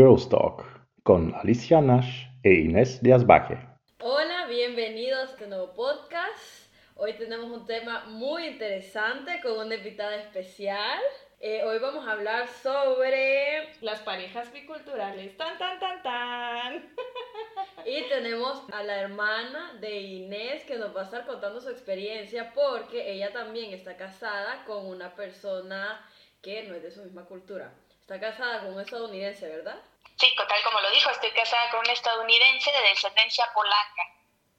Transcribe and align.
Girls 0.00 0.30
Talk 0.30 0.64
con 1.02 1.34
Alicia 1.34 1.82
Nash 1.82 2.24
e 2.42 2.54
Inés 2.54 3.02
Díaz 3.02 3.26
Baje. 3.26 3.58
Hola, 3.98 4.46
bienvenidos 4.46 5.28
a 5.28 5.32
este 5.32 5.46
nuevo 5.46 5.74
podcast. 5.74 6.72
Hoy 6.96 7.12
tenemos 7.18 7.50
un 7.50 7.66
tema 7.66 8.06
muy 8.06 8.46
interesante 8.46 9.42
con 9.42 9.58
una 9.58 9.74
invitada 9.74 10.16
especial. 10.16 10.98
Eh, 11.38 11.62
hoy 11.64 11.78
vamos 11.80 12.08
a 12.08 12.12
hablar 12.12 12.48
sobre 12.48 13.74
las 13.82 14.00
parejas 14.00 14.50
biculturales. 14.54 15.36
Tan, 15.36 15.58
tan, 15.58 15.78
tan, 15.78 16.02
tan. 16.02 16.94
y 17.84 18.08
tenemos 18.08 18.62
a 18.72 18.82
la 18.82 19.02
hermana 19.02 19.74
de 19.82 20.00
Inés 20.00 20.64
que 20.64 20.78
nos 20.78 20.96
va 20.96 21.02
a 21.02 21.04
estar 21.04 21.26
contando 21.26 21.60
su 21.60 21.68
experiencia 21.68 22.54
porque 22.54 23.12
ella 23.12 23.34
también 23.34 23.74
está 23.74 23.98
casada 23.98 24.64
con 24.64 24.86
una 24.86 25.14
persona 25.14 26.00
que 26.40 26.62
no 26.62 26.74
es 26.74 26.82
de 26.82 26.90
su 26.90 27.02
misma 27.02 27.26
cultura. 27.26 27.70
Está 28.10 28.18
casada 28.18 28.64
con 28.64 28.74
un 28.74 28.80
estadounidense, 28.80 29.48
¿verdad? 29.48 29.76
Sí, 30.16 30.34
tal 30.36 30.62
como 30.62 30.80
lo 30.80 30.90
dijo, 30.90 31.10
estoy 31.10 31.30
casada 31.30 31.70
con 31.70 31.80
un 31.80 31.90
estadounidense 31.90 32.70
de 32.70 32.88
descendencia 32.88 33.50
polaca 33.54 34.02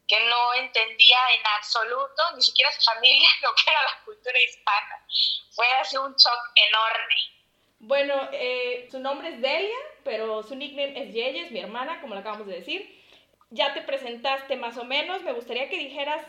que 0.08 0.20
no 0.28 0.54
entendía 0.56 1.18
en 1.38 1.48
absoluto, 1.56 2.22
ni 2.36 2.42
siquiera 2.42 2.70
su 2.74 2.82
familia, 2.84 3.30
lo 3.44 3.56
que 3.56 3.70
era 3.72 3.82
la 3.82 4.04
cultura 4.04 4.42
hispana. 4.42 5.06
Fue 5.52 5.66
así 5.80 5.96
un 5.96 6.14
shock 6.16 6.52
enorme. 6.56 7.16
Bueno, 7.80 8.30
eh, 8.34 8.88
su 8.92 9.00
nombre 9.00 9.30
es 9.30 9.42
Delia, 9.42 9.78
pero 10.04 10.44
su 10.44 10.56
nickname 10.56 11.02
es 11.02 11.14
Yeye, 11.14 11.46
es 11.46 11.52
mi 11.52 11.60
hermana, 11.60 12.02
como 12.02 12.14
lo 12.14 12.20
acabamos 12.20 12.48
de 12.48 12.56
decir. 12.56 13.02
Ya 13.52 13.74
te 13.74 13.82
presentaste 13.82 14.58
más 14.58 14.78
o 14.78 14.84
menos, 14.84 15.22
me 15.22 15.32
gustaría 15.32 15.70
que 15.70 15.78
dijeras 15.78 16.26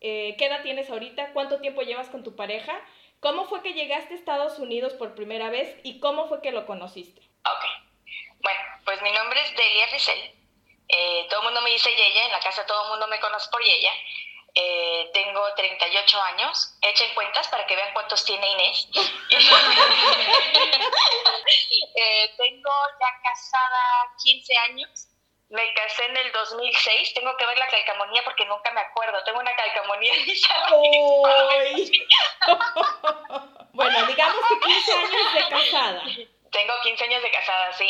eh, 0.00 0.34
qué 0.38 0.46
edad 0.46 0.62
tienes 0.62 0.88
ahorita, 0.88 1.32
cuánto 1.32 1.60
tiempo 1.60 1.82
llevas 1.82 2.08
con 2.08 2.24
tu 2.24 2.36
pareja, 2.36 2.80
cómo 3.20 3.44
fue 3.44 3.62
que 3.62 3.74
llegaste 3.74 4.14
a 4.14 4.16
Estados 4.16 4.58
Unidos 4.58 4.94
por 4.94 5.14
primera 5.14 5.50
vez 5.50 5.76
y 5.82 6.00
cómo 6.00 6.26
fue 6.28 6.40
que 6.40 6.52
lo 6.52 6.66
conociste. 6.66 7.20
Ok, 7.44 7.85
bueno, 8.46 8.62
pues 8.84 9.02
mi 9.02 9.10
nombre 9.10 9.42
es 9.42 9.56
Delia 9.56 9.86
Rizel. 9.86 10.32
Eh, 10.88 11.26
todo 11.28 11.40
el 11.40 11.46
mundo 11.46 11.60
me 11.62 11.70
dice 11.70 11.90
Yeye, 11.90 12.26
en 12.26 12.30
la 12.30 12.38
casa 12.38 12.64
todo 12.64 12.84
el 12.84 12.90
mundo 12.90 13.08
me 13.08 13.18
conoce 13.18 13.50
por 13.50 13.60
Yeya. 13.60 13.90
Eh, 14.54 15.10
tengo 15.12 15.52
38 15.54 16.22
años. 16.22 16.78
Echen 16.80 17.12
cuentas 17.14 17.48
para 17.48 17.66
que 17.66 17.74
vean 17.74 17.92
cuántos 17.92 18.24
tiene 18.24 18.48
Inés. 18.52 18.88
Eh, 21.98 22.34
tengo 22.36 22.70
ya 23.00 23.08
casada 23.22 24.12
15 24.22 24.54
años. 24.68 25.08
Me 25.48 25.72
casé 25.72 26.04
en 26.04 26.14
el 26.18 26.30
2006. 26.30 27.14
Tengo 27.14 27.34
que 27.38 27.46
ver 27.46 27.56
la 27.56 27.68
calcamonía 27.68 28.22
porque 28.22 28.44
nunca 28.44 28.70
me 28.72 28.82
acuerdo. 28.82 29.24
Tengo 29.24 29.40
una 29.40 29.56
calcamonía 29.56 30.12
bueno, 33.72 34.06
digamos 34.06 34.44
que 34.46 34.60
15 34.60 34.92
años 34.92 35.34
de 35.34 35.48
casada. 35.48 36.02
Tengo 36.56 36.72
15 36.82 37.04
años 37.04 37.22
de 37.22 37.30
casada, 37.30 37.70
sí. 37.74 37.84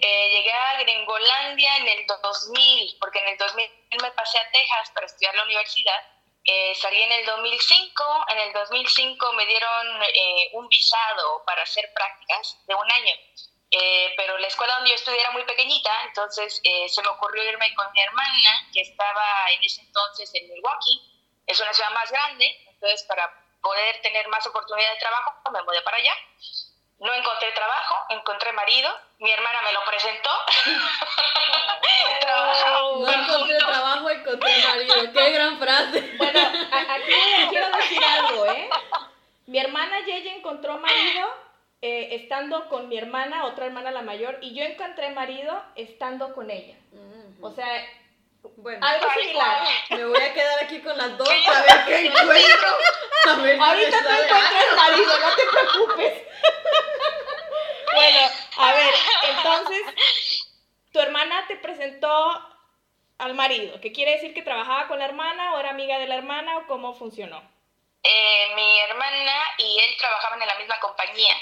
Eh, 0.00 0.30
llegué 0.30 0.50
a 0.50 0.78
Gringolandia 0.80 1.76
en 1.76 1.88
el 1.88 2.06
2000, 2.06 2.96
porque 2.98 3.18
en 3.18 3.28
el 3.28 3.36
2000 3.36 3.70
me 4.00 4.10
pasé 4.12 4.38
a 4.38 4.50
Texas 4.50 4.90
para 4.94 5.04
estudiar 5.04 5.34
la 5.34 5.42
universidad. 5.42 6.02
Eh, 6.42 6.74
salí 6.74 7.02
en 7.02 7.12
el 7.12 7.26
2005. 7.26 8.24
En 8.28 8.38
el 8.38 8.52
2005 8.54 9.32
me 9.34 9.44
dieron 9.44 10.02
eh, 10.04 10.48
un 10.54 10.66
visado 10.68 11.44
para 11.44 11.62
hacer 11.62 11.92
prácticas 11.92 12.56
de 12.66 12.74
un 12.74 12.90
año. 12.90 13.14
pero 14.16 14.38
la 14.38 14.46
escuela 14.46 14.76
donde 14.76 14.88
yo 14.88 14.94
estudié 14.96 15.20
era 15.20 15.30
muy 15.32 15.44
pequeñita, 15.44 15.92
entonces 16.06 16.62
se 16.62 17.02
me 17.02 17.08
ocurrió 17.08 17.44
irme 17.44 17.74
con 17.74 17.92
mi 17.92 18.00
hermana, 18.00 18.70
que 18.72 18.80
estaba 18.80 19.50
en 19.50 19.62
ese 19.62 19.82
entonces 19.82 20.30
en 20.32 20.48
Milwaukee. 20.48 20.98
Es 21.46 21.60
una 21.60 21.74
ciudad 21.74 21.90
más 21.90 22.10
grande, 22.10 22.56
entonces 22.68 23.02
para 23.02 23.30
poder 23.60 24.00
tener 24.00 24.26
más 24.28 24.46
oportunidad 24.46 24.94
de 24.94 24.98
trabajo 24.98 25.50
me 25.52 25.62
mudé 25.62 25.82
para 25.82 25.98
allá. 25.98 26.14
No 27.00 27.14
encontré 27.14 27.52
trabajo, 27.52 27.94
encontré 28.08 28.52
marido, 28.52 28.90
mi 29.20 29.30
hermana 29.30 29.62
me 29.62 29.72
lo 29.72 29.84
presentó. 29.84 30.30
no 32.98 33.08
encontré 33.08 33.56
trabajo, 33.58 34.10
encontré 34.10 34.50
marido. 34.66 35.12
Qué 35.12 35.30
gran 35.30 35.58
frase. 35.58 36.14
Bueno, 36.16 36.40
aquí 36.40 37.12
quiero 37.50 37.70
decir 37.76 38.02
algo, 38.04 38.46
¿eh? 38.46 38.68
Mi 39.46 39.60
hermana 39.60 40.00
Yeye 40.04 40.36
encontró 40.36 40.76
marido 40.78 41.28
eh, 41.80 42.16
estando 42.16 42.68
con 42.68 42.88
mi 42.88 42.98
hermana, 42.98 43.44
otra 43.44 43.66
hermana 43.66 43.92
la 43.92 44.02
mayor, 44.02 44.38
y 44.40 44.52
yo 44.54 44.64
encontré 44.64 45.10
marido 45.10 45.62
estando 45.76 46.34
con 46.34 46.50
ella. 46.50 46.74
O 47.40 47.52
sea, 47.52 47.86
bueno, 48.56 48.84
algo 48.84 49.08
similar. 49.12 49.68
Me 49.90 50.04
voy 50.04 50.20
a 50.20 50.34
quedar 50.34 50.64
aquí 50.64 50.80
con 50.80 50.98
las 50.98 51.16
dos 51.16 51.28
a 51.28 51.62
ver 51.62 51.84
qué 51.86 52.06
encuentro. 52.06 52.68
Ahorita 53.26 54.02
te 54.02 54.24
encuentras 54.24 54.76
marido, 54.76 55.18
no 55.20 55.36
te 55.36 55.42
preocupes. 55.46 56.22
Bueno, 57.94 58.18
a 58.58 58.72
ver, 58.72 58.94
entonces, 59.36 59.82
tu 60.92 61.00
hermana 61.00 61.46
te 61.46 61.56
presentó 61.56 62.08
al 63.18 63.34
marido, 63.34 63.80
¿qué 63.80 63.92
quiere 63.92 64.12
decir 64.12 64.32
que 64.32 64.42
trabajaba 64.42 64.88
con 64.88 64.98
la 64.98 65.04
hermana 65.04 65.54
o 65.54 65.60
era 65.60 65.70
amiga 65.70 65.98
de 65.98 66.06
la 66.06 66.16
hermana 66.16 66.58
o 66.58 66.66
cómo 66.66 66.94
funcionó? 66.94 67.42
Eh, 68.02 68.54
mi 68.54 68.78
hermana 68.80 69.32
y 69.58 69.78
él 69.78 69.96
trabajaban 69.98 70.40
en 70.40 70.48
la 70.48 70.54
misma 70.54 70.78
compañía. 70.80 71.34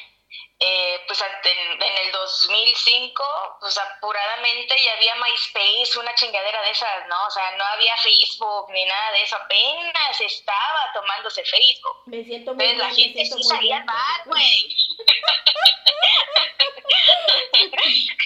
Eh, 0.59 1.05
pues 1.07 1.21
en, 1.21 1.83
el 1.83 2.13
2005, 2.13 3.25
pues 3.61 3.77
apuradamente 3.77 4.75
ya 4.83 4.95
había 4.95 5.15
MySpace, 5.17 5.99
una 5.99 6.15
chingadera 6.15 6.63
de 6.63 6.71
esas, 6.71 7.07
¿no? 7.09 7.27
O 7.27 7.31
sea, 7.31 7.55
no 7.59 7.65
había 7.65 7.95
Facebook 7.99 8.71
ni 8.71 8.87
nada 8.87 9.13
de 9.13 9.23
eso, 9.23 9.37
apenas 9.37 10.19
estaba 10.19 10.93
tomándose 10.95 11.45
Facebook. 11.45 12.03
Me 12.07 12.25
siento 12.25 12.55
muy 12.55 12.65
Entonces 12.65 12.89
la 12.89 12.95
gente 12.95 13.27
sí 13.27 13.43
salía 13.43 13.77
al 13.77 13.85
bar, 13.85 14.23
güey. 14.25 14.77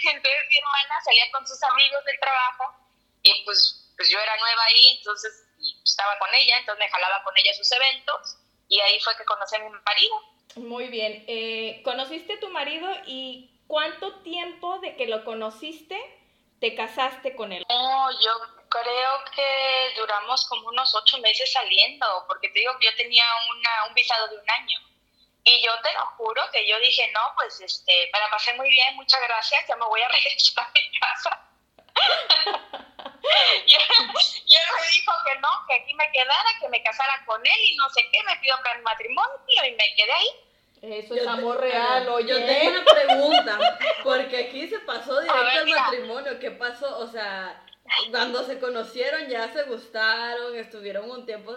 entonces 0.05 0.49
mi 0.51 0.59
hermana 0.59 1.01
salía 1.05 1.31
con 1.33 1.45
sus 1.47 1.61
amigos 1.65 2.05
del 2.05 2.21
trabajo 2.21 2.77
y 3.23 3.45
pues, 3.45 3.93
pues 3.97 4.09
yo 4.09 4.21
era 4.21 4.37
nueva 4.37 4.65
ahí, 4.67 4.99
entonces 4.99 5.49
estaba 5.85 6.17
con 6.21 6.33
ella, 6.33 6.59
entonces 6.59 6.79
me 6.79 6.91
jalaba 6.91 7.25
con 7.25 7.37
ella 7.37 7.51
a 7.51 7.55
sus 7.55 7.73
eventos 7.73 8.37
y 8.69 8.79
ahí 8.79 9.01
fue 9.01 9.17
que 9.17 9.25
conocí 9.25 9.57
a 9.57 9.59
mi 9.59 9.71
marido. 9.71 10.30
Muy 10.57 10.89
bien. 10.89 11.25
Eh, 11.27 11.81
¿Conociste 11.85 12.35
a 12.35 12.41
tu 12.41 12.49
marido 12.51 12.89
y 13.07 13.51
cuánto 13.67 14.21
tiempo 14.23 14.79
de 14.81 14.97
que 14.97 15.07
lo 15.07 15.25
conociste 15.25 15.99
te 16.61 16.75
casaste 16.75 17.37
con 17.37 17.53
él? 17.53 17.65
No, 17.69 18.11
yo 18.21 18.33
creo 18.69 19.25
que 19.35 20.01
duramos 20.01 20.47
como 20.49 20.69
unos 20.69 20.95
ocho 20.95 21.19
meses 21.19 21.53
saliendo, 21.53 22.07
porque 22.27 22.49
te 22.49 22.61
digo 22.61 22.73
que 22.79 22.87
yo 22.87 22.97
tenía 22.97 23.25
una, 23.57 23.89
un 23.89 23.95
visado 23.95 24.29
de 24.29 24.37
un 24.37 24.51
año. 24.51 24.79
Y 25.45 25.63
yo 25.65 25.73
te 25.83 25.93
lo 25.95 26.07
juro 26.17 26.43
que 26.53 26.67
yo 26.69 26.79
dije, 26.81 27.11
no, 27.13 27.33
pues 27.37 27.61
este, 27.61 28.11
me 28.13 28.19
la 28.19 28.31
pasé 28.31 28.55
muy 28.55 28.69
bien, 28.71 28.95
muchas 28.97 29.21
gracias, 29.23 29.67
ya 29.69 29.77
me 29.77 29.87
voy 29.87 30.01
a 30.03 30.09
regresar 30.13 30.67
a 30.67 30.73
mi 30.73 30.99
casa. 30.99 31.47
y, 33.67 33.75
él 33.75 34.63
me 34.81 34.91
dijo 34.91 35.13
que 35.27 35.39
no, 35.41 35.49
que 35.69 35.75
aquí 35.75 35.95
me 35.95 36.11
quedara, 36.13 36.51
que 36.61 36.69
me 36.69 36.83
casara 36.83 37.23
con 37.27 37.45
él 37.45 37.61
y 37.65 37.77
no 37.77 37.89
sé 37.91 38.03
qué, 38.13 38.23
me 38.25 38.37
pidió 38.37 38.57
para 38.63 38.77
el 38.77 38.83
matrimonio 38.83 39.65
y 39.65 39.71
me 39.73 39.95
quedé 39.95 40.13
ahí. 40.13 40.29
Eso 40.83 41.15
es 41.15 41.27
amor 41.27 41.61
real, 41.61 42.09
oye. 42.09 42.29
Yo 42.29 42.47
tengo 42.47 42.71
una 42.71 42.85
pregunta, 42.85 43.59
porque 44.03 44.47
aquí 44.47 44.67
se 44.67 44.79
pasó 44.81 45.21
directo 45.21 45.41
al 45.41 45.69
matrimonio. 45.69 46.41
¿Qué 46.41 46.51
pasó? 46.53 46.99
O 47.01 47.07
sea, 47.07 47.63
cuando 48.11 48.45
se 48.45 48.59
conocieron 48.59 49.29
ya 49.29 49.53
se 49.53 49.65
gustaron, 49.65 50.57
estuvieron 50.57 51.11
un 51.11 51.27
tiempo, 51.27 51.55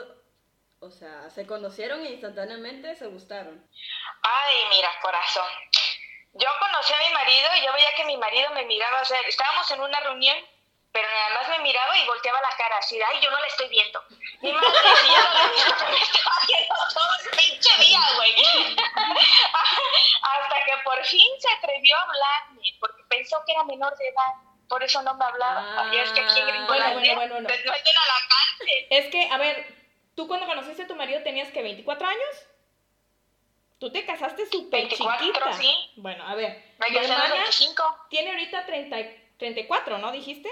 o 0.80 0.90
sea, 0.90 1.30
se 1.30 1.48
conocieron 1.48 2.06
e 2.06 2.12
instantáneamente 2.12 2.96
se 2.96 3.08
gustaron. 3.08 3.66
Ay, 4.24 4.56
mira, 4.72 4.90
corazón. 5.02 5.48
Yo 6.34 6.50
conocí 6.59 6.94
a 6.94 7.08
mi 7.08 7.14
marido 7.14 7.50
y 7.58 7.66
yo 7.66 7.74
veía 7.74 7.96
que 7.96 8.06
mi 8.06 8.18
marido 8.18 8.50
me 8.52 8.66
miraba, 8.66 9.02
o 9.02 9.06
sea, 9.06 9.20
estábamos 9.22 9.70
en 9.72 9.82
una 9.82 10.00
reunión 10.02 10.36
pero 10.94 11.09
nada 11.09 11.30
más 11.34 11.50
me 11.50 11.59
miraba 11.59 11.98
y 11.98 12.06
volteaba 12.06 12.40
la 12.40 12.56
cara 12.56 12.78
así, 12.78 13.02
ay, 13.02 13.20
yo 13.20 13.31
no 13.31 13.40
la 13.40 13.48
estoy 13.48 13.68
viendo. 13.68 14.00
Mi 14.42 14.54
madre, 14.54 14.70
si 15.02 15.08
yo 15.08 15.24
no 15.24 15.34
la 15.34 15.52
visto, 15.52 15.86
me 15.90 15.98
estaba 15.98 16.36
viendo 16.48 16.76
todo 16.94 17.09
el 17.24 17.38
pinche 17.38 17.78
día, 17.84 18.00
güey. 18.16 18.36
Hasta 20.22 20.66
que 20.66 20.78
por 20.84 21.03
fin 21.03 21.28
se 21.40 21.50
atrevió 21.58 21.98
a 21.98 22.02
hablarme, 22.03 22.62
porque 22.80 23.03
pensó 23.09 23.44
que 23.46 23.53
era 23.53 23.64
menor 23.64 23.98
de 23.98 24.08
edad. 24.08 24.34
Por 24.70 24.84
eso 24.84 25.02
no 25.02 25.16
me 25.16 25.26
hablaba. 25.26 25.94
y 25.94 25.97
es 25.97 26.12
que 26.12 26.22
aquí 26.22 26.40
en 26.40 26.47
Gringolandia 26.47 27.16
bueno, 27.16 27.16
bueno, 27.16 27.34
bueno, 27.34 27.50
meten 27.50 27.97
a 27.97 28.06
la 28.06 28.28
cárcel. 28.29 28.88
Es 28.91 29.12
que, 29.12 29.29
a 29.32 29.38
ver, 29.38 29.76
tú 30.16 30.28
cuando 30.28 30.46
conociste 30.46 30.84
a 30.84 30.88
tu 30.88 30.96
marido 30.96 31.23
tenías 31.23 31.52
que 31.52 31.64
24 31.64 32.08
años. 32.08 32.47
Tú 33.79 33.91
te 33.91 34.06
casaste 34.06 34.46
súper 34.46 34.88
chiquita. 34.90 35.53
sí. 35.53 35.91
Bueno, 35.97 36.26
a 36.26 36.35
ver. 36.35 36.64
Me 36.78 36.90
mi 36.91 36.97
hermana 36.97 37.34
25. 37.34 38.08
tiene 38.09 38.29
ahorita 38.29 38.66
30, 38.66 38.97
34, 39.38 39.97
¿no? 39.97 40.12
¿Dijiste? 40.12 40.50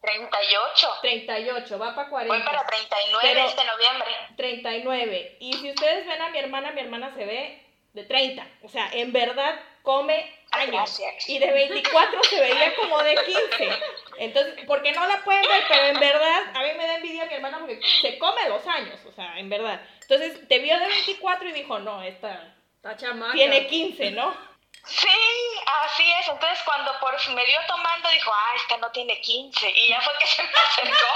38. 0.00 0.88
38, 1.02 1.78
va 1.78 1.94
para 1.94 2.08
40. 2.08 2.34
Voy 2.34 2.44
para 2.44 2.66
39 2.66 3.44
este 3.46 3.64
noviembre. 3.64 4.10
39. 4.36 5.36
Y 5.40 5.52
si 5.54 5.70
ustedes 5.70 6.06
ven 6.06 6.22
a 6.22 6.30
mi 6.30 6.38
hermana, 6.38 6.72
mi 6.72 6.80
hermana 6.80 7.14
se 7.14 7.24
ve 7.24 7.62
de 7.92 8.04
30. 8.04 8.46
O 8.62 8.68
sea, 8.68 8.88
en 8.92 9.12
verdad 9.12 9.60
come 9.82 10.40
años. 10.52 11.00
Y 11.26 11.38
de 11.38 11.52
24 11.52 12.22
se 12.24 12.40
veía 12.40 12.74
como 12.76 13.02
de 13.02 13.14
15. 13.14 13.70
Entonces, 14.18 14.54
porque 14.66 14.92
no 14.92 15.06
la 15.06 15.22
pueden 15.22 15.42
ver, 15.42 15.64
pero 15.68 15.86
en 15.86 16.00
verdad, 16.00 16.42
a 16.54 16.62
mí 16.62 16.68
me 16.76 16.86
da 16.86 16.96
envidia 16.96 17.26
mi 17.26 17.34
hermana 17.34 17.58
porque 17.58 17.80
se 18.00 18.18
come 18.18 18.48
los 18.48 18.66
años. 18.66 19.00
O 19.06 19.12
sea, 19.12 19.38
en 19.38 19.48
verdad. 19.48 19.80
Entonces, 20.02 20.48
te 20.48 20.58
vio 20.58 20.78
de 20.78 20.86
24 20.86 21.48
y 21.48 21.52
dijo, 21.52 21.78
no, 21.78 22.02
esta, 22.02 22.54
esta 22.76 22.96
chamaca. 22.96 23.32
tiene 23.32 23.66
15, 23.66 24.10
¿no? 24.12 24.49
Sí, 24.90 25.60
así 25.66 26.10
es. 26.12 26.28
Entonces, 26.28 26.58
cuando 26.64 26.98
por 26.98 27.14
me 27.30 27.44
vio 27.44 27.60
tomando, 27.68 28.08
dijo, 28.08 28.32
ah, 28.34 28.52
esta 28.56 28.76
no 28.78 28.90
tiene 28.90 29.20
15. 29.20 29.70
Y 29.70 29.88
ya 29.88 30.00
fue 30.00 30.12
que 30.18 30.26
se 30.26 30.42
me 30.42 30.52
acercó. 30.52 31.06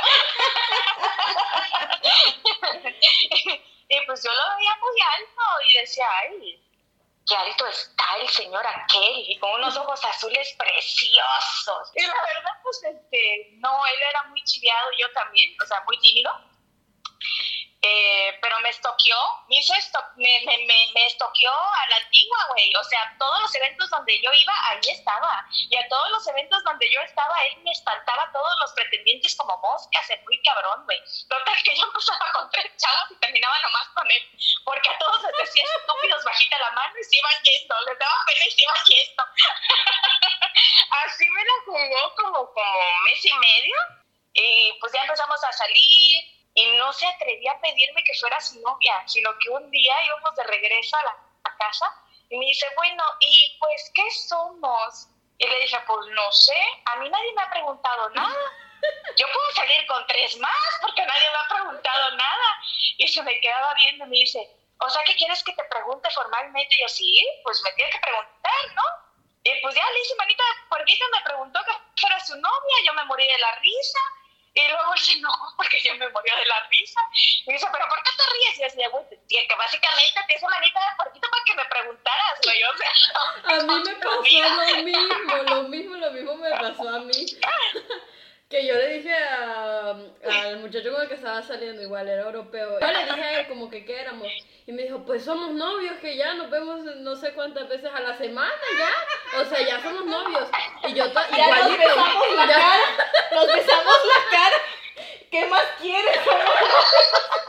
y 3.88 4.00
pues 4.06 4.22
yo 4.22 4.30
lo 4.32 4.56
veía 4.56 4.76
muy 4.80 5.00
alto 5.00 5.42
y 5.66 5.72
decía, 5.74 6.06
ay, 6.20 6.62
qué 7.26 7.34
alto 7.34 7.66
está 7.66 8.16
el 8.20 8.28
señor 8.28 8.64
aquel, 8.64 9.24
y 9.28 9.38
con 9.40 9.50
unos 9.54 9.76
ojos 9.76 10.04
azules 10.04 10.54
preciosos. 10.56 11.90
Y 11.94 12.02
la 12.02 12.14
verdad, 12.14 12.52
pues, 12.62 12.80
este, 12.84 13.48
no, 13.54 13.84
él 13.86 14.02
era 14.10 14.22
muy 14.24 14.42
chiviado, 14.44 14.88
yo 14.98 15.10
también, 15.12 15.56
o 15.60 15.66
sea, 15.66 15.80
muy 15.80 15.98
tímido. 15.98 16.30
Eh, 17.86 18.38
pero 18.40 18.58
me 18.60 18.70
estoqueó, 18.70 19.44
me 19.46 19.56
hizo 19.56 19.74
esto, 19.74 20.02
me, 20.16 20.40
me, 20.46 20.56
me, 20.66 21.06
estoqueó 21.06 21.52
a 21.52 21.86
la 21.90 21.96
antigua, 21.96 22.38
güey. 22.48 22.74
O 22.76 22.84
sea, 22.84 23.14
todos 23.18 23.42
los 23.42 23.54
eventos 23.56 23.90
donde 23.90 24.22
yo 24.22 24.32
iba, 24.32 24.54
ahí 24.70 24.80
estaba. 24.88 25.44
Y 25.68 25.76
a 25.76 25.86
todos 25.88 26.10
los 26.12 26.26
eventos 26.28 26.64
donde 26.64 26.90
yo 26.90 27.02
estaba, 27.02 27.44
él 27.44 27.58
me 27.62 27.72
espantaba 27.72 28.22
a 28.22 28.32
todos 28.32 28.58
los 28.60 28.72
pretendientes 28.72 29.36
como 29.36 29.58
moscas, 29.58 30.08
es 30.08 30.24
muy 30.24 30.40
cabrón, 30.40 30.82
güey. 30.86 30.98
Total 31.28 31.62
que 31.62 31.76
yo 31.76 31.84
empezaba 31.88 32.32
con 32.32 32.50
tres 32.52 32.72
chavos 32.78 33.10
y 33.10 33.16
terminaba 33.16 33.60
nomás 33.60 33.88
con 33.88 34.10
él. 34.10 34.22
Porque 34.64 34.88
a 34.88 34.98
todos 34.98 35.22
les 35.22 35.36
decía 35.44 35.64
estúpidos 35.76 36.24
bajita 36.24 36.58
la 36.60 36.70
mano 36.70 36.94
y 36.98 37.04
se 37.04 37.18
iban 37.18 37.42
yendo, 37.42 37.74
les 37.86 37.98
daba 37.98 38.16
pena 38.24 38.44
y 38.46 38.50
se 38.50 38.62
iban 38.62 38.84
yendo. 38.86 39.24
Así 41.04 41.28
me 41.28 41.44
la 41.44 41.52
jugó 41.66 42.14
como, 42.14 42.50
como 42.50 43.00
mes 43.02 43.24
y 43.26 43.34
medio. 43.34 43.76
Y 44.32 44.72
pues 44.80 44.90
ya 44.94 45.02
empezamos 45.02 45.44
a 45.44 45.52
salir 45.52 46.34
y 46.54 46.72
no 46.76 46.92
se 46.92 47.06
atrevía 47.06 47.52
a 47.52 47.60
pedirme 47.60 48.04
que 48.04 48.18
fuera 48.18 48.40
su 48.40 48.60
novia, 48.60 49.02
sino 49.06 49.30
que 49.38 49.50
un 49.50 49.70
día 49.70 49.94
íbamos 50.04 50.34
de 50.36 50.44
regreso 50.44 50.96
a 50.96 51.02
la 51.02 51.56
casa 51.58 51.86
y 52.30 52.38
me 52.38 52.46
dice, 52.46 52.66
bueno, 52.76 53.02
¿y 53.20 53.56
pues 53.58 53.92
qué 53.94 54.10
somos? 54.10 55.08
Y 55.38 55.46
le 55.46 55.60
dije, 55.60 55.76
pues 55.86 56.06
no 56.08 56.32
sé, 56.32 56.56
a 56.86 56.96
mí 56.96 57.08
nadie 57.08 57.32
me 57.34 57.42
ha 57.42 57.50
preguntado 57.50 58.08
nada. 58.10 58.52
Yo 59.16 59.26
puedo 59.32 59.50
salir 59.52 59.86
con 59.86 60.06
tres 60.06 60.36
más 60.38 60.78
porque 60.80 61.04
nadie 61.04 61.30
me 61.30 61.36
ha 61.36 61.48
preguntado 61.48 62.16
nada. 62.16 62.58
Y 62.98 63.08
se 63.08 63.22
me 63.22 63.40
quedaba 63.40 63.74
viendo 63.74 64.04
y 64.04 64.08
me 64.08 64.16
dice, 64.16 64.48
o 64.78 64.88
sea, 64.88 65.02
¿qué 65.04 65.14
quieres 65.16 65.42
que 65.42 65.52
te 65.52 65.64
pregunte 65.64 66.08
formalmente? 66.10 66.74
Y 66.74 66.80
yo, 66.80 66.88
sí, 66.88 67.28
pues 67.42 67.62
me 67.62 67.72
tiene 67.72 67.90
que 67.90 67.98
preguntar, 67.98 68.74
¿no? 68.74 68.82
Y 69.42 69.60
pues 69.60 69.74
ya 69.74 69.90
le 69.90 70.00
hice 70.00 70.14
manita, 70.16 70.42
¿por 70.70 70.84
qué 70.84 70.94
me 71.12 71.22
preguntó 71.22 71.60
que 71.64 72.00
fuera 72.00 72.18
su 72.20 72.34
novia? 72.36 72.76
Yo 72.86 72.94
me 72.94 73.04
morí 73.04 73.26
de 73.26 73.38
la 73.38 73.54
risa. 73.56 73.98
Y 74.54 74.68
luego 74.68 74.92
dice, 74.94 75.20
no, 75.20 75.32
porque 75.56 75.80
yo 75.80 75.94
me 75.96 76.08
moría 76.10 76.36
de 76.36 76.46
la 76.46 76.66
risa. 76.70 77.00
Y 77.12 77.52
dice, 77.52 77.66
¿pero 77.72 77.88
por 77.88 78.02
qué 78.04 78.10
te 78.16 78.22
ríes? 78.32 78.56
Y 78.56 78.60
yo 78.60 78.64
decía, 78.66 78.88
güey, 78.88 79.04
que 79.28 79.54
básicamente 79.56 80.20
te 80.28 80.36
hizo 80.36 80.46
manita 80.48 80.80
de 80.80 80.96
porquito 80.96 81.28
para 81.28 81.44
que 81.44 81.54
me 81.54 81.64
preguntaras, 81.64 82.40
güey. 82.44 82.62
O 82.62 82.76
sea, 82.76 82.92
a 83.44 83.62
mí 83.62 83.82
me 83.84 83.94
pasó 83.96 84.14
lo 84.14 84.82
mismo, 84.82 85.36
lo 85.42 85.62
mismo, 85.64 85.96
lo 85.96 86.10
mismo 86.12 86.36
me 86.36 86.50
pasó 86.50 86.88
a 86.88 87.00
mí. 87.00 87.26
que 88.54 88.66
yo 88.68 88.74
le 88.74 88.88
dije 88.98 89.12
al 89.12 90.60
muchacho 90.60 90.92
con 90.92 91.02
el 91.02 91.08
que 91.08 91.14
estaba 91.14 91.42
saliendo, 91.42 91.82
igual 91.82 92.08
era 92.08 92.22
europeo, 92.22 92.78
yo 92.78 92.86
le 92.86 93.04
dije 93.04 93.20
a 93.20 93.40
él 93.40 93.48
como 93.48 93.68
que 93.68 93.84
qué 93.84 94.00
éramos. 94.00 94.28
Y 94.64 94.72
me 94.72 94.84
dijo, 94.84 95.04
pues 95.04 95.24
somos 95.24 95.50
novios, 95.50 95.96
que 95.96 96.16
ya 96.16 96.34
nos 96.34 96.50
vemos 96.50 96.84
no 96.84 97.16
sé 97.16 97.32
cuántas 97.32 97.68
veces 97.68 97.90
a 97.92 97.98
la 97.98 98.16
semana, 98.16 98.54
ya. 98.78 99.40
O 99.40 99.44
sea, 99.44 99.60
ya 99.60 99.82
somos 99.82 100.06
novios. 100.06 100.48
Y 100.84 100.94
yo 100.94 101.04
ya 101.06 101.66
nos 101.66 101.78
besamos 101.78 102.36
la 102.36 102.46
cara, 102.46 102.78
nos 103.32 103.46
besamos 103.48 103.96
la 104.06 104.30
cara. 104.30 104.56
¿Qué 105.32 105.46
más 105.46 105.64
quieres? 105.80 106.20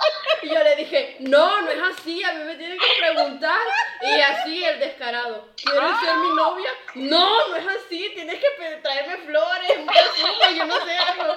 Y 0.46 0.50
yo 0.54 0.64
le 0.64 0.76
dije, 0.76 1.18
no, 1.22 1.62
no 1.62 1.72
es 1.72 1.82
así, 1.82 2.24
a 2.24 2.34
mí 2.34 2.44
me 2.44 2.56
tienen 2.56 2.78
que 2.78 3.00
preguntar. 3.00 3.60
Y 4.02 4.22
así 4.22 4.64
el 4.64 4.80
descarado, 4.80 5.50
¿quieres 5.56 6.00
ser 6.00 6.16
mi 6.18 6.30
novia? 6.36 6.70
No, 6.94 7.48
no 7.48 7.56
es 7.56 7.68
así, 7.68 8.12
tienes 8.14 8.40
que 8.40 8.50
traerme 8.84 9.18
flores, 9.26 9.78
un 9.78 9.88
perfume, 9.88 10.56
yo 10.56 10.66
no 10.66 10.86
sé 10.86 10.98
algo. 10.98 11.36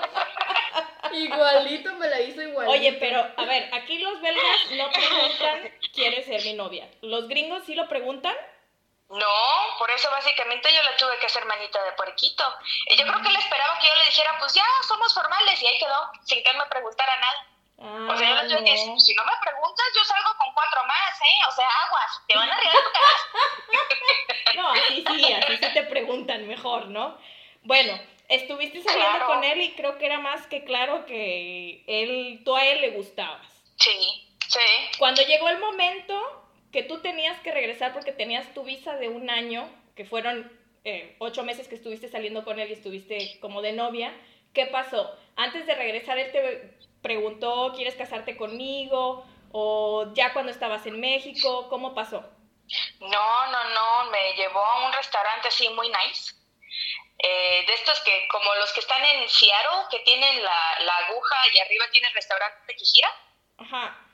Igualito 1.13 1.95
me 1.95 2.07
la 2.09 2.21
hizo 2.21 2.43
igualito. 2.43 2.71
Oye, 2.71 2.93
pero 3.01 3.27
a 3.35 3.45
ver, 3.47 3.71
aquí 3.73 3.99
los 3.99 4.21
belgas 4.21 4.71
no 4.73 4.91
preguntan, 4.91 5.73
¿quieres 5.95 6.27
ser 6.27 6.43
mi 6.43 6.53
novia? 6.53 6.87
¿Los 7.01 7.29
gringos 7.29 7.65
sí 7.65 7.75
lo 7.75 7.89
preguntan? 7.89 8.37
No, 9.09 9.79
por 9.79 9.91
eso 9.91 10.11
básicamente 10.11 10.69
yo 10.75 10.83
le 10.83 10.93
tuve 10.99 11.19
que 11.19 11.27
hacer 11.27 11.47
manita 11.47 11.83
de 11.83 11.93
puerquito. 11.93 12.45
Yo 12.95 13.07
creo 13.07 13.23
que 13.23 13.31
le 13.31 13.39
esperaba 13.39 13.79
que 13.79 13.87
yo 13.87 13.95
le 13.95 14.05
dijera, 14.05 14.37
pues 14.39 14.53
ya, 14.53 14.67
somos 14.87 15.15
formales, 15.15 15.63
y 15.63 15.67
ahí 15.67 15.79
quedó, 15.79 16.11
sin 16.25 16.45
que 16.45 16.51
él 16.51 16.59
me 16.59 16.67
preguntara 16.67 17.17
nada. 17.17 17.47
O 17.79 18.17
sea, 18.17 18.47
yo 18.49 18.59
que 18.59 18.71
decir, 18.71 19.01
si 19.01 19.15
no 19.15 19.25
me 19.25 19.33
preguntas, 19.41 19.87
yo 19.95 20.05
salgo 20.05 20.31
con 20.37 20.53
cuatro 20.53 20.85
más, 20.87 21.21
¿eh? 21.21 21.47
O 21.49 21.53
sea, 21.53 21.67
aguas, 21.87 22.23
te 22.27 22.37
van 22.37 22.51
a 22.51 22.57
regalar 22.57 22.83
No, 24.57 24.69
así 24.71 25.05
sí, 25.07 25.33
así 25.33 25.57
sí 25.57 25.73
te 25.73 25.83
preguntan 25.85 26.49
mejor, 26.49 26.89
¿no? 26.89 27.17
Bueno, 27.63 28.01
estuviste 28.29 28.83
saliendo 28.83 29.27
con 29.27 29.45
él 29.45 29.61
y 29.61 29.75
creo 29.75 29.97
que 29.99 30.07
era 30.07 30.19
más 30.19 30.47
que 30.49 30.65
claro 30.65 31.07
que 31.07 31.85
él, 31.87 32.43
tú 32.45 32.57
a 32.57 32.65
él 32.65 32.81
le 32.81 32.91
gustabas. 32.91 33.47
Sí, 33.77 34.29
sí. 34.49 34.59
Cuando 34.99 35.23
llegó 35.23 35.49
el 35.49 35.59
momento 35.59 36.45
que 36.73 36.83
tú 36.83 37.01
tenías 37.01 37.39
que 37.41 37.53
regresar 37.53 37.93
porque 37.93 38.13
tenías 38.13 38.53
tu 38.55 38.65
visa 38.65 38.97
de 38.97 39.09
un 39.09 39.31
año, 39.31 39.69
que 39.95 40.05
fueron 40.05 40.51
eh, 40.85 41.15
ocho 41.19 41.45
meses 41.45 41.69
que 41.69 41.77
estuviste 41.77 42.09
saliendo 42.09 42.45
con 42.45 42.59
él 42.59 42.71
y 42.71 42.73
estuviste 42.73 43.39
como 43.41 43.63
de 43.63 43.73
novia, 43.73 44.13
¿qué 44.53 44.67
pasó? 44.67 45.17
Antes 45.37 45.67
de 45.67 45.75
regresar, 45.75 46.19
él 46.19 46.33
te 46.33 46.88
preguntó, 47.03 47.73
¿quieres 47.75 47.95
casarte 47.95 48.37
conmigo? 48.37 49.25
¿O 49.53 50.13
ya 50.15 50.33
cuando 50.33 50.53
estabas 50.53 50.87
en 50.87 51.01
México? 51.01 51.69
¿Cómo 51.69 51.95
pasó? 51.95 52.25
No, 53.01 53.47
no, 53.47 53.65
no, 53.71 54.11
me 54.11 54.35
llevó 54.35 54.61
a 54.61 54.87
un 54.87 54.93
restaurante 54.93 55.49
así 55.49 55.69
muy 55.71 55.89
nice. 55.89 56.35
Eh, 57.21 57.65
de 57.67 57.75
estos 57.75 57.99
que, 58.01 58.29
como 58.31 58.55
los 58.57 58.73
que 58.73 58.81
están 58.81 59.05
en 59.05 59.29
Seattle, 59.29 59.87
que 59.91 60.01
tienen 60.01 60.43
la, 60.45 60.79
la 60.81 60.97
aguja 60.99 61.37
y 61.53 61.59
arriba 61.59 61.87
tiene 61.91 62.09
el 62.09 62.15
restaurante 62.15 62.75
que 62.77 62.85
gira. 62.85 63.09
Ajá. 63.57 64.05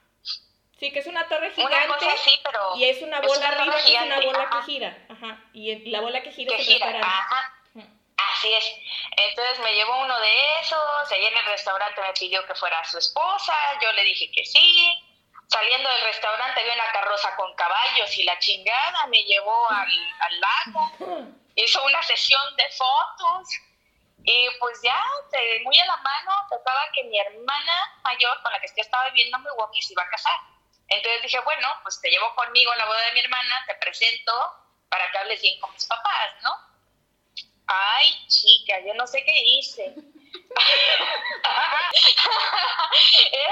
Sí, 0.78 0.92
que 0.92 1.00
es 1.00 1.06
una 1.06 1.28
torre 1.28 1.52
gigante. 1.52 2.06
y 2.76 2.84
es 2.84 3.02
una 3.02 3.20
bola 3.20 3.48
arriba 3.48 3.76
que 3.84 3.94
es 3.94 4.02
una 4.02 4.20
bola 4.20 4.50
que 4.50 4.62
gira. 4.62 5.06
Ajá. 5.08 5.44
Y 5.52 5.90
la 5.90 6.00
bola 6.00 6.22
que 6.22 6.32
gira 6.32 6.56
que 6.56 6.64
gira. 6.64 7.00
Ajá. 7.00 7.53
Así 8.16 8.52
es. 8.52 8.64
Entonces 9.16 9.58
me 9.60 9.74
llevó 9.74 10.00
uno 10.00 10.18
de 10.20 10.60
esos, 10.60 11.12
allí 11.12 11.26
en 11.26 11.36
el 11.36 11.44
restaurante 11.46 12.00
me 12.00 12.12
pidió 12.12 12.46
que 12.46 12.54
fuera 12.54 12.82
su 12.84 12.98
esposa, 12.98 13.54
yo 13.80 13.92
le 13.92 14.02
dije 14.04 14.30
que 14.30 14.44
sí. 14.44 15.00
Saliendo 15.48 15.88
del 15.90 16.00
restaurante 16.02 16.60
había 16.60 16.74
una 16.74 16.92
carroza 16.92 17.36
con 17.36 17.54
caballos 17.54 18.16
y 18.16 18.24
la 18.24 18.38
chingada 18.38 19.06
me 19.08 19.22
llevó 19.24 19.70
al, 19.70 20.14
al 20.20 20.40
lago. 20.40 21.30
Hizo 21.54 21.84
una 21.84 22.02
sesión 22.02 22.56
de 22.56 22.68
fotos. 22.70 23.48
Y 24.26 24.48
pues 24.58 24.80
ya, 24.82 25.04
muy 25.64 25.78
a 25.78 25.84
la 25.84 25.96
mano, 25.98 26.32
tocaba 26.48 26.80
que 26.94 27.04
mi 27.04 27.18
hermana 27.18 28.00
mayor, 28.02 28.42
con 28.42 28.52
la 28.52 28.60
que 28.60 28.68
yo 28.68 28.82
estaba 28.82 29.04
viviendo 29.10 29.36
en 29.36 29.42
Milwaukee, 29.42 29.82
se 29.82 29.92
iba 29.92 30.02
a 30.02 30.08
casar. 30.08 30.38
Entonces 30.88 31.22
dije, 31.22 31.38
bueno, 31.40 31.68
pues 31.82 32.00
te 32.00 32.10
llevo 32.10 32.34
conmigo 32.34 32.72
a 32.72 32.76
la 32.76 32.86
boda 32.86 33.04
de 33.06 33.12
mi 33.12 33.20
hermana, 33.20 33.64
te 33.66 33.74
presento 33.74 34.32
para 34.88 35.10
que 35.10 35.18
hables 35.18 35.42
bien 35.42 35.60
con 35.60 35.72
mis 35.72 35.84
papás, 35.86 36.30
¿no? 36.42 36.56
Ay, 37.66 38.26
chica, 38.28 38.78
yo 38.86 38.94
no 38.94 39.06
sé 39.06 39.24
qué 39.24 39.42
hice. 39.42 39.94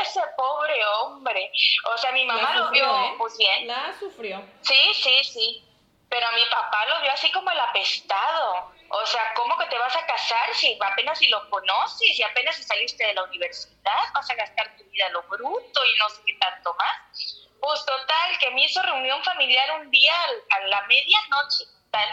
Ese 0.01 0.21
pobre 0.37 0.85
hombre. 0.87 1.51
O 1.93 1.99
sea, 1.99 2.13
mi 2.13 2.25
mamá 2.25 2.55
lo 2.55 2.71
vio 2.71 2.85
¿eh? 2.85 3.15
pues 3.19 3.37
bien. 3.39 3.67
La 3.67 3.93
sufrió. 3.99 4.45
Sí, 4.63 4.95
sí, 4.95 5.25
sí. 5.25 5.65
Pero 6.09 6.31
mi 6.33 6.45
papá 6.47 6.87
lo 6.87 7.01
vio 7.01 7.11
así 7.11 7.31
como 7.33 7.51
el 7.51 7.59
apestado. 7.59 8.73
O 8.91 9.07
sea, 9.07 9.33
¿cómo 9.35 9.57
que 9.57 9.65
te 9.67 9.79
vas 9.79 9.97
a 9.97 10.05
casar 10.05 10.55
si 10.55 10.79
apenas 10.79 11.19
si 11.19 11.29
lo 11.29 11.49
conoces, 11.49 12.15
si 12.15 12.23
apenas 12.23 12.55
si 12.57 12.63
saliste 12.63 13.07
de 13.07 13.15
la 13.15 13.25
universidad, 13.25 14.13
vas 14.13 14.29
a 14.29 14.35
gastar 14.35 14.77
tu 14.77 14.85
vida 14.85 15.07
a 15.07 15.11
lo 15.11 15.23
bruto 15.23 15.81
y 15.87 15.99
no 15.99 16.11
sé 16.11 16.21
qué 16.27 16.35
tanto 16.35 16.75
más? 16.75 17.49
Pues 17.59 17.87
total, 17.87 18.39
que 18.39 18.51
me 18.51 18.65
hizo 18.65 18.83
reunión 18.83 19.23
familiar 19.25 19.81
un 19.81 19.91
día 19.91 20.15
a 20.51 20.61
la 20.67 20.83
medianoche, 20.83 21.65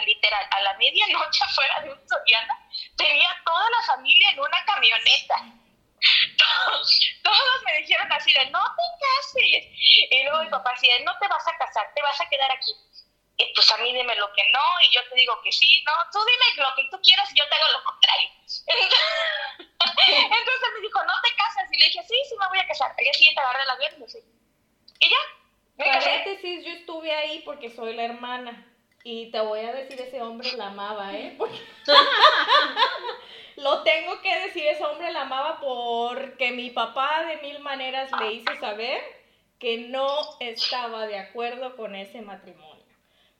literal, 0.04 0.46
a 0.50 0.60
la 0.62 0.74
medianoche 0.74 1.44
afuera 1.44 1.80
de 1.82 1.92
un 1.92 2.08
Soriana, 2.08 2.68
tenía 2.96 3.30
toda 3.44 3.70
la 3.70 3.82
familia 3.86 4.30
en 4.30 4.40
una 4.40 4.64
camioneta. 4.64 5.36
Todos, 6.38 7.00
todos 7.22 7.62
me 7.66 7.76
dijeron 7.78 8.10
así 8.12 8.32
de, 8.32 8.46
no 8.50 8.62
te 8.62 8.82
cases. 9.00 9.66
Y 10.10 10.24
luego 10.24 10.44
mi 10.44 10.50
papá 10.50 10.70
así 10.70 10.88
de, 10.88 11.00
no 11.00 11.18
te 11.18 11.28
vas 11.28 11.46
a 11.46 11.58
casar, 11.58 11.92
te 11.94 12.02
vas 12.02 12.20
a 12.20 12.28
quedar 12.28 12.50
aquí 12.52 12.72
y 13.40 13.54
pues 13.54 13.72
a 13.72 13.76
mí 13.78 13.92
dime 13.92 14.14
lo 14.16 14.30
que 14.32 14.42
no 14.52 14.60
y 14.82 14.94
yo 14.94 15.00
te 15.08 15.14
digo 15.16 15.40
que 15.42 15.50
sí, 15.50 15.82
no, 15.86 15.92
tú 16.12 16.18
dime 16.24 16.68
lo 16.68 16.74
que 16.76 16.88
tú 16.90 17.00
quieras 17.02 17.30
y 17.32 17.38
yo 17.38 17.48
te 17.48 17.54
hago 17.54 17.72
lo 17.72 17.84
contrario. 17.84 18.28
Entonces 20.08 20.68
me 20.74 20.80
dijo, 20.80 21.02
no 21.04 21.14
te 21.22 21.34
casas 21.36 21.72
y 21.72 21.78
le 21.78 21.86
dije, 21.86 22.02
sí, 22.02 22.14
sí 22.28 22.34
me 22.38 22.48
voy 22.48 22.58
a 22.58 22.66
casar. 22.66 22.92
El 22.98 23.04
día 23.04 23.14
siguiente 23.14 23.40
agarré 23.40 23.62
el 23.62 23.70
avión 23.70 23.92
y 23.96 24.00
me 24.00 24.08
fui. 24.08 24.20
Y 25.00 25.08
ya, 25.08 25.16
me 25.76 25.84
Paréntesis, 25.86 26.64
yo 26.66 26.72
estuve 26.72 27.14
ahí 27.14 27.40
porque 27.40 27.70
soy 27.70 27.94
la 27.94 28.04
hermana. 28.04 28.69
Y 29.02 29.30
te 29.30 29.40
voy 29.40 29.60
a 29.60 29.72
decir, 29.72 30.00
ese 30.00 30.20
hombre 30.22 30.52
la 30.56 30.66
amaba, 30.66 31.14
¿eh? 31.14 31.36
Lo 33.56 33.82
tengo 33.82 34.20
que 34.22 34.40
decir, 34.40 34.64
ese 34.66 34.84
hombre 34.84 35.12
la 35.12 35.22
amaba 35.22 35.60
porque 35.60 36.52
mi 36.52 36.70
papá 36.70 37.24
de 37.24 37.36
mil 37.42 37.60
maneras 37.60 38.10
le 38.20 38.32
hizo 38.32 38.54
saber 38.56 39.00
que 39.58 39.88
no 39.88 40.06
estaba 40.40 41.06
de 41.06 41.18
acuerdo 41.18 41.76
con 41.76 41.94
ese 41.94 42.22
matrimonio 42.22 42.82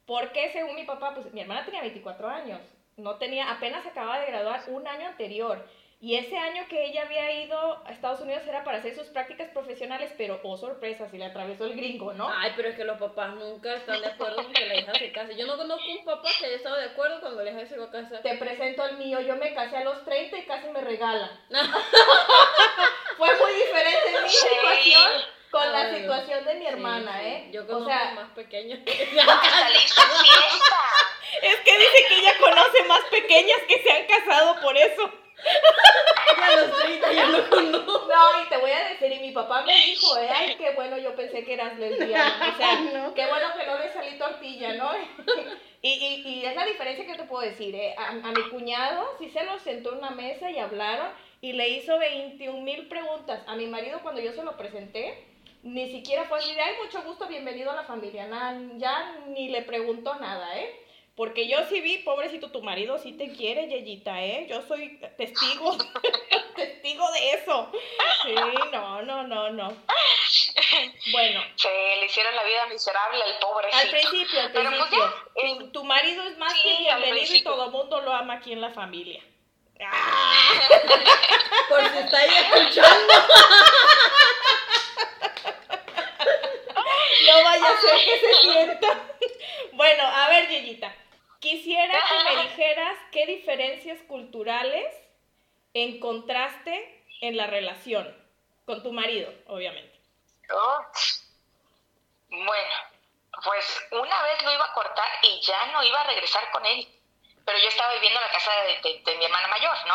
Porque 0.07 0.51
según 0.53 0.77
mi 0.77 0.85
papá, 0.85 1.15
pues 1.15 1.33
mi 1.33 1.41
hermana 1.41 1.65
tenía 1.65 1.81
24 1.81 2.29
años, 2.29 2.61
no 2.97 3.17
tenía, 3.17 3.51
apenas 3.51 3.87
acababa 3.87 4.19
de 4.19 4.27
graduar 4.27 4.63
un 4.69 4.87
año 4.87 5.09
anterior. 5.09 5.67
Y 6.03 6.17
ese 6.17 6.35
año 6.39 6.67
que 6.71 6.87
ella 6.87 7.03
había 7.03 7.31
ido 7.43 7.83
a 7.87 7.93
Estados 7.93 8.21
Unidos 8.21 8.43
era 8.47 8.65
para 8.65 8.79
hacer 8.79 8.95
sus 8.95 9.09
prácticas 9.09 9.51
profesionales, 9.51 10.11
pero 10.17 10.41
oh 10.43 10.57
sorpresa, 10.57 11.11
si 11.11 11.19
le 11.19 11.27
atravesó 11.27 11.67
el 11.67 11.77
gringo, 11.77 12.15
¿no? 12.15 12.27
Ay, 12.35 12.53
pero 12.57 12.71
es 12.71 12.77
que 12.77 12.85
los 12.85 12.99
papás 12.99 13.35
nunca 13.35 13.75
están 13.75 14.01
de 14.01 14.07
acuerdo 14.07 14.37
con 14.37 14.51
que 14.51 14.65
la 14.65 14.77
hija 14.77 14.95
se 14.95 15.13
case. 15.13 15.37
Yo 15.37 15.47
no 15.47 15.59
conozco 15.59 15.85
un 15.91 16.05
papá 16.07 16.31
que 16.39 16.47
haya 16.47 16.57
estado 16.57 16.77
de 16.77 16.87
acuerdo 16.87 17.21
cuando 17.21 17.43
la 17.43 17.51
hija 17.51 17.67
se 17.67 17.77
va 17.77 17.85
a 17.85 17.91
casar. 17.91 18.23
Te 18.23 18.39
presento 18.39 18.83
al 18.83 18.97
mío, 18.97 19.21
yo 19.21 19.37
me 19.37 19.53
casé 19.53 19.77
a 19.77 19.85
los 19.85 20.03
30 20.07 20.39
y 20.39 20.47
casi 20.47 20.71
me 20.71 20.81
regala. 20.81 21.39
Fue 23.19 23.29
muy 23.37 23.53
diferente 23.53 24.23
mi 24.23 24.29
situación 24.31 25.11
con 25.51 25.71
la 25.71 25.95
situación 25.95 26.45
de 26.47 26.55
mi 26.55 26.61
sí, 26.61 26.67
hermana, 26.69 27.19
sí. 27.21 27.27
¿eh? 27.27 27.51
Yo 27.53 27.65
o 27.65 27.67
conozco 27.67 27.91
sea, 27.91 28.13
más 28.13 28.31
pequeños. 28.31 28.79
Es 31.43 31.57
que 31.61 31.79
dice 31.79 32.05
que 32.09 32.19
ella 32.19 32.37
conoce 32.39 32.85
más 32.85 33.01
pequeñas 33.11 33.59
que 33.67 33.83
se 33.83 33.91
han 33.91 34.05
casado 34.07 34.61
por 34.61 34.77
eso. 34.77 35.11
A 36.43 36.57
los 36.57 36.79
30 36.79 37.13
ya 37.13 37.27
no 37.27 37.51
conozco. 37.51 38.09
No, 38.09 38.43
y 38.45 38.49
te 38.49 38.57
voy 38.59 38.71
a 38.71 38.89
decir, 38.89 39.13
y 39.13 39.21
mi 39.21 39.33
papá 39.33 39.63
me 39.63 39.75
dijo, 39.75 40.17
eh, 40.19 40.29
ay, 40.35 40.55
qué 40.57 40.71
bueno, 40.71 40.99
yo 40.99 41.15
pensé 41.15 41.45
que 41.45 41.55
eras 41.55 41.79
lesbiana. 41.79 42.53
O 42.55 42.57
sea, 42.57 42.79
qué 43.15 43.27
bueno 43.27 43.47
que 43.57 43.67
no 43.67 43.79
le 43.79 43.93
salí 43.93 44.19
tortilla, 44.19 44.75
¿no? 44.75 44.91
y, 45.83 45.89
y, 45.89 46.29
y 46.29 46.47
es 46.47 46.57
la 46.57 46.65
diferencia 46.65 47.07
que 47.07 47.15
te 47.15 47.25
puedo 47.25 47.49
decir, 47.49 47.75
eh. 47.75 47.95
A, 47.97 48.09
a 48.09 48.33
mi 48.33 48.49
cuñado 48.51 49.15
sí 49.19 49.29
se 49.31 49.45
lo 49.45 49.59
sentó 49.59 49.93
en 49.93 49.99
una 49.99 50.11
mesa 50.11 50.51
y 50.51 50.59
hablaron 50.59 51.09
y 51.41 51.53
le 51.53 51.69
hizo 51.69 51.99
21 51.99 52.61
mil 52.63 52.89
preguntas. 52.89 53.43
A 53.47 53.55
mi 53.57 53.67
marido 53.67 54.01
cuando 54.03 54.21
yo 54.21 54.33
se 54.33 54.43
lo 54.43 54.57
presenté, 54.57 55.27
ni 55.63 55.91
siquiera 55.91 56.25
fue 56.25 56.39
así 56.39 56.55
de, 56.55 56.61
ay, 56.61 56.75
mucho 56.83 57.03
gusto, 57.03 57.27
bienvenido 57.27 57.71
a 57.71 57.77
la 57.77 57.85
familia. 57.85 58.27
Nada, 58.27 58.59
ya 58.77 59.17
ni 59.29 59.49
le 59.49 59.63
preguntó 59.63 60.15
nada, 60.17 60.59
¿eh? 60.59 60.75
Porque 61.21 61.47
yo 61.47 61.59
sí 61.69 61.83
vi, 61.83 61.99
pobrecito, 61.99 62.51
tu 62.51 62.63
marido 62.63 62.97
sí 62.97 63.13
te 63.13 63.31
quiere, 63.31 63.69
Yeyita, 63.69 64.25
¿eh? 64.25 64.47
Yo 64.49 64.63
soy 64.63 64.99
testigo, 65.19 65.77
testigo 66.57 67.13
de 67.13 67.33
eso. 67.33 67.71
Sí, 68.23 68.35
no, 68.73 69.03
no, 69.03 69.25
no, 69.25 69.51
no. 69.51 69.69
Bueno, 71.13 71.45
Se 71.57 71.69
le 71.69 72.07
hicieron 72.07 72.35
la 72.35 72.43
vida 72.43 72.65
miserable 72.69 73.23
al 73.23 73.39
pobrecito. 73.39 73.77
al 73.83 73.91
principio, 73.91 74.41
al 74.41 74.53
Pero 74.53 74.71
pues 74.71 74.81
principio, 74.81 75.05
ya, 75.05 75.43
eh, 75.43 75.57
tu, 75.59 75.73
tu 75.73 75.85
marido 75.85 76.23
es 76.25 76.39
más 76.39 76.55
sí, 76.55 76.63
que 76.63 76.79
bienvenido 76.79 77.35
y 77.35 77.43
todo 77.43 77.67
el 77.67 77.71
mundo 77.71 78.01
lo 78.01 78.15
ama 78.15 78.37
aquí 78.37 78.55
en 78.55 78.63
la 78.63 78.71
familia. 78.71 79.23
Por 81.69 81.87
si 81.87 81.99
está 81.99 82.17
ahí 82.17 82.31
escuchando. 82.31 83.13
No 87.27 87.45
vaya 87.45 87.69
a 87.69 87.81
ser 87.81 87.97
que 88.05 88.19
se 88.19 88.35
sienta. 88.43 89.11
Bueno, 89.73 90.03
a 90.03 90.29
ver, 90.29 90.49
Yeyita, 90.49 90.95
quisiera 91.41 91.99
que 92.09 92.25
me 92.25 92.43
dijeras 92.43 92.97
qué 93.13 93.27
diferencias 93.27 94.01
culturales 94.03 94.95
encontraste 95.75 97.05
en 97.21 97.37
la 97.37 97.47
relación 97.47 98.17
con 98.67 98.83
tu 98.83 98.93
marido, 98.93 99.33
obviamente. 99.47 99.99
Oh. 100.53 100.81
Bueno, 102.29 102.75
pues 103.45 103.83
una 103.91 104.23
vez 104.23 104.43
lo 104.43 104.53
iba 104.53 104.65
a 104.65 104.73
cortar 104.75 105.09
y 105.23 105.41
ya 105.41 105.67
no 105.67 105.83
iba 105.83 106.01
a 106.01 106.05
regresar 106.05 106.51
con 106.51 106.65
él. 106.67 106.87
Pero 107.45 107.59
yo 107.59 107.69
estaba 107.69 107.93
viviendo 107.95 108.21
en 108.21 108.27
la 108.27 108.33
casa 108.33 108.51
de, 108.63 108.81
de- 108.83 109.03
de 109.03 109.17
mi 109.17 109.25
hermana 109.25 109.49
mayor, 109.49 109.77
¿no? 109.87 109.95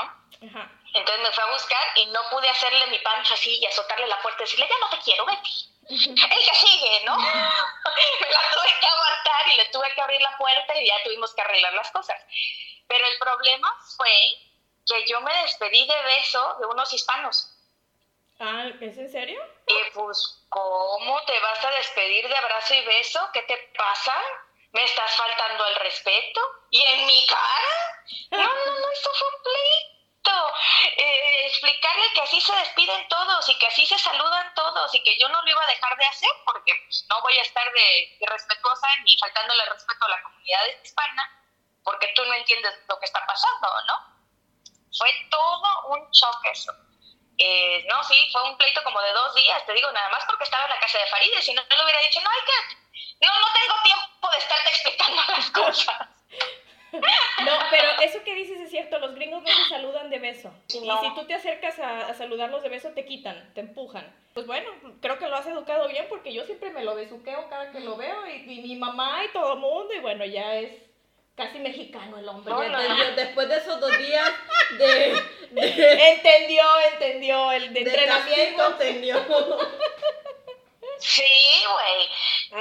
Ajá. 0.49 0.71
Entonces 0.93 1.21
me 1.23 1.31
fue 1.31 1.43
a 1.43 1.51
buscar 1.51 1.87
y 1.97 2.05
no 2.07 2.19
pude 2.31 2.49
hacerle 2.49 2.87
mi 2.87 2.99
pancho 2.99 3.33
así 3.33 3.57
y 3.59 3.65
azotarle 3.65 4.07
la 4.07 4.21
puerta 4.21 4.41
y 4.41 4.45
decirle, 4.45 4.67
ya 4.67 4.75
no 4.79 4.89
te 4.89 5.03
quiero, 5.03 5.25
vete. 5.25 5.49
Ella 5.89 6.53
sigue, 6.53 7.05
¿no? 7.05 7.15
me 7.17 7.25
la 7.25 8.49
que 8.49 8.54
y 9.55 9.57
le 9.57 9.65
tuve 9.69 9.93
que 9.93 10.01
abrir 10.01 10.21
la 10.21 10.37
puerta 10.37 10.77
y 10.77 10.87
ya 10.87 11.03
tuvimos 11.03 11.33
que 11.33 11.41
arreglar 11.41 11.73
las 11.73 11.91
cosas. 11.91 12.21
Pero 12.87 13.05
el 13.07 13.17
problema 13.17 13.73
fue 13.97 14.11
que 14.85 15.07
yo 15.07 15.21
me 15.21 15.33
despedí 15.41 15.87
de 15.87 16.01
beso 16.03 16.57
de 16.59 16.65
unos 16.67 16.91
hispanos. 16.93 17.51
Ah, 18.39 18.67
¿es 18.81 18.97
en 18.97 19.09
serio? 19.09 19.41
Y 19.67 19.91
pues, 19.93 20.45
¿cómo 20.49 21.21
te 21.23 21.39
vas 21.39 21.63
a 21.63 21.71
despedir 21.71 22.27
de 22.27 22.35
abrazo 22.35 22.73
y 22.73 22.85
beso? 22.85 23.29
¿Qué 23.33 23.41
te 23.43 23.57
pasa? 23.77 24.15
¿Me 24.73 24.83
estás 24.83 25.15
faltando 25.15 25.65
el 25.67 25.75
respeto? 25.75 26.41
¿Y 26.69 26.83
en 26.83 27.05
mi 27.05 27.25
cara? 27.27 28.03
No, 28.31 28.43
no, 28.43 28.79
no, 28.79 28.91
esto 28.91 29.09
fue 29.13 29.27
un 29.29 29.43
pleito. 29.43 29.94
Eh, 30.97 31.47
explicarle 31.47 32.13
que 32.13 32.21
así 32.21 32.41
se 32.41 32.55
despiden 32.55 33.07
todos 33.07 33.49
y 33.49 33.57
que 33.57 33.67
así 33.67 33.85
se 33.85 33.97
saludan 33.97 34.53
todos 34.53 34.93
y 34.93 35.03
que 35.03 35.17
yo 35.17 35.27
no 35.29 35.41
lo 35.41 35.49
iba 35.49 35.63
a 35.63 35.67
dejar 35.67 35.97
de 35.97 36.05
hacer 36.05 36.29
porque 36.45 36.73
pues, 36.85 37.05
no 37.09 37.21
voy 37.21 37.37
a 37.37 37.41
estar 37.41 37.71
de 37.71 38.17
irrespetuosa 38.19 38.87
ni 39.03 39.17
faltándole 39.17 39.65
respeto 39.65 40.05
a 40.05 40.09
la 40.09 40.23
comunidad 40.23 40.61
hispana 40.83 41.41
porque 41.83 42.11
tú 42.15 42.25
no 42.25 42.33
entiendes 42.33 42.73
lo 42.87 42.99
que 42.99 43.05
está 43.05 43.25
pasando, 43.25 43.67
¿no? 43.87 44.15
Fue 44.97 45.11
todo 45.29 45.87
un 45.89 46.11
choque 46.11 46.49
eso. 46.51 46.71
Eh, 47.37 47.85
no, 47.89 48.03
sí, 48.03 48.29
fue 48.31 48.43
un 48.43 48.57
pleito 48.57 48.83
como 48.83 49.01
de 49.01 49.11
dos 49.11 49.35
días, 49.35 49.65
te 49.65 49.73
digo, 49.73 49.91
nada 49.91 50.09
más 50.09 50.23
porque 50.25 50.45
estaba 50.45 50.63
en 50.63 50.69
la 50.69 50.79
casa 50.79 50.99
de 50.99 51.07
Farideh, 51.07 51.41
si 51.41 51.53
no, 51.53 51.61
no 51.69 51.75
le 51.75 51.83
hubiera 51.83 52.01
dicho, 52.01 52.21
no, 52.21 52.29
hay 52.29 52.39
que, 52.45 53.25
no, 53.25 53.39
no 53.39 53.47
tengo 53.53 53.83
tiempo 53.83 54.29
de 54.29 54.37
estarte 54.37 54.69
explicando 54.69 55.21
las 55.27 55.51
cosas. 55.51 56.09
No, 57.45 57.51
pero 57.69 57.87
eso 58.03 58.23
que 58.23 58.33
dices 58.35 58.59
es 58.59 58.69
cierto, 58.69 58.99
los 58.99 59.13
gringos 59.15 59.41
no 59.43 59.49
se 59.49 59.69
saludan 59.69 60.09
de 60.09 60.19
beso. 60.19 60.51
Y 60.69 60.79
si 60.79 61.15
tú 61.15 61.25
te 61.27 61.33
acercas 61.33 61.77
a, 61.79 62.07
a 62.07 62.13
saludarlos 62.13 62.63
de 62.63 62.69
beso, 62.69 62.89
te 62.91 63.05
quitan, 63.05 63.51
te 63.53 63.61
empujan. 63.61 64.05
Pues 64.33 64.47
bueno, 64.47 64.69
creo 65.01 65.17
que 65.17 65.27
lo 65.27 65.35
has 65.35 65.47
educado 65.47 65.87
bien 65.87 66.05
porque 66.09 66.33
yo 66.33 66.43
siempre 66.45 66.71
me 66.71 66.83
lo 66.83 66.95
besuqueo 66.95 67.47
cada 67.49 67.71
que 67.71 67.79
lo 67.79 67.95
veo 67.95 68.27
y, 68.27 68.51
y 68.51 68.61
mi 68.61 68.75
mamá 68.75 69.23
y 69.23 69.29
todo 69.31 69.53
el 69.53 69.59
mundo 69.59 69.93
y 69.93 69.99
bueno, 69.99 70.25
ya 70.25 70.55
es 70.55 70.71
casi 71.35 71.59
mexicano 71.59 72.17
el 72.17 72.27
hombre. 72.27 72.53
No, 72.53 72.63
entendió. 72.63 73.15
Después 73.15 73.47
de 73.47 73.57
esos 73.57 73.79
dos 73.79 73.97
días 73.97 74.29
de, 74.77 75.15
de, 75.51 76.11
Entendió, 76.13 76.63
entendió 76.93 77.51
el 77.51 77.73
de 77.73 77.83
de 77.83 77.89
entrenamiento. 77.91 78.57
castigo, 78.57 78.83
entendió. 78.83 79.17
Sí, 80.99 81.63
güey. 81.71 82.09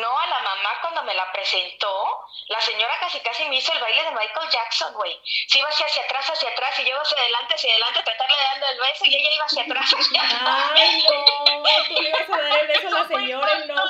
No, 0.00 0.18
a 0.18 0.26
la 0.26 0.38
mamá 0.40 0.80
cuando 0.80 1.02
me 1.04 1.14
la 1.14 1.30
presentó, 1.32 2.20
la 2.48 2.60
señora 2.60 2.98
casi 3.00 3.20
casi 3.20 3.44
me 3.48 3.56
hizo 3.56 3.72
el 3.72 3.80
baile 3.80 4.02
de 4.04 4.10
Michael 4.10 4.48
Jackson, 4.50 4.92
güey. 4.94 5.18
Se 5.48 5.58
iba 5.58 5.68
hacia, 5.68 5.86
hacia 5.86 6.02
atrás, 6.02 6.28
hacia 6.30 6.48
atrás, 6.50 6.78
y 6.78 6.84
yo 6.84 7.00
hacia 7.00 7.18
adelante, 7.18 7.54
hacia 7.54 7.70
adelante, 7.70 8.02
tratarle 8.02 8.34
de 8.36 8.42
darle 8.44 8.66
el 8.70 8.80
beso, 8.80 9.04
y 9.06 9.14
ella 9.16 9.30
iba 9.34 9.44
hacia 9.44 9.62
atrás, 9.62 9.90
hacia 9.98 10.22
atrás. 10.22 10.70
Ay, 10.74 11.04
no, 11.04 11.84
tú 11.88 12.02
le 12.02 12.08
ibas 12.08 12.28
a 12.30 12.36
dar 12.42 12.58
el 12.60 12.66
beso 12.68 12.88
a 12.88 12.90
la 12.90 13.08
señora 13.08 13.58
y 13.64 13.68
no, 13.68 13.84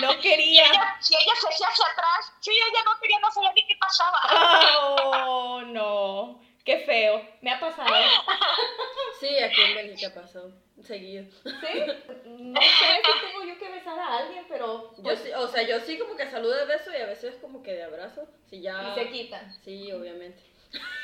no 0.00 0.12
Y 0.12 0.20
quería. 0.20 0.64
ella, 0.66 0.96
si 1.00 1.16
ella 1.16 1.34
se 1.40 1.48
hacía 1.48 1.68
hacia 1.68 1.86
atrás, 1.86 2.32
sí, 2.40 2.50
ella 2.52 2.82
no 2.84 2.98
quería, 3.00 3.18
no 3.18 3.30
sabía 3.30 3.52
ni 3.52 3.66
qué 3.66 3.76
pasaba. 3.76 4.20
Oh, 4.80 5.60
no, 5.62 6.40
qué 6.68 6.80
feo, 6.80 7.22
me 7.40 7.50
ha 7.50 7.58
pasado. 7.58 7.88
Sí, 9.20 9.36
aquí 9.42 9.60
en 9.60 9.74
Bélgica 9.74 10.14
pasó 10.14 10.52
seguido. 10.80 11.24
¿Sí? 11.42 11.80
No 12.26 12.60
sé 12.60 12.68
si 12.68 13.26
tengo 13.26 13.44
yo 13.44 13.58
que 13.58 13.68
besar 13.68 13.98
a 13.98 14.18
alguien, 14.18 14.44
pero 14.48 14.94
Yo 14.96 15.02
pues, 15.02 15.18
sí, 15.20 15.30
o 15.32 15.48
sea, 15.48 15.62
yo 15.62 15.80
sí 15.80 15.98
como 15.98 16.14
que 16.14 16.30
saludo 16.30 16.54
de 16.54 16.66
beso 16.66 16.92
y 16.92 17.00
a 17.02 17.06
veces 17.06 17.34
como 17.40 17.62
que 17.62 17.72
de 17.72 17.82
abrazo. 17.82 18.28
Sí, 18.48 18.60
ya. 18.60 18.92
y 18.92 19.00
se 19.00 19.10
quitan. 19.10 19.52
Sí, 19.64 19.90
obviamente. 19.90 20.40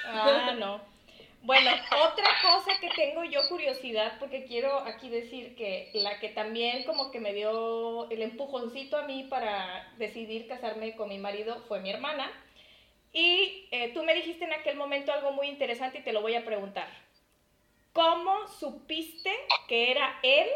Ah, 0.05 0.55
no. 0.57 0.81
Bueno, 1.43 1.71
otra 1.73 2.25
cosa 2.41 2.71
que 2.81 2.89
tengo 2.97 3.23
yo 3.25 3.47
curiosidad, 3.51 4.15
porque 4.19 4.47
quiero 4.47 4.79
aquí 4.79 5.11
decir 5.11 5.55
que 5.57 5.91
la 5.93 6.19
que 6.19 6.31
también 6.31 6.85
como 6.85 7.11
que 7.11 7.21
me 7.21 7.35
dio 7.35 8.09
el 8.11 8.23
empujoncito 8.23 8.97
a 8.97 9.03
mí 9.03 9.25
para 9.25 9.93
decidir 9.99 10.49
casarme 10.49 10.97
con 10.97 11.11
mi 11.11 11.19
marido 11.19 11.63
fue 11.69 11.81
mi 11.81 11.91
hermana. 11.91 12.31
Y 13.15 13.69
eh, 13.71 13.93
tú 13.95 14.03
me 14.03 14.13
dijiste 14.13 14.45
en 14.45 14.53
aquel 14.53 14.77
momento 14.77 15.13
algo 15.13 15.31
muy 15.31 15.47
interesante 15.47 15.99
y 15.99 16.03
te 16.03 16.13
lo 16.13 16.21
voy 16.21 16.35
a 16.35 16.45
preguntar. 16.45 16.89
¿Cómo 17.93 18.49
supiste 18.49 19.33
que 19.69 19.93
era 19.93 20.19
él 20.25 20.51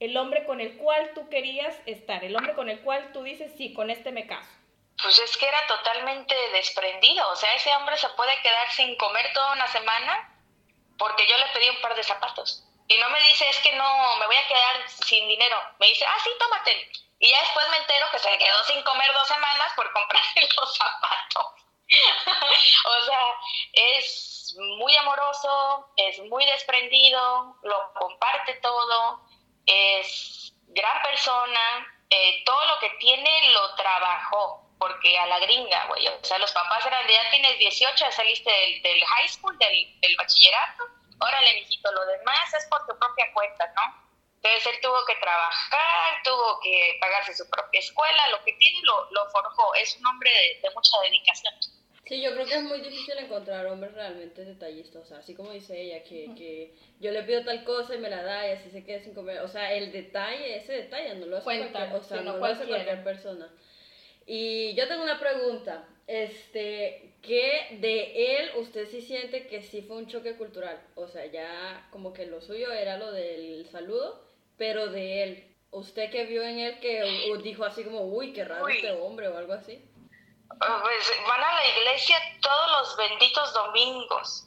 el 0.00 0.16
hombre 0.16 0.46
con 0.46 0.62
el 0.62 0.78
cual 0.78 1.12
tú 1.14 1.28
querías 1.28 1.76
estar? 1.84 2.24
El 2.24 2.34
hombre 2.34 2.54
con 2.54 2.70
el 2.70 2.80
cual 2.80 3.12
tú 3.12 3.22
dices, 3.22 3.52
sí, 3.58 3.74
con 3.74 3.90
este 3.90 4.12
me 4.12 4.26
caso. 4.26 4.48
Pues 5.02 5.18
es 5.18 5.36
que 5.36 5.46
era 5.46 5.66
totalmente 5.66 6.34
desprendido. 6.52 7.30
O 7.32 7.36
sea, 7.36 7.54
ese 7.54 7.74
hombre 7.76 7.98
se 7.98 8.08
puede 8.10 8.32
quedar 8.40 8.70
sin 8.70 8.96
comer 8.96 9.30
toda 9.34 9.52
una 9.52 9.66
semana 9.66 10.34
porque 10.96 11.26
yo 11.26 11.36
le 11.36 11.48
pedí 11.52 11.68
un 11.68 11.82
par 11.82 11.94
de 11.94 12.02
zapatos. 12.02 12.64
Y 12.88 12.96
no 12.96 13.10
me 13.10 13.20
dice, 13.24 13.46
es 13.46 13.58
que 13.58 13.72
no, 13.72 14.16
me 14.16 14.26
voy 14.26 14.36
a 14.36 14.48
quedar 14.48 14.88
sin 14.88 15.28
dinero. 15.28 15.62
Me 15.78 15.88
dice, 15.88 16.06
ah, 16.06 16.16
sí, 16.24 16.30
tómate. 16.38 16.90
Y 17.18 17.28
ya 17.28 17.40
después 17.40 17.68
me 17.68 17.76
entero 17.76 18.06
que 18.10 18.18
se 18.18 18.38
quedó 18.38 18.64
sin 18.64 18.82
comer 18.84 19.12
dos 19.12 19.28
semanas 19.28 19.70
por 19.76 19.92
comprarle 19.92 20.48
los 20.56 20.74
zapatos. 20.74 21.59
o 22.86 23.04
sea, 23.04 23.34
es 23.72 24.56
muy 24.78 24.94
amoroso, 24.96 25.92
es 25.96 26.18
muy 26.20 26.44
desprendido, 26.46 27.56
lo 27.62 27.92
comparte 27.94 28.54
todo, 28.56 29.20
es 29.66 30.52
gran 30.68 31.02
persona, 31.02 31.86
eh, 32.10 32.42
todo 32.44 32.64
lo 32.66 32.78
que 32.78 32.90
tiene 33.00 33.52
lo 33.52 33.74
trabajó, 33.74 34.68
porque 34.78 35.18
a 35.18 35.26
la 35.26 35.38
gringa, 35.40 35.86
güey, 35.86 36.06
o 36.08 36.24
sea, 36.24 36.38
los 36.38 36.52
papás 36.52 36.84
eran 36.86 37.06
de 37.06 37.12
ya 37.12 37.30
tienes 37.30 37.58
18, 37.58 37.94
ya 37.96 38.12
saliste 38.12 38.50
del, 38.82 39.04
high 39.04 39.28
school, 39.28 39.56
del, 39.58 40.00
del 40.00 40.16
bachillerato, 40.16 40.84
órale, 41.20 41.54
mijito, 41.54 41.92
lo 41.92 42.04
demás 42.06 42.54
es 42.54 42.66
por 42.68 42.86
tu 42.86 42.98
propia 42.98 43.32
cuenta, 43.32 43.66
¿no? 43.76 44.10
Entonces 44.42 44.72
él 44.72 44.80
tuvo 44.80 45.04
que 45.04 45.16
trabajar, 45.16 46.22
tuvo 46.24 46.60
que 46.60 46.96
pagarse 46.98 47.34
su 47.34 47.48
propia 47.50 47.78
escuela, 47.78 48.28
lo 48.28 48.42
que 48.42 48.54
tiene 48.54 48.80
lo 48.82 49.30
forjó. 49.30 49.74
Es 49.74 49.96
un 49.96 50.06
hombre 50.06 50.30
de, 50.62 50.70
mucha 50.70 50.98
dedicación. 51.02 51.54
Sí, 52.10 52.20
yo 52.20 52.32
creo 52.32 52.44
que 52.44 52.56
es 52.56 52.64
muy 52.64 52.80
difícil 52.80 53.16
encontrar 53.18 53.64
hombres 53.66 53.94
realmente 53.94 54.44
detallistas, 54.44 55.04
o 55.04 55.06
sea, 55.06 55.18
así 55.18 55.32
como 55.32 55.52
dice 55.52 55.80
ella, 55.80 56.02
que, 56.02 56.28
que 56.36 56.74
yo 56.98 57.12
le 57.12 57.22
pido 57.22 57.44
tal 57.44 57.62
cosa 57.62 57.94
y 57.94 57.98
me 57.98 58.10
la 58.10 58.24
da 58.24 58.48
y 58.48 58.50
así 58.50 58.68
se 58.68 58.82
queda 58.82 58.98
sin 58.98 59.14
comer, 59.14 59.38
o 59.42 59.46
sea, 59.46 59.72
el 59.72 59.92
detalle, 59.92 60.56
ese 60.56 60.72
detalle 60.72 61.14
no 61.14 61.26
lo 61.26 61.36
hace, 61.36 61.44
cualquier, 61.44 61.94
o 61.94 62.02
sea, 62.02 62.22
no, 62.22 62.36
lo 62.36 62.44
hace 62.44 62.66
cualquier 62.66 63.04
persona. 63.04 63.48
Y 64.26 64.74
yo 64.74 64.88
tengo 64.88 65.04
una 65.04 65.20
pregunta, 65.20 65.86
este, 66.08 67.14
¿qué 67.22 67.78
de 67.78 68.38
él 68.38 68.50
usted 68.56 68.88
sí 68.88 69.02
siente 69.02 69.46
que 69.46 69.62
sí 69.62 69.82
fue 69.82 69.98
un 69.98 70.08
choque 70.08 70.34
cultural? 70.34 70.80
O 70.96 71.06
sea, 71.06 71.26
ya 71.26 71.86
como 71.92 72.12
que 72.12 72.26
lo 72.26 72.40
suyo 72.40 72.72
era 72.72 72.96
lo 72.96 73.12
del 73.12 73.68
saludo, 73.68 74.20
pero 74.56 74.88
de 74.88 75.22
él, 75.22 75.44
¿usted 75.70 76.10
que 76.10 76.24
vio 76.24 76.42
en 76.42 76.58
él 76.58 76.80
que 76.80 77.04
dijo 77.44 77.62
así 77.64 77.84
como, 77.84 78.00
uy, 78.00 78.32
qué 78.32 78.44
raro 78.44 78.66
este 78.66 78.90
hombre 78.90 79.28
o 79.28 79.36
algo 79.36 79.52
así? 79.52 79.80
Pues 80.58 81.12
van 81.26 81.44
a 81.44 81.54
la 81.54 81.66
iglesia 81.66 82.18
todos 82.40 82.70
los 82.72 82.96
benditos 82.96 83.52
domingos. 83.54 84.46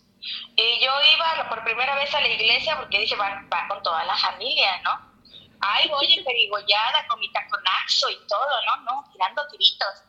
Y 0.56 0.80
yo 0.80 0.92
iba 1.02 1.50
por 1.50 1.64
primera 1.64 1.96
vez 1.96 2.14
a 2.14 2.22
la 2.22 2.28
iglesia 2.28 2.78
porque 2.78 3.00
dije, 3.00 3.16
va, 3.16 3.46
con 3.68 3.82
toda 3.84 4.04
la 4.06 4.16
familia, 4.16 4.80
¿no? 4.82 5.14
Ay, 5.62 5.88
voy 5.90 6.14
emperigollada 6.18 7.08
con 7.08 7.20
mi 7.20 7.32
taconazo 7.32 8.10
y 8.10 8.28
todo, 8.28 8.62
¿no? 8.66 8.78
No, 8.78 9.12
tirando 9.12 9.48
tiritos. 9.48 10.04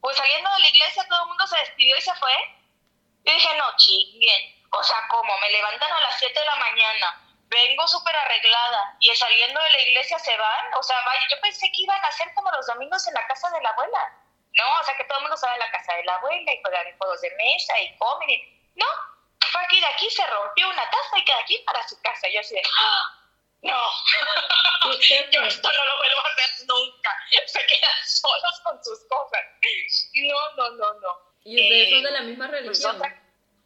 Pues 0.00 0.16
saliendo 0.16 0.50
de 0.50 0.60
la 0.60 0.68
iglesia 0.68 1.06
todo 1.08 1.22
el 1.22 1.28
mundo 1.28 1.46
se 1.46 1.58
despidió 1.58 1.96
y 1.96 2.00
se 2.00 2.14
fue. 2.14 2.34
Y 3.24 3.32
dije, 3.32 3.56
no, 3.56 3.64
chinguen. 3.76 4.56
O 4.70 4.82
sea, 4.82 4.96
como 5.08 5.38
me 5.38 5.50
levantan 5.50 5.92
a 5.92 6.00
las 6.00 6.18
7 6.18 6.38
de 6.38 6.46
la 6.46 6.56
mañana, 6.56 7.22
vengo 7.48 7.88
súper 7.88 8.14
arreglada 8.14 8.96
y 9.00 9.14
saliendo 9.14 9.60
de 9.60 9.70
la 9.70 9.82
iglesia 9.82 10.18
se 10.18 10.36
van. 10.36 10.74
O 10.78 10.82
sea, 10.82 11.00
vaya, 11.04 11.22
yo 11.30 11.40
pensé 11.40 11.66
que 11.72 11.82
iban 11.82 12.04
a 12.04 12.12
ser 12.12 12.32
como 12.34 12.50
los 12.50 12.66
domingos 12.66 13.06
en 13.06 13.14
la 13.14 13.26
casa 13.26 13.50
de 13.50 13.62
la 13.62 13.70
abuela. 13.70 14.25
No, 14.56 14.80
o 14.80 14.84
sea, 14.84 14.96
que 14.96 15.04
todo 15.04 15.18
el 15.18 15.22
mundo 15.22 15.36
se 15.36 15.46
va 15.46 15.52
a 15.52 15.58
la 15.58 15.70
casa 15.70 15.94
de 15.94 16.04
la 16.04 16.14
abuela 16.14 16.52
y 16.52 16.62
juegan 16.62 16.98
juegos 16.98 17.20
de 17.20 17.30
mesa 17.36 17.78
y 17.80 17.96
comen. 17.98 18.30
Y... 18.30 18.72
No, 18.74 18.86
fue 19.52 19.62
aquí 19.62 19.80
de 19.80 19.86
aquí, 19.86 20.10
se 20.10 20.26
rompió 20.26 20.68
una 20.68 20.90
taza 20.90 21.18
y 21.18 21.24
queda 21.24 21.38
aquí 21.40 21.58
para 21.66 21.86
su 21.86 22.00
casa. 22.00 22.26
Yo 22.32 22.40
así 22.40 22.54
de, 22.54 22.62
¡Ah! 22.78 23.20
no, 23.62 23.90
yo 25.30 25.42
esto 25.42 25.72
no 25.72 25.84
lo 25.84 25.96
vuelvo 25.98 26.20
a 26.20 26.32
hacer 26.32 26.66
nunca. 26.66 27.16
Se 27.46 27.66
quedan 27.66 28.04
solos 28.04 28.60
con 28.64 28.82
sus 28.82 28.98
cosas. 29.08 29.40
No, 30.14 30.54
no, 30.56 30.70
no, 30.70 31.00
no. 31.00 31.20
¿Y 31.44 31.60
ustedes 31.60 31.90
son 31.90 32.02
de 32.02 32.10
la 32.10 32.20
misma 32.22 32.48
pues, 32.48 32.62
religión? 32.62 33.02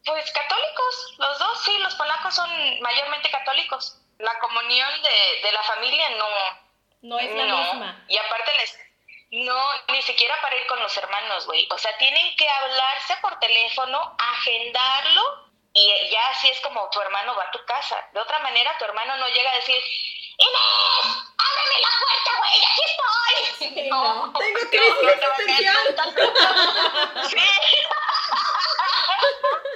Pues, 0.04 0.30
católicos, 0.32 1.14
los 1.18 1.38
dos, 1.38 1.64
sí, 1.64 1.78
los 1.78 1.94
polacos 1.94 2.35
son 2.35 2.80
mayormente 2.80 3.30
católicos. 3.30 3.97
La 4.18 4.38
comunión 4.40 5.02
de, 5.02 5.40
de 5.42 5.52
la 5.52 5.62
familia 5.62 6.11
no. 6.11 6.28
No 7.02 7.18
es 7.18 7.35
la 7.35 7.44
misma. 7.44 8.04
Y 8.09 8.18
aparte 8.18 8.54
les 8.59 8.89
no, 9.32 9.72
ni 9.88 10.02
siquiera 10.02 10.38
para 10.40 10.56
ir 10.56 10.66
con 10.66 10.80
los 10.80 10.96
hermanos, 10.96 11.46
güey. 11.46 11.68
O 11.70 11.78
sea, 11.78 11.96
tienen 11.99 12.34
que 12.37 12.49
hablarse 12.49 13.16
por 13.22 13.38
teléfono, 13.38 14.16
agendarlo 14.18 15.46
y 15.72 15.88
ya 16.10 16.28
así 16.30 16.49
es 16.49 16.60
como 16.60 16.90
tu 16.90 17.00
hermano 17.00 17.37
va 17.37 17.44
a 17.44 17.50
tu 17.52 17.64
casa. 17.64 18.08
De 18.12 18.18
otra 18.20 18.40
manera, 18.40 18.76
tu 18.78 18.84
hermano 18.84 19.16
no 19.18 19.28
llega 19.28 19.50
a 19.50 19.56
decir, 19.56 19.76
Inés, 19.76 21.16
ábreme 21.38 21.80
la 21.80 21.88
puerta, 22.00 22.37
güey, 22.38 22.64
aquí 22.72 22.82
estoy. 23.60 23.88
no, 23.88 24.32
tengo 24.38 24.60
crisis 24.70 25.20
no 27.20 27.22
sí. 27.28 27.37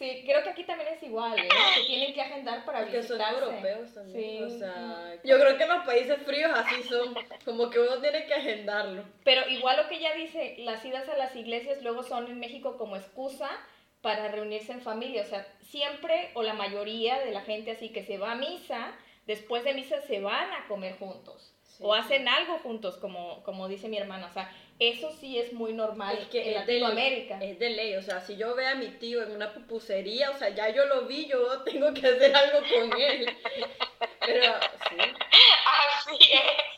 Sí, 0.00 0.22
creo 0.24 0.42
que 0.42 0.48
aquí 0.48 0.64
también 0.64 0.94
es 0.94 1.02
igual, 1.02 1.38
¿eh? 1.38 1.48
Se 1.74 1.82
tienen 1.86 2.14
que 2.14 2.22
agendar 2.22 2.64
para 2.64 2.86
que 2.86 3.02
son 3.02 3.20
europeos 3.20 3.92
también. 3.92 4.44
O 4.44 4.48
sea, 4.48 5.14
yo 5.22 5.38
creo 5.38 5.58
que 5.58 5.64
en 5.64 5.68
los 5.68 5.84
países 5.84 6.22
fríos 6.22 6.50
así 6.54 6.82
son, 6.84 7.14
como 7.44 7.68
que 7.68 7.80
uno 7.80 8.00
tiene 8.00 8.24
que 8.24 8.32
agendarlo. 8.32 9.04
Pero 9.24 9.46
igual 9.50 9.76
lo 9.76 9.88
que 9.90 9.96
ella 9.96 10.14
dice, 10.14 10.54
las 10.60 10.82
idas 10.86 11.06
a 11.10 11.18
las 11.18 11.36
iglesias 11.36 11.82
luego 11.82 12.02
son 12.02 12.28
en 12.28 12.40
México 12.40 12.78
como 12.78 12.96
excusa 12.96 13.50
para 14.00 14.28
reunirse 14.28 14.72
en 14.72 14.80
familia. 14.80 15.20
O 15.20 15.26
sea, 15.26 15.46
siempre 15.60 16.30
o 16.32 16.42
la 16.42 16.54
mayoría 16.54 17.20
de 17.20 17.32
la 17.32 17.42
gente 17.42 17.72
así 17.72 17.90
que 17.90 18.02
se 18.02 18.16
va 18.16 18.32
a 18.32 18.36
misa, 18.36 18.94
después 19.26 19.64
de 19.64 19.74
misa 19.74 20.00
se 20.00 20.20
van 20.20 20.50
a 20.54 20.66
comer 20.66 20.96
juntos. 20.96 21.52
O 21.80 21.94
hacen 21.94 22.28
algo 22.28 22.58
juntos, 22.58 22.96
como, 22.98 23.42
como 23.42 23.66
dice 23.68 23.88
mi 23.88 23.96
hermana. 23.96 24.26
O 24.26 24.32
sea, 24.32 24.54
eso 24.78 25.10
sí 25.12 25.38
es 25.38 25.52
muy 25.52 25.72
normal 25.72 26.18
es 26.18 26.28
que 26.28 26.48
en 26.48 26.54
Latinoamérica. 26.54 27.38
es 27.42 27.58
de 27.58 27.70
ley, 27.70 27.96
o 27.96 28.02
sea, 28.02 28.20
si 28.20 28.36
yo 28.36 28.54
veo 28.54 28.70
a 28.70 28.74
mi 28.74 28.88
tío 28.88 29.22
en 29.22 29.32
una 29.32 29.52
pupusería, 29.52 30.30
o 30.30 30.38
sea, 30.38 30.50
ya 30.50 30.68
yo 30.70 30.86
lo 30.86 31.02
vi, 31.02 31.26
yo 31.26 31.62
tengo 31.64 31.92
que 31.92 32.06
hacer 32.06 32.34
algo 32.34 32.60
con 32.60 33.00
él. 33.00 33.36
Pero, 34.20 34.54
sí. 34.88 34.96
Así 35.98 36.32
es. 36.32 36.70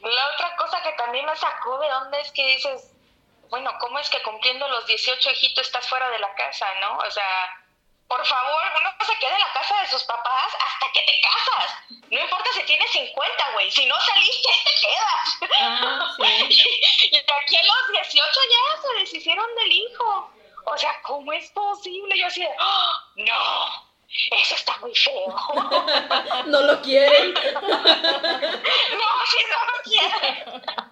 La 0.00 0.28
otra 0.34 0.56
cosa 0.56 0.82
que 0.82 0.92
también 0.92 1.26
me 1.26 1.36
sacó 1.36 1.78
de 1.78 1.92
onda 1.92 2.18
es 2.20 2.32
que 2.32 2.46
dices, 2.46 2.94
bueno, 3.50 3.70
¿cómo 3.80 3.98
es 3.98 4.08
que 4.08 4.22
cumpliendo 4.22 4.66
los 4.68 4.86
18 4.86 5.30
hijitos 5.30 5.66
estás 5.66 5.88
fuera 5.88 6.08
de 6.10 6.18
la 6.18 6.34
casa, 6.34 6.66
no? 6.80 6.98
O 6.98 7.10
sea, 7.10 7.59
por 8.10 8.26
favor, 8.26 8.62
uno 8.80 8.90
se 9.06 9.16
queda 9.20 9.34
en 9.34 9.40
la 9.40 9.52
casa 9.52 9.80
de 9.82 9.86
sus 9.86 10.02
papás 10.02 10.52
hasta 10.66 10.92
que 10.92 11.00
te 11.02 11.20
casas. 11.20 11.76
No 12.10 12.20
importa 12.20 12.50
si 12.52 12.62
tienes 12.64 12.90
50, 12.90 13.52
güey. 13.52 13.70
Si 13.70 13.86
no 13.86 13.94
saliste, 14.00 14.48
te 14.64 14.80
quedas. 14.80 15.52
Ah, 15.60 16.14
sí. 16.50 16.80
y 17.12 17.16
aquí 17.16 17.56
a 17.56 17.62
los 17.62 17.92
18 17.92 18.40
ya 18.50 18.82
se 18.82 18.98
deshicieron 18.98 19.46
del 19.54 19.72
hijo. 19.72 20.28
O 20.64 20.76
sea, 20.76 21.00
¿cómo 21.02 21.32
es 21.32 21.48
posible? 21.52 22.18
Yo 22.18 22.26
así 22.26 22.40
de, 22.40 22.50
¡Oh, 22.58 22.92
no, 23.14 23.90
eso 24.32 24.56
está 24.56 24.76
muy 24.78 24.94
feo. 24.96 25.36
no 26.46 26.60
lo 26.62 26.82
quieren. 26.82 27.32
no, 27.62 29.08
si 29.30 29.44
no 29.46 29.66
lo 29.66 29.82
quieren. 29.84 30.89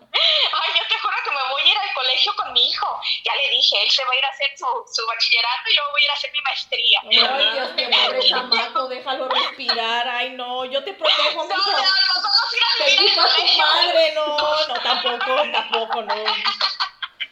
Ay, 0.52 0.72
yo 0.78 0.88
te 0.88 0.98
juro 0.98 1.16
que 1.24 1.30
me 1.30 1.48
voy 1.50 1.62
a 1.62 1.66
ir 1.66 1.78
al 1.78 1.94
colegio 1.94 2.34
con 2.36 2.52
mi 2.52 2.68
hijo. 2.70 3.00
Ya 3.24 3.34
le 3.34 3.50
dije, 3.50 3.82
él 3.82 3.90
se 3.90 4.04
va 4.04 4.12
a 4.12 4.16
ir 4.16 4.24
a 4.24 4.28
hacer 4.28 4.50
su, 4.56 4.66
su 4.92 5.06
bachillerato 5.06 5.70
y 5.70 5.76
yo 5.76 5.82
voy 5.90 6.00
a 6.00 6.04
ir 6.04 6.10
a 6.10 6.14
hacer 6.14 6.32
mi 6.32 6.40
maestría. 6.42 7.00
Ay, 7.04 7.50
Dios 7.52 7.74
mío, 7.74 7.88
pobre 8.04 8.28
chamaco, 8.28 8.88
déjalo 8.88 9.28
respirar. 9.28 10.08
Ay, 10.08 10.30
no, 10.30 10.64
yo 10.64 10.82
te 10.84 10.94
protejo, 10.94 11.44
no, 11.44 11.48
No, 11.48 11.56
no, 11.56 11.82
vamos 12.14 12.52
a 12.52 12.56
ir 12.56 12.62
a 12.62 12.96
vivir 12.96 13.18
a 13.18 13.22
tu 13.22 13.58
madre, 13.58 14.12
no, 14.14 14.66
no, 14.68 14.74
tampoco, 14.82 15.42
tampoco, 15.52 16.02
no. 16.02 16.14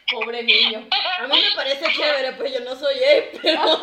Pobre 0.09 0.41
niño. 0.41 0.87
A 1.19 1.27
mí 1.27 1.41
me 1.41 1.51
parece 1.55 1.91
chévere, 1.93 2.31
pues 2.33 2.53
yo 2.53 2.61
no 2.61 2.75
soy 2.77 2.97
él, 2.97 3.29
pero. 3.41 3.61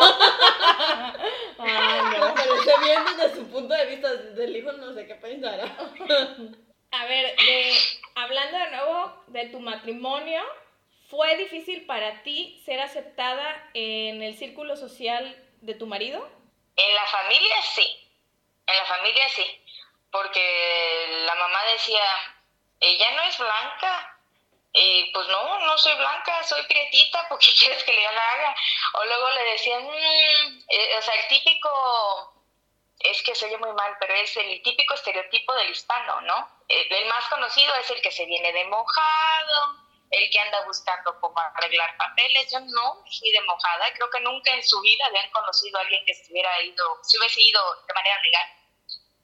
Ay, 1.58 2.02
no. 2.18 2.26
Me 2.26 2.32
parece 2.32 2.78
bien 2.82 3.04
desde 3.04 3.34
su 3.34 3.46
punto 3.48 3.74
de 3.74 3.84
vista 3.86 4.10
del 4.10 4.56
hijo, 4.56 4.72
no 4.72 4.94
sé 4.94 5.06
qué 5.06 5.14
pensará. 5.16 5.76
A 7.00 7.06
ver, 7.06 7.34
hablando 8.14 8.56
de 8.56 8.70
nuevo 8.70 9.24
de 9.26 9.46
tu 9.46 9.58
matrimonio, 9.58 10.42
¿fue 11.10 11.36
difícil 11.36 11.86
para 11.86 12.22
ti 12.22 12.62
ser 12.64 12.80
aceptada 12.80 13.68
en 13.74 14.22
el 14.22 14.38
círculo 14.38 14.76
social 14.76 15.36
de 15.60 15.74
tu 15.74 15.86
marido? 15.86 16.28
En 16.76 16.94
la 16.94 17.06
familia 17.06 17.62
sí, 17.74 17.86
en 18.66 18.76
la 18.76 18.84
familia 18.84 19.28
sí, 19.30 19.44
porque 20.12 21.24
la 21.26 21.34
mamá 21.34 21.64
decía, 21.72 22.04
ella 22.78 23.10
no 23.16 23.22
es 23.22 23.38
blanca, 23.38 24.20
y 24.72 25.10
pues 25.12 25.26
no, 25.28 25.66
no 25.66 25.78
soy 25.78 25.96
blanca, 25.96 26.44
soy 26.44 26.62
prietita, 26.64 27.28
¿por 27.28 27.40
qué 27.40 27.48
quieres 27.58 27.82
que 27.82 27.92
le 27.92 28.06
haga? 28.06 28.54
O 28.94 29.04
luego 29.04 29.30
le 29.30 29.44
decían, 29.44 29.84
mm", 29.84 30.64
eh, 30.68 30.96
o 30.98 31.02
sea, 31.02 31.14
el 31.14 31.26
típico 31.28 32.33
es 33.04 33.22
que 33.22 33.34
se 33.34 33.46
oye 33.46 33.58
muy 33.58 33.72
mal, 33.72 33.96
pero 34.00 34.14
es 34.14 34.34
el 34.36 34.62
típico 34.62 34.94
estereotipo 34.94 35.52
del 35.54 35.70
hispano, 35.70 36.22
¿no? 36.22 36.48
El, 36.68 37.06
más 37.06 37.28
conocido 37.28 37.74
es 37.74 37.90
el 37.90 38.00
que 38.00 38.10
se 38.10 38.24
viene 38.24 38.50
de 38.52 38.64
mojado, 38.64 39.76
el 40.10 40.30
que 40.30 40.40
anda 40.40 40.64
buscando 40.64 41.20
cómo 41.20 41.38
arreglar 41.38 41.96
papeles. 41.98 42.50
Yo 42.50 42.60
no 42.60 43.04
fui 43.18 43.30
de 43.30 43.42
mojada, 43.42 43.92
creo 43.92 44.08
que 44.10 44.20
nunca 44.20 44.54
en 44.54 44.64
su 44.64 44.80
vida 44.80 45.06
habían 45.06 45.30
conocido 45.30 45.78
a 45.78 45.82
alguien 45.82 46.04
que 46.06 46.12
estuviera 46.12 46.62
ido, 46.62 46.98
si 47.02 47.18
hubiese 47.18 47.42
ido 47.42 47.60
de 47.86 47.94
manera 47.94 48.22
legal. 48.22 48.48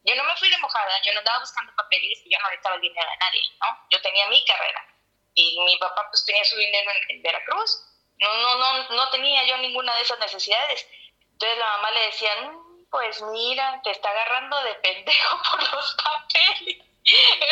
Yo 0.04 0.14
no 0.14 0.24
me 0.24 0.36
fui 0.36 0.50
de 0.50 0.58
mojada, 0.58 1.02
yo 1.02 1.12
no 1.14 1.20
andaba 1.20 1.40
buscando 1.40 1.74
papeles 1.74 2.20
y 2.24 2.32
yo 2.32 2.38
no 2.38 2.48
necesitaba 2.48 2.74
el 2.74 2.82
dinero 2.82 3.10
de 3.10 3.16
nadie, 3.16 3.42
¿no? 3.60 3.86
Yo 3.90 4.02
tenía 4.02 4.28
mi 4.28 4.44
carrera 4.44 4.86
y 5.34 5.58
mi 5.60 5.76
papá 5.78 6.06
pues 6.10 6.24
tenía 6.26 6.44
su 6.44 6.56
dinero 6.56 6.90
en, 7.08 7.22
Veracruz. 7.22 7.82
No, 8.18 8.34
no, 8.34 8.56
no, 8.56 8.88
no 8.90 9.10
tenía 9.10 9.44
yo 9.46 9.56
ninguna 9.58 9.94
de 9.96 10.02
esas 10.02 10.18
necesidades. 10.18 10.86
Entonces 11.32 11.58
la 11.58 11.66
mamá 11.76 11.90
le 11.92 12.00
decía, 12.06 12.30
mm, 12.42 12.69
pues 12.90 13.22
mira, 13.22 13.80
te 13.82 13.90
está 13.90 14.10
agarrando 14.10 14.62
de 14.62 14.74
pendejo 14.76 15.42
por 15.50 15.72
los 15.72 15.94
papeles. 15.94 16.78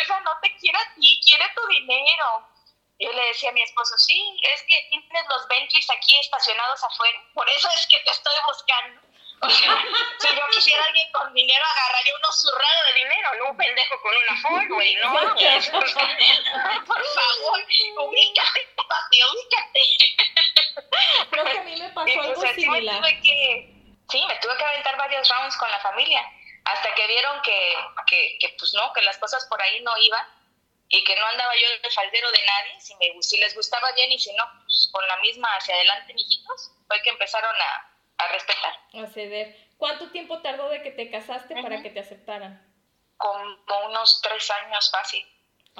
Esa 0.01 0.19
no 0.21 0.31
te 0.41 0.55
quiere 0.57 0.77
a 0.77 0.93
ti, 0.95 1.19
quiere 1.23 1.45
tu 1.55 1.67
dinero. 1.67 2.47
Yo 2.99 3.11
le 3.13 3.27
decía 3.27 3.49
a 3.49 3.53
mi 3.53 3.61
esposo, 3.61 3.97
sí, 3.97 4.37
es 4.41 4.61
que 4.63 4.87
tienes 4.89 5.25
los 5.29 5.47
Bentleys 5.47 5.89
aquí 5.89 6.19
estacionados 6.19 6.83
afuera, 6.83 7.17
por 7.33 7.49
eso 7.49 7.69
es 7.73 7.87
que 7.87 7.97
te 8.03 8.11
estoy 8.11 8.33
buscando. 8.47 9.01
O 9.41 9.49
sea, 9.49 9.81
si 10.19 10.27
yo 10.35 10.47
quisiera 10.51 10.83
alguien 10.83 11.09
con 11.13 11.33
dinero, 11.33 11.63
agarraría 11.63 12.13
uno 12.19 12.31
zurrado 12.33 12.83
de 12.87 12.93
dinero, 12.99 13.35
no 13.37 13.51
un 13.51 13.57
pendejo 13.57 14.01
con 14.01 14.17
una 14.17 14.35
Ford, 14.41 14.67
güey, 14.67 14.95
no 14.95 15.13
por 15.13 17.05
favor, 17.05 17.63
ubícate, 17.99 18.67
papi, 18.75 19.23
ubícate. 19.23 19.79
Creo 21.29 21.45
que 21.45 21.57
a 21.57 21.63
mí 21.63 21.75
me 21.77 21.89
pasó 21.89 22.21
algo 22.21 22.41
similar. 22.53 23.01
que, 23.23 23.78
Sí, 24.09 24.23
me 24.27 24.35
tuve 24.37 24.57
que 24.57 24.65
aventar 24.65 24.97
varios 24.97 25.29
rounds 25.29 25.55
con 25.57 25.69
la 25.69 25.79
familia 25.79 26.21
hasta 26.65 26.93
que 26.95 27.07
vieron 27.07 27.41
que, 27.41 27.75
que, 28.07 28.37
que, 28.39 28.55
pues 28.57 28.73
no, 28.73 28.91
que 28.93 29.01
las 29.01 29.17
cosas 29.17 29.45
por 29.47 29.61
ahí 29.61 29.81
no 29.81 29.97
iban 29.97 30.27
y 30.87 31.03
que 31.03 31.15
no 31.15 31.25
andaba 31.27 31.53
yo 31.55 31.67
de 31.81 31.91
faldero 31.91 32.31
de 32.31 32.45
nadie, 32.45 32.81
si, 32.81 32.95
me, 32.95 33.21
si 33.21 33.37
les 33.37 33.55
gustaba 33.55 33.91
bien 33.93 34.11
y 34.11 34.19
si 34.19 34.33
no, 34.33 34.43
pues 34.63 34.89
con 34.91 35.07
la 35.07 35.17
misma 35.17 35.55
hacia 35.55 35.75
adelante, 35.75 36.13
mijitos, 36.13 36.71
fue 36.87 37.01
que 37.01 37.11
empezaron 37.11 37.55
a, 37.55 37.91
a 38.17 38.27
respetar. 38.29 38.73
A 38.93 39.07
ceder. 39.07 39.69
¿Cuánto 39.77 40.11
tiempo 40.11 40.41
tardó 40.41 40.69
de 40.69 40.81
que 40.81 40.91
te 40.91 41.09
casaste 41.09 41.61
para 41.61 41.81
que 41.81 41.89
te 41.89 41.99
aceptaran? 41.99 42.65
Como 43.17 43.85
unos 43.85 44.21
tres 44.21 44.49
años 44.51 44.89
fácil. 44.91 45.25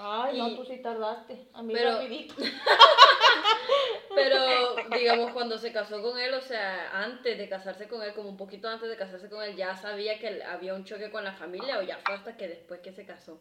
Ay, 0.02 0.38
no, 0.38 0.56
tú 0.56 0.64
sí 0.66 0.82
tardaste. 0.82 1.48
A 1.54 1.62
mí 1.62 1.74
Pero- 1.74 1.92
rapidito. 1.98 2.36
Pero, 4.16 4.76
digamos, 4.92 5.32
cuando 5.34 5.58
se 5.58 5.72
casó 5.72 6.02
con 6.02 6.18
él, 6.20 6.34
o 6.34 6.42
sea, 6.42 6.92
antes 6.94 7.38
de 7.38 7.50
casarse 7.50 7.88
con 7.88 8.02
él, 8.04 8.14
como 8.14 8.30
un 8.30 8.38
poquito 8.38 8.68
antes 8.70 8.90
de 8.90 8.98
casarse 8.98 9.30
con 9.30 9.44
él, 9.44 9.56
¿ya 9.56 9.76
sabía 9.76 10.18
que 10.20 10.44
había 10.44 10.74
un 10.74 10.86
choque 10.86 11.12
con 11.12 11.24
la 11.24 11.34
familia 11.34 11.78
o 11.78 11.82
ya 11.82 11.98
fue 12.06 12.16
hasta 12.16 12.36
que 12.38 12.48
después 12.48 12.80
que 12.82 12.92
se 12.94 13.06
casó? 13.06 13.40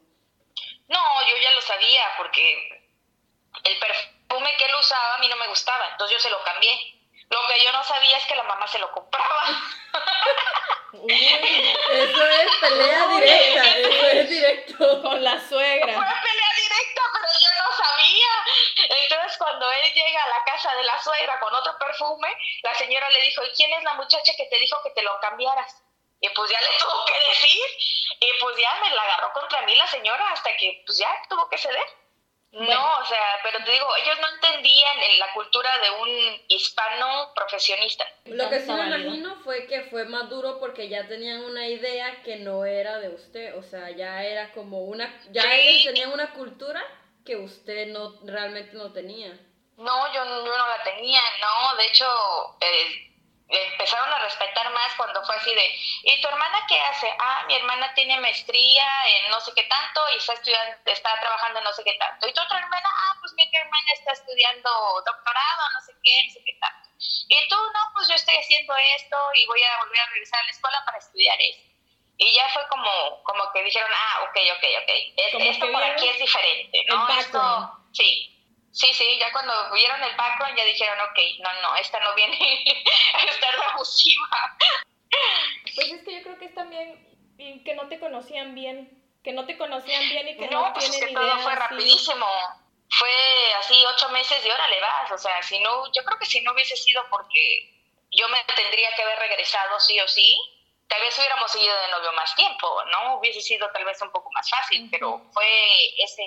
No, 0.89 0.99
yo 1.29 1.37
ya 1.43 1.53
lo 1.53 1.61
sabía 1.63 2.03
porque 2.17 2.83
el 3.65 3.79
perfume 3.79 4.51
que 4.59 4.65
él 4.65 4.75
usaba 4.81 5.15
a 5.15 5.19
mí 5.19 5.29
no 5.29 5.37
me 5.37 5.49
gustaba, 5.49 5.89
entonces 5.93 6.17
yo 6.17 6.23
se 6.23 6.31
lo 6.31 6.43
cambié. 6.45 6.71
Lo 7.31 7.39
que 7.47 7.63
yo 7.63 7.73
no 7.73 7.85
sabía 7.85 8.17
es 8.17 8.27
que 8.27 8.35
la 8.37 8.43
mamá 8.45 8.67
se 8.69 8.79
lo 8.79 8.91
compraba. 8.93 9.43
Uy, 10.93 11.13
Eso 11.13 12.27
es 12.27 12.51
pelea 12.61 13.07
directa, 13.09 13.79
eso 13.79 14.07
es 14.07 14.31
directo. 14.31 15.03
con 15.03 15.23
la 15.23 15.39
Fue 15.39 15.49
suegra. 15.49 15.87
pelea 15.87 16.48
cuando 19.49 19.71
él 19.73 19.93
llega 19.95 20.25
a 20.25 20.29
la 20.29 20.45
casa 20.45 20.75
de 20.75 20.85
la 20.85 21.03
suegra 21.03 21.41
con 21.41 21.55
otro 21.55 21.79
perfume, 21.79 22.29
la 22.63 22.75
señora 22.75 23.09
le 23.11 23.23
dijo, 23.23 23.43
¿y 23.45 23.51
quién 23.51 23.73
es 23.73 23.83
la 23.83 23.95
muchacha 23.95 24.33
que 24.37 24.47
te 24.47 24.59
dijo 24.59 24.77
que 24.83 24.91
te 24.91 25.03
lo 25.03 25.19
cambiaras? 25.21 25.83
Y 26.21 26.29
pues 26.31 26.51
ya 26.51 26.61
le 26.61 26.69
tuvo 26.79 27.05
que 27.07 27.19
decir, 27.31 27.65
y 28.21 28.31
pues 28.41 28.57
ya 28.59 28.79
me 28.83 28.95
la 28.95 29.03
agarró 29.03 29.33
contra 29.33 29.63
mí 29.63 29.75
la 29.75 29.87
señora 29.87 30.33
hasta 30.33 30.55
que 30.57 30.83
pues 30.85 30.99
ya 30.99 31.09
tuvo 31.29 31.49
que 31.49 31.59
ceder. 31.59 31.87
Bueno. 32.51 32.73
No, 32.73 32.99
o 33.01 33.05
sea, 33.05 33.41
pero 33.43 33.63
te 33.63 33.71
digo, 33.71 33.87
ellos 33.97 34.19
no 34.21 34.29
entendían 34.29 35.03
en 35.03 35.19
la 35.19 35.31
cultura 35.35 35.71
de 35.81 35.91
un 35.91 36.43
hispano 36.49 37.33
profesionista. 37.35 38.07
Lo 38.25 38.49
que 38.49 38.61
sí 38.61 38.73
me 38.73 38.87
imagino 38.87 39.37
fue 39.45 39.67
que 39.67 39.83
fue 39.83 40.07
más 40.07 40.31
duro 40.31 40.59
porque 40.59 40.89
ya 40.89 41.07
tenían 41.07 41.45
una 41.45 41.69
idea 41.69 42.23
que 42.23 42.37
no 42.37 42.65
era 42.65 43.01
de 43.01 43.11
usted, 43.11 43.55
o 43.55 43.63
sea, 43.63 43.91
ya 43.91 44.25
era 44.25 44.51
como 44.53 44.81
una, 44.81 45.23
ya 45.31 45.43
Sí. 45.43 45.49
ellos 45.53 45.85
tenían 45.85 46.11
una 46.11 46.33
cultura 46.33 46.83
que 47.29 47.37
usted 47.37 47.89
no 47.89 48.17
realmente 48.25 48.73
no 48.73 48.91
tenía. 48.91 49.29
No, 49.77 50.13
yo, 50.15 50.25
yo 50.25 50.57
no 50.57 50.67
la 50.67 50.83
tenía, 50.83 51.21
no, 51.41 51.77
de 51.77 51.85
hecho, 51.85 52.09
eh, 52.59 53.13
empezaron 53.49 54.11
a 54.11 54.19
respetar 54.21 54.73
más 54.73 54.95
cuando 54.97 55.23
fue 55.25 55.37
así 55.37 55.55
de, 55.55 55.69
¿y 56.05 56.21
tu 56.23 56.29
hermana 56.29 56.65
qué 56.67 56.81
hace? 56.81 57.15
Ah, 57.21 57.45
mi 57.47 57.55
hermana 57.55 57.93
tiene 57.93 58.19
maestría 58.19 58.83
en 59.07 59.31
no 59.31 59.41
sé 59.41 59.53
qué 59.55 59.65
tanto 59.65 60.01
y 60.15 60.17
está 60.17 60.33
estudiando, 60.33 60.77
está 60.87 61.21
trabajando 61.21 61.59
en 61.59 61.65
no 61.65 61.73
sé 61.73 61.85
qué 61.85 61.95
tanto. 62.01 62.27
¿Y 62.27 62.33
tu 62.33 62.41
otra 62.41 62.59
hermana? 62.59 62.89
Ah, 62.97 63.15
pues 63.21 63.35
mi 63.35 63.45
hermana 63.53 63.93
está 63.93 64.13
estudiando 64.13 64.71
doctorado, 65.05 65.63
no 65.75 65.81
sé 65.83 65.93
qué, 66.03 66.23
no 66.27 66.33
sé 66.33 66.41
qué 66.47 66.59
tanto. 66.59 66.89
Y 67.29 67.49
tú, 67.49 67.57
no, 67.57 67.93
pues 67.93 68.09
yo 68.09 68.15
estoy 68.15 68.37
haciendo 68.37 68.75
esto 68.97 69.17
y 69.35 69.47
voy 69.47 69.63
a 69.63 69.79
volver 69.85 70.01
a 70.01 70.07
regresar 70.07 70.41
a 70.41 70.45
la 70.45 70.51
escuela 70.51 70.83
para 70.87 70.99
estudiar 70.99 71.39
esto. 71.41 71.78
Y 72.21 72.35
ya 72.35 72.49
fue 72.49 72.63
como, 72.69 73.23
como 73.23 73.45
que 73.53 73.63
dijeron, 73.63 73.91
ah, 73.95 74.21
ok, 74.25 74.37
ok, 74.57 74.65
ok, 74.83 74.91
es- 75.17 75.33
Como 75.33 75.45
esto 75.51 75.73
por 75.73 75.83
aquí 75.85 76.09
es 76.09 76.19
diferente, 76.19 76.85
¿no? 76.89 77.09
Esto, 77.09 77.73
sí. 77.93 78.35
Sí, 78.73 78.93
sí, 78.93 79.19
ya 79.19 79.33
cuando 79.33 79.53
vieron 79.73 80.03
el 80.03 80.15
background 80.17 80.57
ya 80.57 80.65
dijeron, 80.65 80.99
ok, 81.01 81.19
no, 81.41 81.53
no, 81.63 81.77
esta 81.77 81.99
no 82.01 82.15
viene 82.15 82.37
a 83.15 83.25
estar 83.25 83.55
abusiva. 83.73 84.57
Pues 85.75 85.91
es 85.93 86.05
que 86.05 86.17
yo 86.17 86.23
creo 86.23 86.39
que 86.39 86.45
es 86.47 86.55
también 86.55 87.05
que 87.65 87.75
no 87.75 87.89
te 87.89 87.99
conocían 87.99 88.55
bien. 88.55 88.95
Que 89.25 89.33
no 89.33 89.47
te 89.47 89.59
conocían 89.59 90.09
bien 90.09 90.29
y 90.29 90.37
que 90.37 90.47
no, 90.49 90.67
No, 90.67 90.73
pues 90.73 90.85
es 90.87 90.91
tienen 90.93 91.09
que 91.09 91.15
todo 91.15 91.39
fue 91.41 91.53
sí. 91.53 91.59
rapidísimo. 91.59 92.27
Fue 92.91 93.11
así 93.59 93.85
ocho 93.95 94.09
meses 94.11 94.45
y 94.45 94.51
órale 94.51 94.81
vas. 94.81 95.11
O 95.13 95.19
sea, 95.19 95.43
si 95.43 95.59
no, 95.61 95.87
yo 95.93 96.05
creo 96.05 96.19
que 96.19 96.27
si 96.27 96.41
no 96.43 96.53
hubiese 96.53 96.77
sido 96.77 97.05
porque 97.11 97.71
yo 98.13 98.29
me 98.29 98.43
tendría 98.55 98.95
que 98.95 99.03
haber 99.03 99.19
regresado 99.19 99.79
sí 99.81 99.99
o 100.01 100.09
sí, 100.09 100.39
tal 100.89 101.01
vez 101.01 101.17
hubiéramos 101.19 101.51
seguido 101.51 101.75
de 101.83 101.91
novio 101.91 102.13
más 102.13 102.35
tiempo, 102.35 102.85
¿no? 102.91 103.17
Hubiese 103.17 103.41
sido 103.41 103.71
tal 103.71 103.85
vez 103.85 104.01
un 104.03 104.11
poco 104.11 104.31
más 104.33 104.49
fácil, 104.51 104.89
pero 104.91 105.23
fue 105.33 105.47
ese 105.99 106.25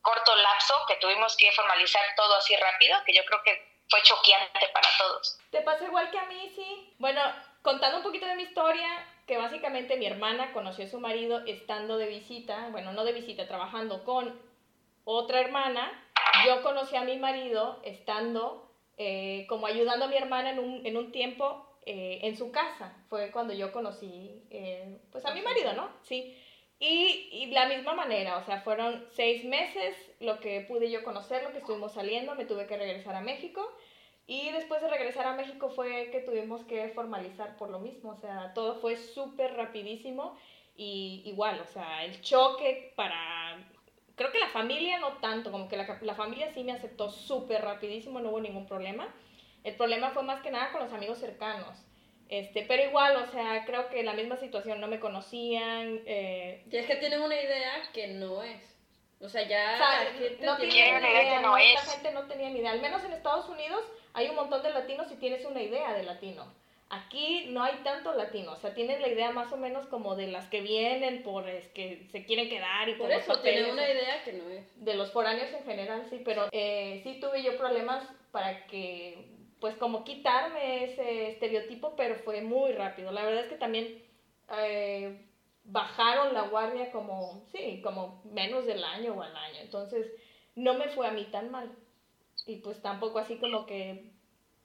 corto 0.00 0.34
lapso 0.34 0.74
que 0.88 0.96
tuvimos 0.96 1.36
que 1.36 1.52
formalizar 1.52 2.02
todo 2.16 2.34
así 2.36 2.56
rápido, 2.56 2.96
que 3.04 3.14
yo 3.14 3.24
creo 3.24 3.42
que 3.42 3.82
fue 3.88 4.02
choqueante 4.02 4.68
para 4.72 4.88
todos. 4.98 5.38
¿Te 5.50 5.60
pasa 5.60 5.84
igual 5.84 6.10
que 6.10 6.18
a 6.18 6.24
mí, 6.24 6.52
sí? 6.56 6.94
Bueno, 6.98 7.20
contando 7.62 7.98
un 7.98 8.02
poquito 8.02 8.26
de 8.26 8.36
mi 8.36 8.44
historia, 8.44 9.06
que 9.26 9.36
básicamente 9.36 9.96
mi 9.96 10.06
hermana 10.06 10.52
conoció 10.52 10.86
a 10.86 10.88
su 10.88 10.98
marido 10.98 11.42
estando 11.46 11.98
de 11.98 12.06
visita, 12.06 12.68
bueno, 12.70 12.92
no 12.92 13.04
de 13.04 13.12
visita, 13.12 13.46
trabajando 13.46 14.04
con 14.04 14.40
otra 15.04 15.40
hermana. 15.40 16.10
Yo 16.46 16.62
conocí 16.62 16.96
a 16.96 17.02
mi 17.02 17.16
marido 17.16 17.80
estando 17.84 18.68
eh, 18.96 19.46
como 19.48 19.66
ayudando 19.66 20.06
a 20.06 20.08
mi 20.08 20.16
hermana 20.16 20.50
en 20.50 20.58
un, 20.58 20.86
en 20.86 20.96
un 20.96 21.12
tiempo 21.12 21.71
eh, 21.86 22.20
en 22.22 22.36
su 22.36 22.50
casa. 22.52 22.94
Fue 23.08 23.30
cuando 23.30 23.52
yo 23.54 23.72
conocí 23.72 24.42
eh, 24.50 24.98
pues 25.10 25.24
a 25.24 25.34
mi 25.34 25.42
marido, 25.42 25.72
¿no? 25.74 25.88
Sí. 26.02 26.36
Y, 26.78 27.28
y 27.30 27.46
la 27.46 27.66
misma 27.66 27.94
manera, 27.94 28.38
o 28.38 28.44
sea, 28.44 28.60
fueron 28.60 29.06
seis 29.12 29.44
meses 29.44 29.96
lo 30.18 30.40
que 30.40 30.62
pude 30.62 30.90
yo 30.90 31.04
conocer, 31.04 31.42
lo 31.44 31.52
que 31.52 31.58
estuvimos 31.58 31.92
saliendo, 31.92 32.34
me 32.34 32.44
tuve 32.44 32.66
que 32.66 32.76
regresar 32.76 33.14
a 33.14 33.20
México. 33.20 33.68
Y 34.26 34.50
después 34.50 34.80
de 34.80 34.88
regresar 34.88 35.26
a 35.26 35.34
México 35.34 35.68
fue 35.70 36.10
que 36.10 36.20
tuvimos 36.20 36.64
que 36.64 36.88
formalizar 36.90 37.56
por 37.56 37.70
lo 37.70 37.80
mismo, 37.80 38.12
o 38.12 38.16
sea, 38.16 38.52
todo 38.54 38.76
fue 38.76 38.96
súper 38.96 39.54
rapidísimo 39.54 40.36
y 40.76 41.22
igual, 41.26 41.60
o 41.60 41.66
sea, 41.66 42.04
el 42.04 42.20
choque 42.22 42.92
para... 42.96 43.58
Creo 44.14 44.30
que 44.30 44.38
la 44.38 44.48
familia 44.48 44.98
no 44.98 45.14
tanto, 45.18 45.50
como 45.50 45.68
que 45.68 45.76
la, 45.76 45.98
la 46.02 46.14
familia 46.14 46.52
sí 46.54 46.62
me 46.62 46.72
aceptó 46.72 47.10
súper 47.10 47.62
rapidísimo, 47.62 48.20
no 48.20 48.30
hubo 48.30 48.40
ningún 48.40 48.66
problema. 48.66 49.12
El 49.64 49.74
problema 49.76 50.10
fue 50.10 50.22
más 50.22 50.42
que 50.42 50.50
nada 50.50 50.72
con 50.72 50.82
los 50.82 50.92
amigos 50.92 51.18
cercanos. 51.18 51.78
Este, 52.28 52.64
pero 52.66 52.82
igual, 52.82 53.16
o 53.16 53.26
sea, 53.26 53.64
creo 53.66 53.88
que 53.90 54.02
la 54.02 54.14
misma 54.14 54.36
situación, 54.36 54.80
no 54.80 54.88
me 54.88 55.00
conocían, 55.00 56.00
eh, 56.06 56.64
Y 56.70 56.76
es 56.76 56.86
que 56.86 56.96
tienen 56.96 57.20
una 57.20 57.36
idea 57.36 57.82
que 57.92 58.08
no 58.08 58.42
es. 58.42 58.72
O 59.20 59.28
sea, 59.28 59.46
ya 59.46 59.74
o 59.74 59.76
sea, 59.76 60.04
la 60.04 60.10
gente 60.18 60.44
no 60.44 60.56
tiene 60.56 60.98
una 60.98 61.10
idea, 61.10 61.22
idea 61.22 61.36
que 61.36 61.42
no, 61.42 61.56
es. 61.56 61.92
gente 61.92 62.12
no 62.12 62.26
tenía 62.26 62.48
ni 62.48 62.58
idea. 62.58 62.72
Al 62.72 62.80
menos 62.80 63.04
en 63.04 63.12
Estados 63.12 63.48
Unidos 63.48 63.84
hay 64.14 64.28
un 64.28 64.34
montón 64.34 64.62
de 64.62 64.70
latinos 64.70 65.12
y 65.12 65.16
tienes 65.16 65.44
una 65.44 65.62
idea 65.62 65.92
de 65.92 66.02
latino. 66.02 66.46
Aquí 66.88 67.46
no 67.48 67.62
hay 67.62 67.76
tanto 67.84 68.12
latino, 68.12 68.52
o 68.52 68.56
sea, 68.56 68.74
tienen 68.74 69.00
la 69.00 69.08
idea 69.08 69.30
más 69.30 69.50
o 69.50 69.56
menos 69.56 69.86
como 69.86 70.14
de 70.14 70.26
las 70.26 70.48
que 70.48 70.60
vienen 70.60 71.22
por 71.22 71.48
es 71.48 71.66
que 71.68 72.06
se 72.12 72.26
quieren 72.26 72.50
quedar 72.50 72.86
y 72.86 72.96
por, 72.96 73.08
Por 73.08 73.12
eso 73.12 73.40
tienen 73.40 73.70
una 73.70 73.88
idea 73.88 74.22
que 74.24 74.34
no 74.34 74.50
es. 74.50 74.84
de 74.84 74.94
los 74.94 75.10
foráneos 75.10 75.50
en 75.54 75.64
general, 75.64 76.04
sí, 76.10 76.20
pero 76.22 76.48
eh, 76.52 77.00
sí 77.02 77.18
tuve 77.18 77.42
yo 77.42 77.56
problemas 77.56 78.06
para 78.30 78.66
que, 78.66 79.26
pues 79.62 79.76
como 79.76 80.02
quitarme 80.02 80.84
ese 80.86 81.30
estereotipo, 81.30 81.94
pero 81.94 82.16
fue 82.16 82.42
muy 82.42 82.72
rápido. 82.72 83.12
La 83.12 83.24
verdad 83.24 83.44
es 83.44 83.48
que 83.48 83.56
también 83.56 84.02
eh, 84.58 85.24
bajaron 85.62 86.34
la 86.34 86.48
guardia 86.48 86.90
como, 86.90 87.46
sí, 87.52 87.80
como 87.80 88.20
menos 88.24 88.66
del 88.66 88.82
año 88.82 89.14
o 89.14 89.22
al 89.22 89.36
año, 89.36 89.60
entonces 89.60 90.10
no 90.56 90.74
me 90.74 90.88
fue 90.88 91.06
a 91.06 91.12
mí 91.12 91.28
tan 91.30 91.52
mal. 91.52 91.70
Y 92.44 92.56
pues 92.56 92.82
tampoco 92.82 93.20
así 93.20 93.36
como 93.36 93.64
que 93.64 94.10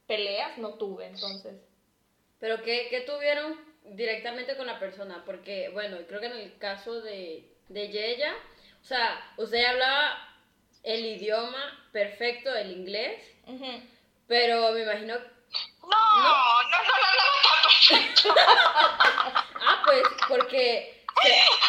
peleas 0.07 0.57
no 0.57 0.73
tuve, 0.79 1.05
entonces. 1.05 1.62
Pero 2.39 2.63
¿qué, 2.63 2.88
qué 2.89 3.01
tuvieron 3.01 3.55
directamente 3.83 4.57
con 4.57 4.65
la 4.65 4.79
persona? 4.79 5.21
Porque, 5.27 5.69
bueno, 5.69 5.97
creo 6.07 6.19
que 6.19 6.25
en 6.25 6.38
el 6.38 6.57
caso 6.57 7.01
de, 7.01 7.47
de 7.69 7.89
Yeya, 7.89 8.33
o 8.81 8.86
sea, 8.86 9.31
usted 9.38 9.63
hablaba 9.63 10.17
el 10.81 11.05
idioma 11.05 11.88
perfecto, 11.91 12.55
el 12.55 12.71
inglés, 12.71 13.21
pero 14.27 14.71
me 14.71 14.83
imagino... 14.83 15.15
No, 15.15 15.89
no, 15.89 16.79
no, 16.83 16.95
no, 17.03 17.11
no, 17.15 18.33
no. 18.33 18.35
Ah, 19.59 19.81
pues, 19.85 20.03
porque 20.27 21.03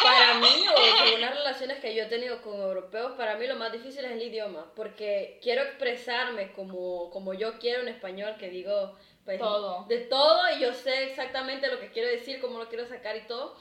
para 0.03 0.35
mí, 0.35 0.65
o 0.67 1.05
según 1.05 1.21
las 1.21 1.33
relaciones 1.33 1.79
que 1.79 1.95
yo 1.95 2.03
he 2.03 2.07
tenido 2.07 2.41
con 2.41 2.59
europeos, 2.59 3.13
para 3.13 3.35
mí 3.35 3.47
lo 3.47 3.55
más 3.55 3.71
difícil 3.71 4.05
es 4.05 4.11
el 4.11 4.21
idioma, 4.21 4.71
porque 4.75 5.39
quiero 5.41 5.63
expresarme 5.63 6.51
como, 6.53 7.09
como 7.09 7.33
yo 7.33 7.57
quiero 7.59 7.81
en 7.81 7.89
español, 7.89 8.35
que 8.39 8.49
digo... 8.49 8.97
Pues, 9.25 9.37
Todo. 9.37 9.85
De 9.87 9.99
todo, 9.99 10.41
y 10.55 10.61
yo 10.61 10.73
sé 10.73 11.03
exactamente 11.03 11.67
lo 11.67 11.79
que 11.79 11.91
quiero 11.91 12.09
decir, 12.09 12.41
cómo 12.41 12.57
lo 12.57 12.67
quiero 12.67 12.87
sacar 12.87 13.15
y 13.15 13.27
todo. 13.27 13.55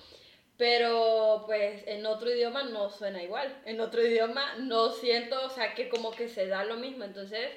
Pero 0.56 1.44
pues 1.46 1.84
en 1.86 2.04
otro 2.06 2.30
idioma 2.30 2.64
no 2.64 2.90
suena 2.90 3.22
igual. 3.22 3.62
En 3.66 3.80
otro 3.80 4.02
idioma 4.02 4.54
no 4.56 4.90
siento, 4.90 5.44
o 5.44 5.50
sea, 5.50 5.74
que 5.74 5.88
como 5.88 6.10
que 6.10 6.28
se 6.28 6.46
da 6.48 6.64
lo 6.64 6.76
mismo. 6.76 7.04
Entonces, 7.04 7.50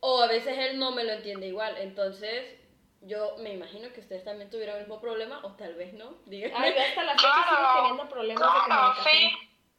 o 0.00 0.22
a 0.22 0.26
veces 0.26 0.56
él 0.58 0.78
no 0.78 0.90
me 0.92 1.04
lo 1.04 1.12
entiende 1.12 1.46
igual. 1.46 1.76
Entonces, 1.78 2.58
yo 3.02 3.36
me 3.38 3.50
imagino 3.52 3.92
que 3.92 4.00
ustedes 4.00 4.24
también 4.24 4.50
tuvieron 4.50 4.76
el 4.76 4.82
mismo 4.82 5.00
problema, 5.00 5.40
o 5.44 5.54
tal 5.56 5.74
vez 5.74 5.92
no. 5.92 6.14
Díganme. 6.26 6.56
Ay, 6.56 6.78
hasta 6.78 7.02
la 7.02 7.12
fecha 7.12 7.32
sigo 7.34 7.56
Claro, 7.56 7.76
teniendo 7.76 8.08
problemas 8.08 8.54
de 8.54 8.60
Claro, 8.66 9.02
sí. 9.04 9.30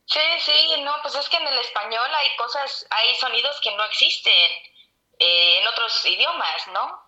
Sí, 0.05 0.19
sí, 0.39 0.81
no, 0.81 0.93
pues 1.03 1.15
es 1.15 1.29
que 1.29 1.37
en 1.37 1.47
el 1.47 1.57
español 1.59 2.09
hay 2.13 2.35
cosas, 2.35 2.85
hay 2.89 3.15
sonidos 3.15 3.59
que 3.61 3.71
no 3.75 3.83
existen 3.85 4.51
eh, 5.19 5.59
en 5.59 5.67
otros 5.67 6.05
idiomas, 6.05 6.67
¿no? 6.67 7.01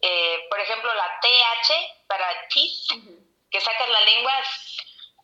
Eh, 0.00 0.38
por 0.50 0.60
ejemplo, 0.60 0.92
la 0.92 1.18
TH 1.20 1.72
para 2.08 2.26
teeth, 2.48 2.98
Ujú. 2.98 3.24
que 3.50 3.60
sacas 3.60 3.88
la 3.88 4.00
lengua, 4.02 4.32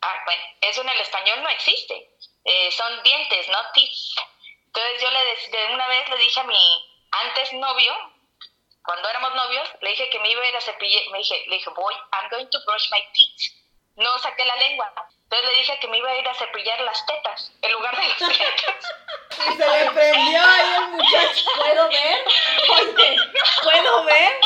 Ah, 0.01 0.21
bueno, 0.25 0.43
eso 0.61 0.81
en 0.81 0.89
el 0.89 1.01
español 1.01 1.43
no 1.43 1.49
existe. 1.49 2.09
Eh, 2.45 2.71
son 2.71 3.03
dientes, 3.03 3.49
¿no? 3.49 3.57
Teeth. 3.73 3.91
Entonces 4.67 5.01
yo 5.01 5.09
le 5.11 5.57
de 5.57 5.73
una 5.73 5.87
vez 5.87 6.09
le 6.09 6.17
dije 6.17 6.39
a 6.39 6.43
mi 6.45 6.88
antes 7.11 7.53
novio, 7.53 7.93
cuando 8.83 9.09
éramos 9.09 9.35
novios, 9.35 9.69
le 9.81 9.89
dije 9.91 10.09
que 10.09 10.19
me 10.19 10.29
iba 10.29 10.41
a 10.41 10.47
ir 10.47 10.55
a 10.55 10.61
cepillar, 10.61 11.03
me 11.11 11.19
dije, 11.19 11.43
le 11.47 11.55
dije, 11.57 11.69
voy, 11.75 11.93
I'm 12.13 12.29
going 12.29 12.47
to 12.49 12.59
brush 12.65 12.89
my 12.91 13.01
teeth. 13.13 13.53
No 13.95 14.17
saqué 14.19 14.45
la 14.45 14.55
lengua. 14.55 14.91
Entonces 15.23 15.51
le 15.51 15.57
dije 15.59 15.79
que 15.79 15.87
me 15.89 15.97
iba 15.97 16.09
a 16.09 16.15
ir 16.15 16.27
a 16.27 16.33
cepillar 16.33 16.79
las 16.81 17.05
tetas 17.05 17.51
en 17.61 17.71
lugar 17.71 17.95
de 17.95 18.07
las 18.07 18.17
tetas. 18.17 18.85
Y 19.39 19.55
se 19.55 19.67
le 19.67 19.91
prendió 19.91 20.41
ahí 20.43 20.73
el 20.75 20.87
muchacho. 20.89 21.45
¿Puedo 21.55 21.87
ver? 21.87 22.25
Oye, 22.67 23.17
¿puedo 23.63 24.03
ver? 24.03 24.41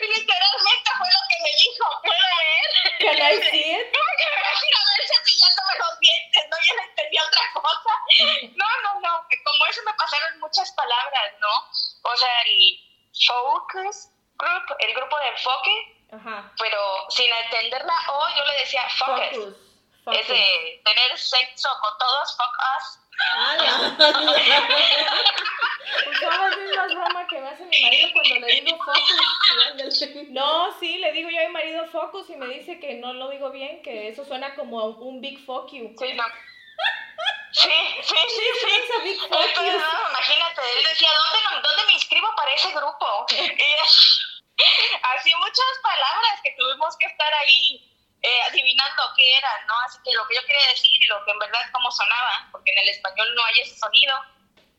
Literalmente 0.00 0.90
fue 0.98 1.06
lo 1.06 1.20
que 1.28 1.36
me 1.44 1.50
dijo, 1.56 1.84
¿puedo 2.02 2.26
ver? 2.40 2.70
Can 2.98 3.18
I 3.18 3.42
see 3.50 3.72
it? 3.72 3.86
¿Cómo 3.92 4.12
que 4.18 4.26
me 4.30 4.40
a 4.40 4.52
ir 4.52 4.74
a 4.74 4.82
ver 4.90 5.06
cepillándome 5.06 5.78
los 5.78 6.00
dientes? 6.00 6.42
No, 6.50 6.56
yo 6.66 6.74
no 6.74 6.82
entendí 6.82 7.18
otra 7.18 7.52
cosa. 7.54 7.92
No, 8.56 8.68
no, 8.82 9.00
no, 9.00 9.28
como 9.50 9.66
eso 9.66 9.80
me 9.84 9.94
pasaron 9.94 10.40
muchas 10.40 10.70
palabras, 10.72 11.32
¿no? 11.40 12.10
O 12.10 12.16
sea, 12.16 12.42
el 12.42 12.80
focus 13.26 14.08
group, 14.38 14.76
el 14.78 14.94
grupo 14.94 15.18
de 15.18 15.28
enfoque, 15.28 16.04
Ajá. 16.12 16.52
pero 16.58 17.10
sin 17.10 17.30
entender 17.32 17.84
la 17.84 18.12
O, 18.12 18.28
yo 18.36 18.44
le 18.44 18.58
decía 18.60 18.88
focus. 18.98 19.56
Focus. 20.04 20.20
Es 20.20 20.28
de 20.28 20.80
tener 20.84 21.18
sexo 21.18 21.68
con 21.82 21.98
todos, 21.98 22.36
fuck 22.36 22.56
us. 22.76 22.98
¡Hala! 23.36 23.96
Usaba 26.10 26.48
la 26.48 26.56
misma 26.56 26.86
broma 26.86 27.26
que 27.26 27.38
me 27.38 27.48
hace 27.48 27.64
mi 27.66 27.82
marido 27.82 28.08
cuando 28.14 28.46
le 28.46 28.60
digo 28.60 28.78
focus. 28.78 30.28
No, 30.30 30.72
sí, 30.80 30.98
le 30.98 31.12
digo 31.12 31.28
yo 31.28 31.38
a 31.38 31.46
mi 31.48 31.52
marido 31.52 31.86
focus 31.88 32.30
y 32.30 32.36
me 32.36 32.46
dice 32.46 32.80
que 32.80 32.94
no 32.94 33.12
lo 33.12 33.28
digo 33.28 33.50
bien, 33.50 33.82
que 33.82 34.08
eso 34.08 34.24
suena 34.24 34.54
como 34.54 34.86
un 34.86 35.20
big 35.20 35.44
fuck 35.44 35.70
you. 35.70 35.94
Sí, 35.98 36.14
no. 36.14 36.24
Sí, 37.52 37.70
sí, 38.02 38.16
sí, 38.28 38.46
sí. 38.60 39.18
Imagínate, 39.26 40.60
él 40.76 40.84
decía, 40.84 41.08
¿dónde, 41.12 41.38
no- 41.50 41.62
¿dónde 41.68 41.82
me 41.86 41.92
inscribo 41.92 42.28
para 42.36 42.52
ese 42.54 42.70
grupo? 42.72 43.26
Y 43.30 43.34
así 45.16 45.34
muchas 45.36 45.72
palabras 45.82 46.40
que 46.42 46.54
tuvimos 46.58 46.96
que 46.98 47.06
estar 47.06 47.32
ahí 47.34 47.86
eh, 48.22 48.42
adivinando 48.50 49.02
qué 49.16 49.36
eran, 49.38 49.66
¿no? 49.66 49.74
Así 49.86 49.98
que 50.04 50.12
lo 50.12 50.26
que 50.28 50.34
yo 50.36 50.42
quería 50.46 50.66
decir 50.68 50.90
y 51.02 51.06
lo 51.06 51.24
que 51.24 51.30
en 51.32 51.38
verdad 51.38 51.60
cómo 51.72 51.90
sonaba, 51.90 52.48
porque 52.52 52.72
en 52.72 52.78
el 52.80 52.88
español 52.90 53.34
no 53.34 53.44
hay 53.44 53.60
ese 53.62 53.76
sonido. 53.78 54.14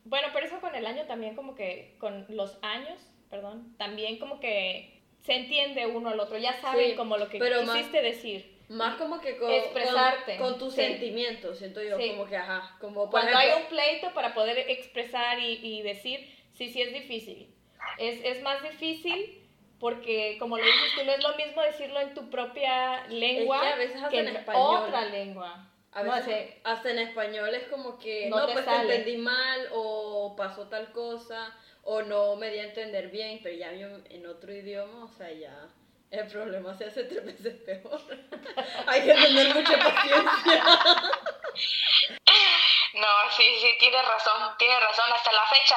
Bueno, 0.04 0.28
pero 0.32 0.46
eso 0.46 0.60
con 0.60 0.74
el 0.74 0.86
año 0.86 1.06
también 1.06 1.34
como 1.36 1.54
que, 1.54 1.96
con 2.00 2.24
los 2.28 2.56
años, 2.62 3.00
perdón, 3.30 3.76
también 3.78 4.18
como 4.18 4.40
que 4.40 5.02
se 5.24 5.34
entiende 5.34 5.86
uno 5.86 6.10
al 6.10 6.20
otro, 6.20 6.38
ya 6.38 6.60
saben 6.60 6.90
Sí, 6.90 6.96
como 6.96 7.16
lo 7.16 7.28
que 7.28 7.38
pero 7.38 7.62
más- 7.62 7.76
quisiste 7.76 8.00
decir. 8.02 8.51
Más 8.72 8.96
como 8.96 9.20
que 9.20 9.36
con, 9.36 9.50
Expresarte. 9.50 10.36
con, 10.38 10.50
con 10.50 10.58
tus 10.58 10.74
Sí. 10.74 10.80
sentimientos, 10.82 11.58
siento 11.58 11.82
yo, 11.82 11.96
Sí. 11.98 12.10
como 12.10 12.26
que, 12.26 12.36
ajá, 12.36 12.76
como 12.80 13.10
Cuando 13.10 13.36
hay 13.36 13.48
ejemplo, 13.48 13.66
un 13.66 13.70
pleito 13.70 14.14
para 14.14 14.34
poder 14.34 14.58
expresar 14.70 15.38
y, 15.38 15.60
y 15.62 15.82
decir, 15.82 16.26
sí, 16.52 16.68
sí 16.68 16.80
es 16.82 16.92
difícil. 16.92 17.54
Es, 17.98 18.24
es 18.24 18.42
más 18.42 18.62
difícil 18.62 19.38
porque, 19.78 20.36
como 20.38 20.56
lo 20.56 20.64
dices 20.64 20.92
tú, 20.96 21.04
no 21.04 21.12
es 21.12 21.22
lo 21.22 21.34
mismo 21.36 21.60
decirlo 21.62 22.00
en 22.00 22.14
tu 22.14 22.30
propia 22.30 23.06
lengua 23.08 23.72
a 23.72 23.76
veces 23.76 23.96
hasta 23.96 24.08
que 24.08 24.20
en 24.20 24.28
en 24.28 24.36
español. 24.36 24.84
otra 24.86 25.04
lengua. 25.06 25.68
a 25.92 26.02
No 26.04 26.12
veces, 26.12 26.24
sé, 26.26 26.60
hasta 26.64 26.90
en 26.90 26.98
español 27.00 27.54
es 27.54 27.64
como 27.64 27.98
que, 27.98 28.30
No 28.30 28.38
no, 28.38 28.46
te 28.46 28.52
pues 28.54 28.64
sale. 28.64 28.86
te 28.88 28.94
entendí 28.96 29.18
mal, 29.18 29.68
o 29.72 30.34
pasó 30.36 30.68
tal 30.68 30.90
cosa, 30.92 31.54
o 31.82 32.00
no 32.02 32.36
me 32.36 32.50
di 32.50 32.60
a 32.60 32.64
entender 32.64 33.08
bien, 33.10 33.40
pero 33.42 33.54
ya 33.54 33.70
en 33.72 34.26
otro 34.26 34.50
idioma, 34.54 35.04
o 35.04 35.08
sea, 35.08 35.30
ya 35.32 35.68
el 36.12 36.26
problema 36.28 36.74
se 36.76 36.84
hace 36.84 37.04
tres 37.04 37.24
veces 37.24 37.54
peor. 37.64 38.00
Hay 38.86 39.02
que 39.02 39.14
tener 39.14 39.54
mucha 39.54 39.78
paciencia. 39.78 40.64
No, 42.94 43.08
sí, 43.30 43.42
sí, 43.58 43.76
tienes 43.78 44.06
razón, 44.06 44.54
tienes 44.58 44.78
razón, 44.80 45.10
hasta 45.14 45.32
la 45.32 45.46
fecha. 45.46 45.76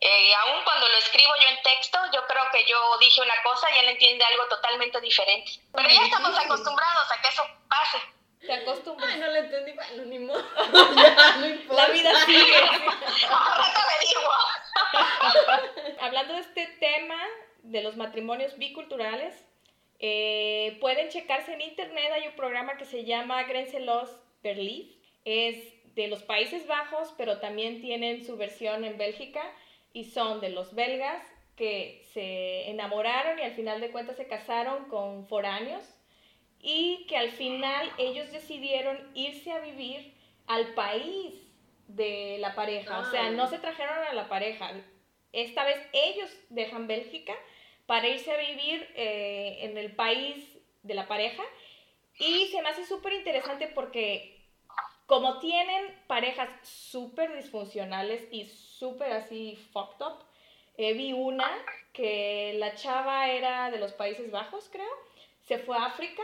Eh, 0.00 0.28
y 0.28 0.32
aún 0.34 0.62
cuando 0.64 0.86
lo 0.88 0.96
escribo 0.98 1.32
yo 1.40 1.48
en 1.48 1.62
texto, 1.62 1.98
yo 2.12 2.26
creo 2.26 2.42
que 2.52 2.64
yo 2.66 2.98
dije 2.98 3.22
una 3.22 3.42
cosa 3.42 3.66
y 3.74 3.78
él 3.78 3.88
entiende 3.88 4.24
algo 4.24 4.46
totalmente 4.48 5.00
diferente. 5.00 5.50
Pero 5.72 5.88
ya 5.88 6.02
estamos 6.04 6.38
acostumbrados 6.38 7.10
a 7.10 7.22
que 7.22 7.28
eso 7.28 7.46
pase. 7.68 7.98
te 8.40 8.52
acostumbras. 8.52 9.10
Ay, 9.10 9.20
no 9.20 9.26
le 9.28 9.38
entendí, 9.38 9.72
bueno, 9.72 10.04
ni 10.04 10.18
modo. 10.18 10.44
ya, 10.96 11.36
no 11.36 11.46
importa. 11.46 11.86
La 11.86 11.92
vida 11.92 12.24
sigue. 12.26 12.64
Ahora 13.30 13.74
te 13.74 14.06
digo. 14.06 16.00
Hablando 16.00 16.34
de 16.34 16.40
este 16.40 16.66
tema 16.80 17.16
de 17.62 17.82
los 17.82 17.96
matrimonios 17.96 18.58
biculturales, 18.58 19.34
eh, 19.98 20.78
pueden 20.80 21.08
checarse 21.08 21.52
en 21.52 21.60
internet, 21.60 22.10
hay 22.12 22.28
un 22.28 22.34
programa 22.34 22.76
que 22.76 22.84
se 22.84 23.04
llama 23.04 23.42
Grenzelos 23.44 24.10
Berlief, 24.42 24.88
es 25.24 25.56
de 25.94 26.08
los 26.08 26.22
Países 26.22 26.66
Bajos, 26.66 27.12
pero 27.18 27.38
también 27.38 27.80
tienen 27.80 28.24
su 28.24 28.36
versión 28.36 28.84
en 28.84 28.96
Bélgica 28.96 29.42
y 29.92 30.04
son 30.04 30.40
de 30.40 30.50
los 30.50 30.74
belgas 30.74 31.22
que 31.56 32.02
se 32.14 32.70
enamoraron 32.70 33.38
y 33.38 33.42
al 33.42 33.52
final 33.52 33.80
de 33.80 33.90
cuentas 33.90 34.16
se 34.16 34.26
casaron 34.26 34.86
con 34.86 35.26
foráneos 35.26 35.84
y 36.62 37.06
que 37.06 37.18
al 37.18 37.30
final 37.30 37.90
ellos 37.98 38.32
decidieron 38.32 38.98
irse 39.14 39.52
a 39.52 39.60
vivir 39.60 40.14
al 40.46 40.72
país 40.74 41.34
de 41.88 42.38
la 42.38 42.54
pareja, 42.54 43.00
o 43.00 43.10
sea, 43.10 43.30
no 43.30 43.48
se 43.48 43.58
trajeron 43.58 43.98
a 44.08 44.14
la 44.14 44.28
pareja, 44.28 44.72
esta 45.32 45.64
vez 45.64 45.78
ellos 45.92 46.30
dejan 46.48 46.86
Bélgica 46.86 47.34
para 47.86 48.08
irse 48.08 48.32
a 48.32 48.36
vivir 48.36 48.88
eh, 48.94 49.58
en 49.62 49.76
el 49.76 49.94
país 49.94 50.58
de 50.82 50.94
la 50.94 51.08
pareja. 51.08 51.42
Y 52.18 52.46
se 52.48 52.62
me 52.62 52.68
hace 52.68 52.84
súper 52.84 53.14
interesante 53.14 53.66
porque 53.68 54.40
como 55.06 55.38
tienen 55.40 55.92
parejas 56.06 56.48
súper 56.62 57.34
disfuncionales 57.34 58.22
y 58.30 58.44
súper 58.44 59.12
así 59.12 59.56
fucked 59.72 60.06
up, 60.06 60.24
eh, 60.76 60.92
vi 60.92 61.12
una 61.12 61.50
que 61.92 62.54
la 62.58 62.74
chava 62.74 63.28
era 63.28 63.70
de 63.70 63.78
los 63.78 63.92
Países 63.92 64.30
Bajos, 64.30 64.68
creo, 64.70 64.86
se 65.48 65.58
fue 65.58 65.76
a 65.76 65.86
África 65.86 66.22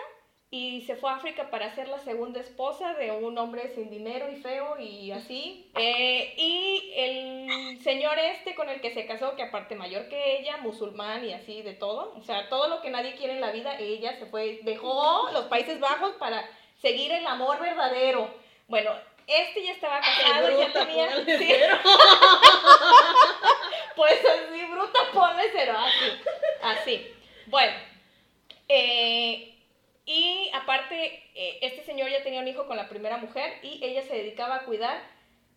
y 0.50 0.82
se 0.82 0.94
fue 0.94 1.11
a 1.11 1.16
África 1.16 1.50
para 1.50 1.74
ser 1.74 1.88
la 1.88 1.98
segunda 1.98 2.40
esposa 2.40 2.94
de 2.94 3.11
un 3.11 3.37
hombre 3.37 3.72
sin 3.74 3.90
dinero 3.90 4.30
y 4.30 4.37
feo 4.37 4.78
y 4.78 5.11
así. 5.11 5.70
Eh, 5.74 6.35
y 6.37 6.92
el 6.96 7.82
señor 7.82 8.16
este 8.18 8.54
con 8.54 8.68
el 8.68 8.80
que 8.80 8.94
se 8.94 9.06
casó, 9.06 9.35
que 9.35 9.42
aparte 9.42 9.74
mayor 9.74 10.09
que 10.09 10.38
ella, 10.38 10.59
musulmán 10.59 11.24
y 11.24 11.32
así 11.32 11.62
de 11.62 11.74
todo, 11.74 12.14
o 12.16 12.22
sea, 12.22 12.48
todo 12.48 12.68
lo 12.68 12.80
que 12.80 12.90
nadie 12.90 13.16
quiere 13.16 13.35
en 13.35 13.40
la 13.40 13.50
vida, 13.50 13.76
ella 13.78 14.16
se 14.18 14.26
fue, 14.26 14.61
dejó 14.62 15.28
los 15.32 15.46
Países 15.46 15.80
Bajos 15.80 16.12
para 16.12 16.48
seguir 16.80 17.11
el 17.11 17.26
amor 17.26 17.59
verdadero. 17.59 18.30
Bueno, 18.68 18.92
este 19.26 19.64
ya 19.64 19.72
estaba 19.72 20.00
casado, 20.00 20.61
ya 20.61 20.72
tenía... 20.72 21.24
sí. 21.38 21.54
Pues 23.96 24.20
así, 24.22 24.62
bruta, 24.66 24.98
ponle 25.14 25.44
cero, 25.52 25.74
así. 25.78 26.20
Así. 26.62 27.14
Bueno. 27.46 27.72
eh, 28.68 29.56
y 30.07 30.51
aparte, 30.55 31.23
eh, 31.35 31.59
este 31.62 31.83
señor 31.83 32.09
ya 32.11 32.23
tenía 32.23 32.40
un 32.40 32.47
hijo 32.47 32.66
con 32.66 32.77
la 32.77 32.88
primera 32.88 33.16
mujer 33.16 33.59
y 33.62 33.85
ella 33.85 34.03
se 34.03 34.14
dedicaba 34.14 34.57
a 34.57 34.64
cuidar 34.64 35.03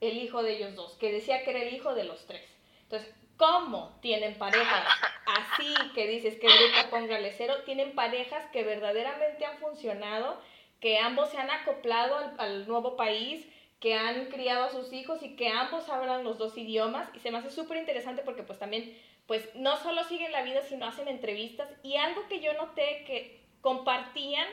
el 0.01 0.17
hijo 0.17 0.41
de 0.41 0.57
ellos 0.57 0.75
dos, 0.75 0.97
que 0.97 1.11
decía 1.11 1.43
que 1.43 1.51
era 1.51 1.61
el 1.61 1.73
hijo 1.73 1.93
de 1.93 2.05
los 2.05 2.25
tres. 2.25 2.41
Entonces, 2.83 3.13
¿cómo 3.37 3.97
tienen 4.01 4.39
parejas 4.39 4.87
así 5.27 5.73
que 5.93 6.07
dices 6.07 6.39
que 6.39 6.47
bruta, 6.47 6.89
póngale 6.89 7.31
cero? 7.37 7.53
Tienen 7.63 7.93
parejas 7.93 8.43
que 8.51 8.63
verdaderamente 8.63 9.45
han 9.45 9.59
funcionado, 9.59 10.41
que 10.79 10.97
ambos 10.97 11.29
se 11.29 11.37
han 11.37 11.51
acoplado 11.51 12.17
al, 12.17 12.35
al 12.39 12.67
nuevo 12.67 12.97
país, 12.97 13.45
que 13.79 13.93
han 13.93 14.25
criado 14.31 14.65
a 14.65 14.71
sus 14.71 14.91
hijos 14.93 15.21
y 15.21 15.35
que 15.35 15.49
ambos 15.49 15.89
hablan 15.89 16.23
los 16.23 16.39
dos 16.39 16.57
idiomas 16.57 17.07
y 17.13 17.19
se 17.19 17.29
me 17.29 17.37
hace 17.37 17.51
súper 17.51 17.77
interesante 17.77 18.23
porque 18.23 18.43
pues 18.43 18.59
también 18.59 18.97
pues 19.25 19.47
no 19.55 19.77
solo 19.77 20.03
siguen 20.03 20.31
la 20.31 20.41
vida 20.41 20.61
sino 20.63 20.85
hacen 20.85 21.07
entrevistas 21.07 21.69
y 21.81 21.95
algo 21.95 22.27
que 22.27 22.41
yo 22.41 22.53
noté 22.53 23.03
que 23.05 23.39
compartían 23.61 24.47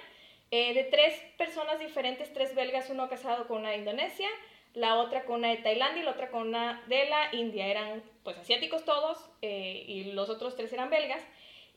eh, 0.50 0.74
de 0.74 0.84
tres 0.84 1.14
personas 1.36 1.78
diferentes, 1.78 2.32
tres 2.32 2.54
belgas, 2.54 2.90
uno 2.90 3.08
casado 3.08 3.46
con 3.48 3.58
una 3.58 3.70
de 3.70 3.78
Indonesia, 3.78 4.28
la 4.74 4.96
otra 4.96 5.24
con 5.24 5.36
una 5.36 5.48
de 5.48 5.56
Tailandia 5.56 6.02
y 6.02 6.04
la 6.04 6.12
otra 6.12 6.30
con 6.30 6.48
una 6.48 6.82
de 6.86 7.08
la 7.08 7.34
India, 7.34 7.66
eran 7.66 8.02
pues 8.22 8.36
asiáticos 8.36 8.84
todos 8.84 9.18
eh, 9.42 9.84
y 9.86 10.12
los 10.12 10.28
otros 10.28 10.56
tres 10.56 10.72
eran 10.72 10.90
belgas. 10.90 11.22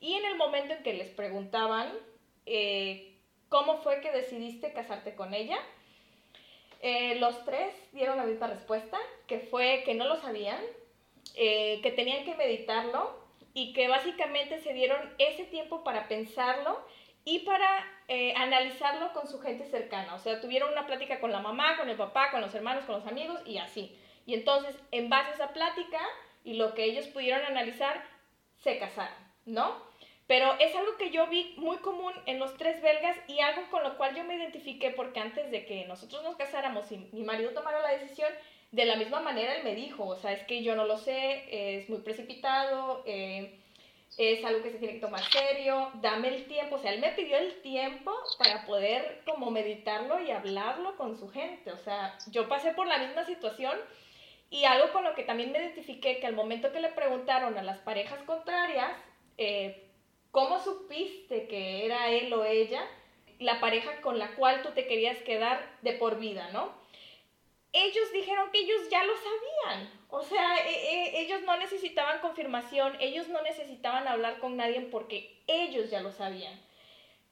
Y 0.00 0.14
en 0.14 0.24
el 0.24 0.36
momento 0.36 0.74
en 0.74 0.82
que 0.82 0.94
les 0.94 1.08
preguntaban 1.08 1.92
eh, 2.46 3.14
cómo 3.48 3.78
fue 3.78 4.00
que 4.00 4.12
decidiste 4.12 4.72
casarte 4.72 5.14
con 5.14 5.34
ella, 5.34 5.58
eh, 6.82 7.16
los 7.16 7.44
tres 7.44 7.74
dieron 7.92 8.16
la 8.16 8.24
misma 8.24 8.46
respuesta, 8.46 8.98
que 9.26 9.38
fue 9.38 9.82
que 9.84 9.94
no 9.94 10.06
lo 10.06 10.16
sabían, 10.16 10.60
eh, 11.34 11.80
que 11.82 11.92
tenían 11.92 12.24
que 12.24 12.34
meditarlo 12.34 13.18
y 13.52 13.74
que 13.74 13.88
básicamente 13.88 14.60
se 14.60 14.72
dieron 14.72 14.98
ese 15.18 15.44
tiempo 15.44 15.84
para 15.84 16.08
pensarlo 16.08 16.80
y 17.24 17.40
para 17.40 17.84
eh, 18.08 18.34
analizarlo 18.36 19.12
con 19.12 19.28
su 19.28 19.40
gente 19.40 19.66
cercana. 19.66 20.14
O 20.14 20.18
sea, 20.18 20.40
tuvieron 20.40 20.72
una 20.72 20.86
plática 20.86 21.20
con 21.20 21.32
la 21.32 21.40
mamá, 21.40 21.76
con 21.76 21.88
el 21.88 21.96
papá, 21.96 22.30
con 22.30 22.40
los 22.40 22.54
hermanos, 22.54 22.84
con 22.84 22.96
los 22.96 23.06
amigos 23.06 23.40
y 23.46 23.58
así. 23.58 23.96
Y 24.26 24.34
entonces, 24.34 24.76
en 24.90 25.08
base 25.08 25.30
a 25.30 25.34
esa 25.34 25.52
plática 25.52 26.00
y 26.44 26.54
lo 26.54 26.74
que 26.74 26.84
ellos 26.84 27.06
pudieron 27.08 27.44
analizar, 27.44 28.02
se 28.56 28.78
casaron, 28.78 29.16
¿no? 29.46 29.90
Pero 30.26 30.54
es 30.60 30.74
algo 30.76 30.96
que 30.96 31.10
yo 31.10 31.26
vi 31.26 31.54
muy 31.56 31.78
común 31.78 32.12
en 32.26 32.38
los 32.38 32.56
tres 32.56 32.80
belgas 32.82 33.16
y 33.26 33.40
algo 33.40 33.62
con 33.70 33.82
lo 33.82 33.96
cual 33.96 34.14
yo 34.14 34.22
me 34.22 34.36
identifiqué 34.36 34.90
porque 34.90 35.18
antes 35.18 35.50
de 35.50 35.66
que 35.66 35.86
nosotros 35.86 36.22
nos 36.22 36.36
casáramos 36.36 36.90
y 36.92 36.98
mi 37.12 37.22
marido 37.22 37.50
tomara 37.50 37.82
la 37.82 37.90
decisión, 37.90 38.30
de 38.70 38.84
la 38.84 38.94
misma 38.94 39.20
manera 39.20 39.56
él 39.56 39.64
me 39.64 39.74
dijo, 39.74 40.06
o 40.06 40.16
sea, 40.16 40.32
es 40.32 40.44
que 40.44 40.62
yo 40.62 40.76
no 40.76 40.84
lo 40.84 40.98
sé, 40.98 41.78
es 41.78 41.88
muy 41.88 41.98
precipitado, 41.98 43.02
eh, 43.06 43.59
es 44.16 44.44
algo 44.44 44.62
que 44.62 44.72
se 44.72 44.78
tiene 44.78 44.94
que 44.94 45.00
tomar 45.00 45.22
serio, 45.22 45.90
dame 45.94 46.28
el 46.28 46.46
tiempo, 46.46 46.76
o 46.76 46.78
sea, 46.78 46.92
él 46.92 47.00
me 47.00 47.12
pidió 47.12 47.38
el 47.38 47.60
tiempo 47.62 48.12
para 48.38 48.66
poder 48.66 49.22
como 49.24 49.50
meditarlo 49.50 50.20
y 50.20 50.30
hablarlo 50.30 50.96
con 50.96 51.18
su 51.18 51.28
gente, 51.30 51.72
o 51.72 51.78
sea, 51.78 52.18
yo 52.30 52.48
pasé 52.48 52.72
por 52.72 52.86
la 52.86 52.98
misma 52.98 53.24
situación 53.24 53.78
y 54.50 54.64
algo 54.64 54.92
con 54.92 55.04
lo 55.04 55.14
que 55.14 55.22
también 55.22 55.52
me 55.52 55.58
identifiqué, 55.58 56.18
que 56.18 56.26
al 56.26 56.34
momento 56.34 56.72
que 56.72 56.80
le 56.80 56.88
preguntaron 56.88 57.56
a 57.56 57.62
las 57.62 57.78
parejas 57.78 58.20
contrarias, 58.24 58.92
eh, 59.38 59.86
¿cómo 60.32 60.58
supiste 60.58 61.46
que 61.46 61.86
era 61.86 62.10
él 62.10 62.32
o 62.32 62.44
ella 62.44 62.84
la 63.38 63.60
pareja 63.60 64.00
con 64.02 64.18
la 64.18 64.34
cual 64.34 64.62
tú 64.62 64.70
te 64.70 64.86
querías 64.86 65.16
quedar 65.18 65.64
de 65.82 65.92
por 65.94 66.18
vida, 66.18 66.50
¿no? 66.52 66.72
Ellos 67.72 68.12
dijeron 68.12 68.50
que 68.50 68.58
ellos 68.60 68.88
ya 68.90 69.04
lo 69.04 69.12
sabían, 69.16 69.90
o 70.08 70.22
sea, 70.22 70.66
e, 70.66 70.72
e, 70.72 71.20
ellos 71.20 71.42
no 71.42 71.56
necesitaban 71.56 72.20
confirmación, 72.20 72.96
ellos 73.00 73.28
no 73.28 73.42
necesitaban 73.42 74.08
hablar 74.08 74.40
con 74.40 74.56
nadie 74.56 74.80
porque 74.80 75.40
ellos 75.46 75.88
ya 75.88 76.00
lo 76.00 76.10
sabían. 76.10 76.60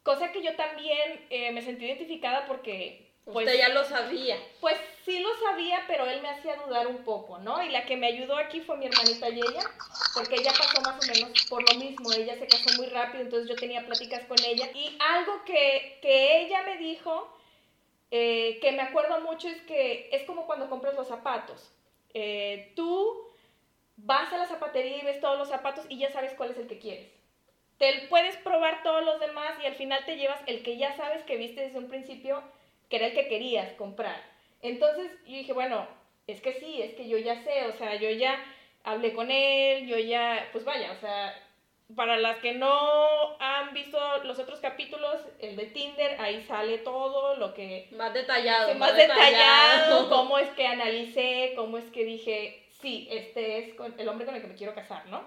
Cosa 0.05 0.31
que 0.31 0.42
yo 0.42 0.55
también 0.55 1.27
eh, 1.31 1.51
me 1.51 1.61
sentí 1.61 1.87
identificada 1.87 2.46
porque 2.46 3.09
pues, 3.33 3.46
Usted 3.46 3.59
ya 3.59 3.68
lo 3.68 3.85
sabía. 3.85 4.38
Pues 4.61 4.77
sí 5.05 5.18
lo 5.18 5.29
sabía, 5.37 5.85
pero 5.87 6.07
él 6.07 6.22
me 6.22 6.31
hacía 6.31 6.57
dudar 6.57 6.87
un 6.87 7.05
poco, 7.05 7.37
¿no? 7.38 7.62
Y 7.62 7.68
la 7.68 7.85
que 7.85 7.96
me 7.96 8.07
ayudó 8.07 8.37
aquí 8.37 8.61
fue 8.61 8.79
mi 8.79 8.87
hermanita 8.87 9.29
Yeya, 9.29 9.70
porque 10.14 10.37
ella 10.37 10.53
pasó 10.57 10.81
más 10.81 11.03
o 11.03 11.12
menos 11.12 11.46
por 11.46 11.62
lo 11.70 11.79
mismo. 11.79 12.11
Ella 12.11 12.38
se 12.38 12.46
casó 12.46 12.74
muy 12.79 12.87
rápido, 12.87 13.22
entonces 13.24 13.51
yo 13.51 13.57
tenía 13.57 13.85
pláticas 13.85 14.24
con 14.24 14.38
ella. 14.42 14.70
Y 14.72 14.96
algo 14.98 15.44
que, 15.44 15.98
que 16.01 16.40
ella 16.40 16.62
me 16.62 16.79
dijo, 16.79 17.38
eh, 18.11 18.59
que 18.61 18.73
me 18.73 18.83
acuerdo 18.83 19.21
mucho, 19.21 19.49
es 19.49 19.61
que 19.62 20.09
es 20.12 20.23
como 20.25 20.47
cuando 20.47 20.71
compras 20.71 20.94
los 20.94 21.09
zapatos. 21.09 21.73
Eh, 22.14 22.73
tú 22.75 23.29
vas 23.97 24.33
a 24.33 24.38
la 24.38 24.47
zapatería 24.47 24.99
y 24.99 25.05
ves 25.05 25.21
todos 25.21 25.38
los 25.38 25.49
zapatos 25.49 25.85
y 25.88 25.99
ya 25.99 26.11
sabes 26.11 26.33
cuál 26.35 26.51
es 26.53 26.59
el 26.59 26.68
que 26.68 26.79
quieres. 26.79 27.12
Te 27.79 28.07
puedes 28.09 28.37
probar 28.38 28.83
todos 28.83 29.05
los 29.05 29.21
demás 29.21 29.55
y 29.62 29.66
al 29.66 29.75
final 29.75 30.05
te 30.05 30.16
llevas 30.16 30.40
el 30.47 30.62
que 30.62 30.79
ya 30.79 30.97
sabes 30.97 31.23
que 31.25 31.37
viste 31.37 31.61
desde 31.61 31.79
un 31.79 31.88
principio 31.88 32.42
que 32.88 32.97
era 32.97 33.07
el 33.09 33.14
que 33.14 33.29
querías 33.29 33.73
comprar. 33.75 34.21
Entonces 34.62 35.12
yo 35.27 35.37
dije, 35.37 35.53
bueno, 35.53 35.87
es 36.27 36.40
que 36.40 36.55
sí, 36.55 36.83
es 36.83 36.94
que 36.94 37.09
yo 37.09 37.18
ya 37.18 37.42
sé, 37.42 37.66
o 37.66 37.73
sea, 37.73 37.94
yo 37.97 38.11
ya 38.11 38.42
hablé 38.85 39.12
con 39.12 39.31
él, 39.31 39.87
yo 39.87 39.99
ya, 39.99 40.49
pues 40.53 40.64
vaya, 40.64 40.92
o 40.92 40.97
sea, 40.97 41.35
para 41.96 42.18
las 42.18 42.38
que 42.38 42.53
no 42.53 43.40
han 43.40 43.72
visto 43.72 43.98
los 44.24 44.38
otros 44.38 44.61
capítulos, 44.61 45.16
el 45.38 45.57
de 45.57 45.66
Tinder, 45.66 46.20
ahí 46.20 46.42
sale 46.42 46.79
todo 46.79 47.37
lo 47.37 47.55
que... 47.55 47.88
Más 47.96 48.12
detallado. 48.12 48.74
Más, 48.74 48.94
detallado, 48.94 50.09
cómo 50.11 50.38
es 50.38 50.48
que 50.51 50.66
analicé, 50.66 51.55
cómo 51.57 51.79
es 51.79 51.90
que 51.90 52.05
dije, 52.05 52.66
sí, 52.81 53.09
este 53.11 53.59
es 53.59 53.74
el 53.98 54.09
hombre 54.09 54.27
con 54.27 54.35
el 54.35 54.42
que 54.42 54.48
me 54.48 54.55
quiero 54.55 54.74
casar, 54.74 55.07
¿no? 55.07 55.22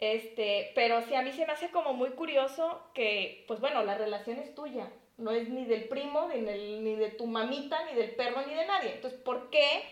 Este, 0.00 0.72
pero 0.74 1.00
sí, 1.02 1.14
a 1.14 1.22
mí 1.22 1.30
se 1.30 1.46
me 1.46 1.52
hace 1.52 1.70
como 1.70 1.92
muy 1.92 2.10
curioso 2.10 2.82
que, 2.94 3.44
pues 3.46 3.60
bueno, 3.60 3.84
la 3.84 3.96
relación 3.96 4.40
es 4.40 4.52
tuya, 4.56 4.90
no 5.16 5.30
es 5.30 5.48
ni 5.48 5.64
del 5.64 5.84
primo, 5.84 6.28
ni, 6.34 6.40
ni 6.80 6.96
de 6.96 7.10
tu 7.10 7.26
mamita, 7.26 7.84
ni 7.84 7.94
del 7.94 8.10
perro, 8.16 8.44
ni 8.44 8.54
de 8.54 8.66
nadie. 8.66 8.94
Entonces, 8.94 9.20
¿por 9.20 9.50
qué 9.50 9.84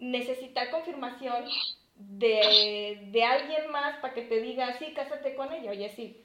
necesitar 0.00 0.70
confirmación 0.70 1.44
de, 2.08 3.24
alguien 3.24 3.70
más 3.70 3.98
para 3.98 4.14
que 4.14 4.22
te 4.22 4.40
diga, 4.40 4.78
sí, 4.78 4.92
cásate 4.94 5.34
con 5.34 5.52
ella? 5.52 5.70
Oye, 5.70 5.88
sí. 5.88 6.20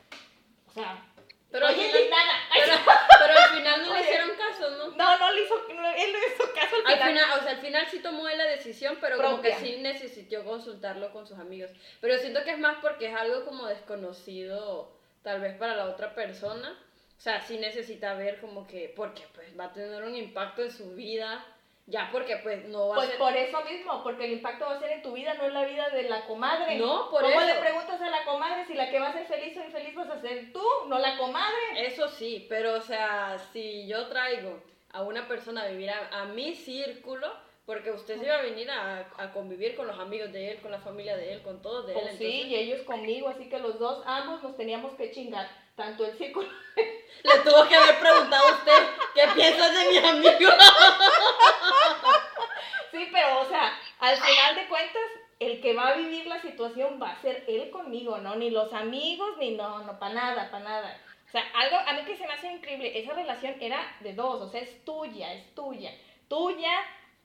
O 0.67 0.71
sea, 0.71 1.03
pero 1.51 1.65
al, 1.65 1.75
final, 1.75 2.09
nada. 2.09 2.97
Pero, 3.19 3.33
al 3.39 3.49
final 3.57 3.85
no 3.85 3.93
le 3.93 4.01
hicieron 4.01 4.29
caso, 4.35 4.69
¿no? 4.71 4.89
No, 4.91 5.17
no 5.17 5.31
le 5.31 5.43
hizo, 5.43 5.55
él 5.69 5.75
no 5.77 5.93
hizo 5.93 6.53
caso 6.53 6.75
al 6.85 6.99
final. 6.99 7.39
O 7.39 7.43
sea, 7.43 7.51
al 7.51 7.57
final 7.57 7.87
sí 7.89 7.99
tomó 7.99 8.27
la 8.27 8.45
decisión, 8.45 8.97
pero 8.99 9.17
como 9.17 9.41
que 9.41 9.55
sí 9.55 9.77
necesitó 9.79 10.43
consultarlo 10.43 11.11
con 11.11 11.25
sus 11.25 11.39
amigos. 11.39 11.71
Pero 12.01 12.17
siento 12.17 12.43
que 12.43 12.51
es 12.51 12.59
más 12.59 12.77
porque 12.81 13.07
es 13.07 13.15
algo 13.15 13.45
como 13.45 13.65
desconocido, 13.67 14.91
tal 15.23 15.39
vez 15.39 15.57
para 15.57 15.75
la 15.75 15.85
otra 15.85 16.13
persona. 16.13 16.77
O 17.17 17.21
sea, 17.21 17.41
sí 17.41 17.57
necesita 17.57 18.13
ver 18.13 18.39
como 18.41 18.67
que, 18.67 18.93
porque 18.95 19.23
pues 19.33 19.57
va 19.57 19.65
a 19.65 19.73
tener 19.73 20.03
un 20.03 20.15
impacto 20.15 20.61
en 20.61 20.71
su 20.71 20.93
vida, 20.93 21.43
ya 21.87 22.09
porque 22.11 22.35
pues 22.43 22.65
no 22.65 22.89
va 22.89 22.95
pues 22.95 23.07
a 23.07 23.11
ser... 23.11 23.17
por 23.17 23.35
eso 23.35 23.61
mismo, 23.63 24.03
porque 24.03 24.25
el 24.25 24.33
impacto 24.33 24.65
va 24.65 24.75
a 24.75 24.79
ser 24.79 24.91
en 24.91 25.01
tu 25.01 25.13
vida, 25.13 25.33
no 25.35 25.45
en 25.45 25.53
la 25.53 25.63
vida 25.63 25.89
de 25.89 26.03
la 26.03 26.25
comadre. 26.25 26.77
No, 26.77 27.09
por 27.09 27.23
eso. 27.23 27.33
¿Cómo 27.33 27.45
le 27.45 27.55
preguntas 27.55 28.01
a 28.01 28.09
la 28.09 28.25
comadre 28.25 28.65
si 28.65 28.73
la 28.73 28.89
que 28.89 28.99
va 28.99 29.07
a 29.07 29.13
ser 29.13 29.25
feliz 29.25 29.57
o 29.57 29.63
infeliz 29.63 29.95
vas 29.95 30.09
a 30.09 30.19
ser 30.19 30.51
tú, 30.51 30.63
no 30.87 30.99
la 30.99 31.17
comadre? 31.17 31.57
Eso 31.77 32.09
sí, 32.09 32.45
pero 32.49 32.73
o 32.73 32.81
sea, 32.81 33.37
si 33.53 33.87
yo 33.87 34.07
traigo 34.07 34.61
a 34.91 35.01
una 35.03 35.27
persona 35.29 35.63
a 35.63 35.67
vivir 35.69 35.89
a, 35.89 36.25
mi 36.25 36.55
círculo, 36.55 37.31
porque 37.65 37.91
usted 37.91 38.19
se 38.19 38.25
iba 38.25 38.35
a 38.35 38.41
venir 38.41 38.69
a, 38.69 39.07
a, 39.17 39.31
convivir 39.31 39.75
con 39.75 39.87
los 39.87 39.97
amigos 39.97 40.33
de 40.33 40.51
él, 40.51 40.59
con 40.59 40.71
la 40.71 40.79
familia 40.79 41.15
de 41.15 41.33
él, 41.33 41.41
con 41.41 41.61
todos 41.61 41.87
de 41.87 41.93
él. 41.93 41.99
Pues 42.01 42.17
sí, 42.17 42.43
y 42.47 42.55
ellos 42.55 42.81
conmigo, 42.81 43.29
así 43.29 43.47
que 43.47 43.59
los 43.59 43.79
dos, 43.79 44.03
ambos 44.05 44.43
nos 44.43 44.57
teníamos 44.57 44.93
que 44.95 45.11
chingar 45.11 45.47
tanto 45.77 46.05
el 46.05 46.17
círculo. 46.17 46.49
Le 47.23 47.39
tuvo 47.39 47.67
que 47.67 47.75
haber 47.75 47.99
preguntado 47.99 48.47
a 48.47 48.51
usted 48.51 48.83
qué 49.13 49.27
piensas 49.33 49.73
de 49.73 49.89
mi 49.89 49.97
amigo. 49.99 50.51
Sí, 52.89 53.09
pero 53.11 53.41
o 53.41 53.45
sea, 53.45 53.77
al 53.99 54.15
final 54.15 54.55
de 54.55 54.67
cuentas, 54.69 55.03
el 55.39 55.61
que 55.61 55.73
va 55.73 55.89
a 55.89 55.97
vivir 55.97 56.25
la 56.25 56.41
situación 56.41 56.99
va 56.99 57.11
a 57.11 57.21
ser 57.21 57.43
él 57.47 57.69
conmigo, 57.69 58.17
¿no? 58.17 58.37
Ni 58.37 58.49
los 58.49 58.73
amigos, 58.73 59.37
ni 59.37 59.51
no, 59.51 59.79
no, 59.83 59.99
para 59.99 60.13
nada, 60.15 60.49
para 60.49 60.63
nada. 60.63 61.01
O 61.27 61.29
sea, 61.29 61.43
algo 61.53 61.77
a 61.85 61.93
mí 61.93 62.05
que 62.05 62.15
se 62.15 62.25
me 62.25 62.33
hace 62.33 62.51
increíble, 62.51 62.97
esa 62.97 63.13
relación 63.13 63.55
era 63.59 63.97
de 63.99 64.13
dos, 64.13 64.41
o 64.41 64.49
sea, 64.49 64.61
es 64.61 64.83
tuya, 64.83 65.33
es 65.33 65.53
tuya. 65.53 65.91
Tuya, 66.27 66.71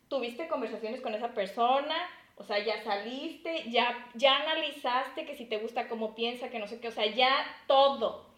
tuviste 0.08 0.48
conversaciones 0.48 1.00
con 1.00 1.14
esa 1.14 1.28
persona, 1.28 1.96
o 2.36 2.44
sea, 2.44 2.58
ya 2.58 2.82
saliste, 2.82 3.70
ya, 3.70 4.10
ya 4.14 4.36
analizaste 4.38 5.24
que 5.24 5.36
si 5.36 5.46
te 5.46 5.58
gusta 5.58 5.88
cómo 5.88 6.14
piensa, 6.14 6.50
que 6.50 6.58
no 6.58 6.66
sé 6.66 6.80
qué, 6.80 6.88
o 6.88 6.92
sea, 6.92 7.06
ya 7.06 7.46
todo. 7.66 8.31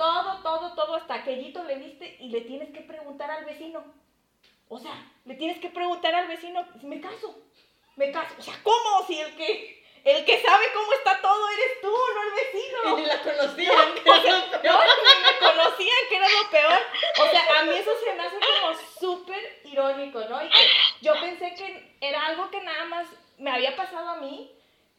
Todo, 0.00 0.38
todo, 0.42 0.72
todo, 0.72 0.94
hasta 0.94 1.16
aquellito 1.16 1.62
le 1.64 1.74
viste 1.74 2.16
y 2.20 2.30
le 2.30 2.40
tienes 2.40 2.70
que 2.70 2.80
preguntar 2.80 3.30
al 3.30 3.44
vecino. 3.44 3.84
O 4.66 4.78
sea, 4.78 4.94
le 5.26 5.34
tienes 5.34 5.58
que 5.58 5.68
preguntar 5.68 6.14
al 6.14 6.26
vecino, 6.26 6.66
me 6.80 7.02
caso, 7.02 7.38
me 7.96 8.10
caso. 8.10 8.34
O 8.38 8.40
sea, 8.40 8.54
¿cómo? 8.62 9.04
Si 9.06 9.20
el 9.20 9.36
que, 9.36 9.84
el 10.02 10.24
que 10.24 10.40
sabe 10.40 10.64
cómo 10.72 10.90
está 10.94 11.20
todo 11.20 11.50
eres 11.50 11.80
tú, 11.82 11.92
no 11.92 12.22
el 12.22 12.32
vecino. 12.32 12.98
Y 12.98 13.02
ni 13.02 13.06
la 13.08 13.22
conocían, 13.22 13.92
que 13.92 14.00
era 14.00 14.26
lo 14.30 14.50
peor. 14.62 14.72
No, 14.72 14.80
ni 14.80 15.22
me 15.22 15.38
conocían, 15.38 15.98
que 16.08 16.16
era 16.16 16.28
lo 16.30 16.50
peor. 16.50 16.78
O 17.20 17.30
sea, 17.30 17.60
a 17.60 17.64
mí 17.64 17.74
eso 17.76 17.90
se 18.02 18.14
me 18.14 18.22
hace 18.22 18.36
como 18.38 18.78
súper 19.00 19.60
irónico, 19.64 20.20
¿no? 20.30 20.42
Y 20.42 20.48
que 20.48 20.66
yo 21.02 21.12
pensé 21.20 21.54
que 21.54 21.96
era 22.00 22.24
algo 22.24 22.50
que 22.50 22.62
nada 22.62 22.86
más 22.86 23.06
me 23.36 23.50
había 23.50 23.76
pasado 23.76 24.08
a 24.08 24.16
mí, 24.16 24.50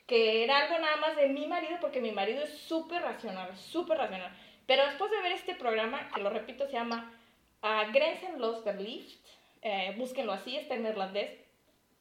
que 0.06 0.44
era 0.44 0.60
algo 0.60 0.78
nada 0.78 0.98
más 0.98 1.16
de 1.16 1.26
mi 1.26 1.48
marido, 1.48 1.80
porque 1.82 2.02
mi 2.02 2.12
marido 2.12 2.44
es 2.44 2.56
súper 2.60 3.02
racional, 3.02 3.58
súper 3.58 3.98
racional. 3.98 4.32
Pero 4.72 4.86
después 4.86 5.12
de 5.12 5.20
ver 5.22 5.34
este 5.34 5.54
programa, 5.54 6.10
que 6.16 6.22
lo 6.22 6.30
repito, 6.30 6.66
se 6.66 6.72
llama 6.72 7.14
uh, 7.62 7.92
Grenzen 7.92 8.40
los 8.40 8.64
Verliefd, 8.64 9.18
eh, 9.64 9.94
búsquenlo 9.98 10.32
así, 10.32 10.56
está 10.56 10.76
en 10.76 10.84
neerlandés, 10.84 11.30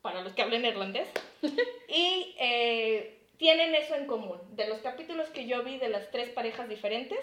para 0.02 0.22
los 0.22 0.34
que 0.34 0.42
hablen 0.42 0.62
neerlandés, 0.62 1.08
y 1.88 2.36
eh, 2.38 3.18
tienen 3.38 3.74
eso 3.74 3.96
en 3.96 4.06
común. 4.06 4.38
De 4.52 4.68
los 4.68 4.78
capítulos 4.82 5.30
que 5.30 5.48
yo 5.48 5.64
vi 5.64 5.78
de 5.78 5.88
las 5.88 6.12
tres 6.12 6.28
parejas 6.28 6.68
diferentes, 6.68 7.18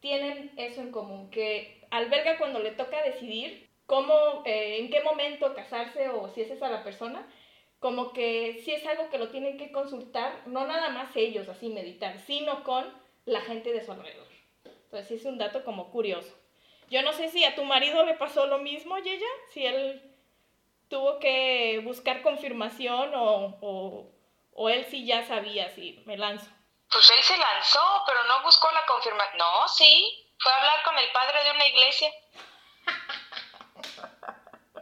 tienen 0.00 0.50
eso 0.56 0.80
en 0.80 0.90
común, 0.90 1.28
que 1.28 1.84
alberga 1.90 2.38
cuando 2.38 2.58
le 2.58 2.70
toca 2.70 3.02
decidir 3.02 3.68
cómo, 3.84 4.42
eh, 4.46 4.78
en 4.78 4.88
qué 4.88 5.02
momento 5.02 5.54
casarse 5.54 6.08
o 6.08 6.30
si 6.30 6.40
es 6.40 6.50
esa 6.50 6.70
la 6.70 6.82
persona, 6.82 7.28
como 7.78 8.14
que 8.14 8.62
si 8.64 8.72
es 8.72 8.86
algo 8.86 9.10
que 9.10 9.18
lo 9.18 9.28
tienen 9.28 9.58
que 9.58 9.70
consultar, 9.70 10.32
no 10.46 10.66
nada 10.66 10.88
más 10.88 11.14
ellos 11.14 11.46
así 11.50 11.68
meditar, 11.68 12.18
sino 12.20 12.64
con 12.64 12.86
la 13.26 13.42
gente 13.42 13.70
de 13.70 13.84
su 13.84 13.92
alrededor. 13.92 14.31
Entonces 14.92 15.08
sí 15.08 15.14
es 15.14 15.24
un 15.24 15.38
dato 15.38 15.64
como 15.64 15.90
curioso. 15.90 16.36
Yo 16.90 17.00
no 17.00 17.14
sé 17.14 17.30
si 17.30 17.42
a 17.46 17.54
tu 17.54 17.64
marido 17.64 18.04
le 18.04 18.12
pasó 18.12 18.44
lo 18.44 18.58
mismo, 18.58 18.98
Yeya, 18.98 19.26
si 19.48 19.64
él 19.64 20.02
tuvo 20.90 21.18
que 21.18 21.80
buscar 21.82 22.20
confirmación 22.20 23.14
o, 23.14 23.56
o, 23.62 24.12
o 24.52 24.68
él 24.68 24.84
sí 24.84 25.06
ya 25.06 25.26
sabía, 25.26 25.70
si 25.70 26.02
me 26.04 26.18
lanzo. 26.18 26.44
Pues 26.90 27.08
él 27.08 27.22
se 27.22 27.38
lanzó, 27.38 27.80
pero 28.06 28.22
no 28.24 28.42
buscó 28.42 28.70
la 28.70 28.84
confirmación. 28.84 29.38
No, 29.38 29.66
sí, 29.66 30.30
fue 30.38 30.52
a 30.52 30.56
hablar 30.56 30.82
con 30.84 30.98
el 30.98 31.10
padre 31.10 31.42
de 31.42 31.50
una 31.52 31.66
iglesia. 31.66 32.12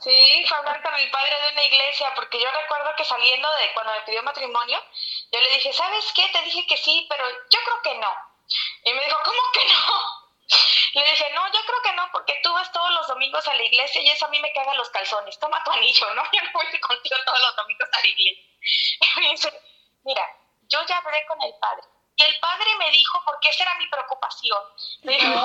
Sí, 0.03 0.45
fue 0.49 0.57
a 0.57 0.61
hablar 0.61 0.83
con 0.83 0.95
el 0.95 1.11
padre 1.11 1.35
de 1.43 1.53
una 1.53 1.63
iglesia, 1.63 2.11
porque 2.15 2.41
yo 2.41 2.51
recuerdo 2.51 2.91
que 2.97 3.05
saliendo 3.05 3.47
de 3.57 3.75
cuando 3.75 3.93
me 3.93 4.01
pidió 4.01 4.23
matrimonio, 4.23 4.83
yo 5.31 5.41
le 5.43 5.51
dije, 5.51 5.75
¿sabes 5.75 6.11
qué? 6.17 6.27
Te 6.33 6.41
dije 6.41 6.67
que 6.67 6.79
sí, 6.79 7.07
pero 7.11 7.23
yo 7.29 7.59
creo 7.67 7.83
que 7.83 8.01
no. 8.01 8.30
Y 8.85 8.93
me 8.93 9.05
dijo, 9.05 9.19
¿cómo 9.25 9.41
que 9.53 9.65
no? 9.67 10.21
Le 10.95 11.11
dije, 11.11 11.31
no, 11.35 11.47
yo 11.53 11.61
creo 11.67 11.83
que 11.83 11.93
no, 11.93 12.09
porque 12.13 12.41
tú 12.43 12.53
vas 12.53 12.73
todos 12.73 12.91
los 12.91 13.07
domingos 13.07 13.47
a 13.47 13.55
la 13.55 13.63
iglesia 13.63 14.03
y 14.03 14.09
eso 14.09 14.27
a 14.27 14.29
mí 14.31 14.41
me 14.41 14.53
caga 14.53 14.75
los 14.75 14.91
calzones. 14.91 15.39
Toma 15.39 15.63
tu 15.65 15.71
anillo, 15.71 16.15
¿no? 16.15 16.23
Yo 16.33 16.43
no 16.43 16.51
voy 16.53 16.81
contigo 16.81 17.17
todos 17.25 17.41
los 17.41 17.57
domingos 17.57 17.89
a 17.93 18.01
la 18.01 18.07
iglesia. 18.07 18.45
Y 19.17 19.21
me 19.21 19.31
dice, 19.31 19.63
mira, 20.05 20.37
yo 20.63 20.85
ya 20.87 20.99
hablé 20.99 21.25
con 21.27 21.41
el 21.43 21.55
padre 21.59 21.83
y 22.21 22.23
el 22.23 22.39
padre 22.39 22.67
me 22.79 22.91
dijo, 22.91 23.23
porque 23.25 23.49
esa 23.49 23.63
era 23.63 23.75
mi 23.77 23.87
preocupación, 23.89 24.63
el, 25.05 25.19
padre 25.19 25.41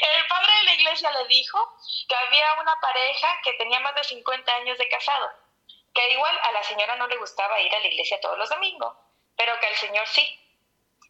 el 0.00 0.26
padre 0.28 0.52
de 0.58 0.62
la 0.62 0.74
iglesia 0.74 1.10
le 1.10 1.26
dijo 1.26 1.58
que 2.08 2.14
había 2.14 2.54
una 2.60 2.78
pareja 2.80 3.40
que 3.42 3.54
tenía 3.54 3.80
más 3.80 3.96
de 3.96 4.04
50 4.04 4.54
años 4.54 4.78
de 4.78 4.88
casado, 4.88 5.30
que 5.92 6.10
igual 6.10 6.38
a 6.44 6.52
la 6.52 6.62
señora 6.62 6.94
no 6.94 7.08
le 7.08 7.16
gustaba 7.16 7.60
ir 7.60 7.74
a 7.74 7.80
la 7.80 7.86
iglesia 7.88 8.20
todos 8.20 8.38
los 8.38 8.48
domingos, 8.48 8.96
pero 9.36 9.58
que 9.58 9.66
al 9.66 9.76
señor 9.76 10.06
sí. 10.06 10.44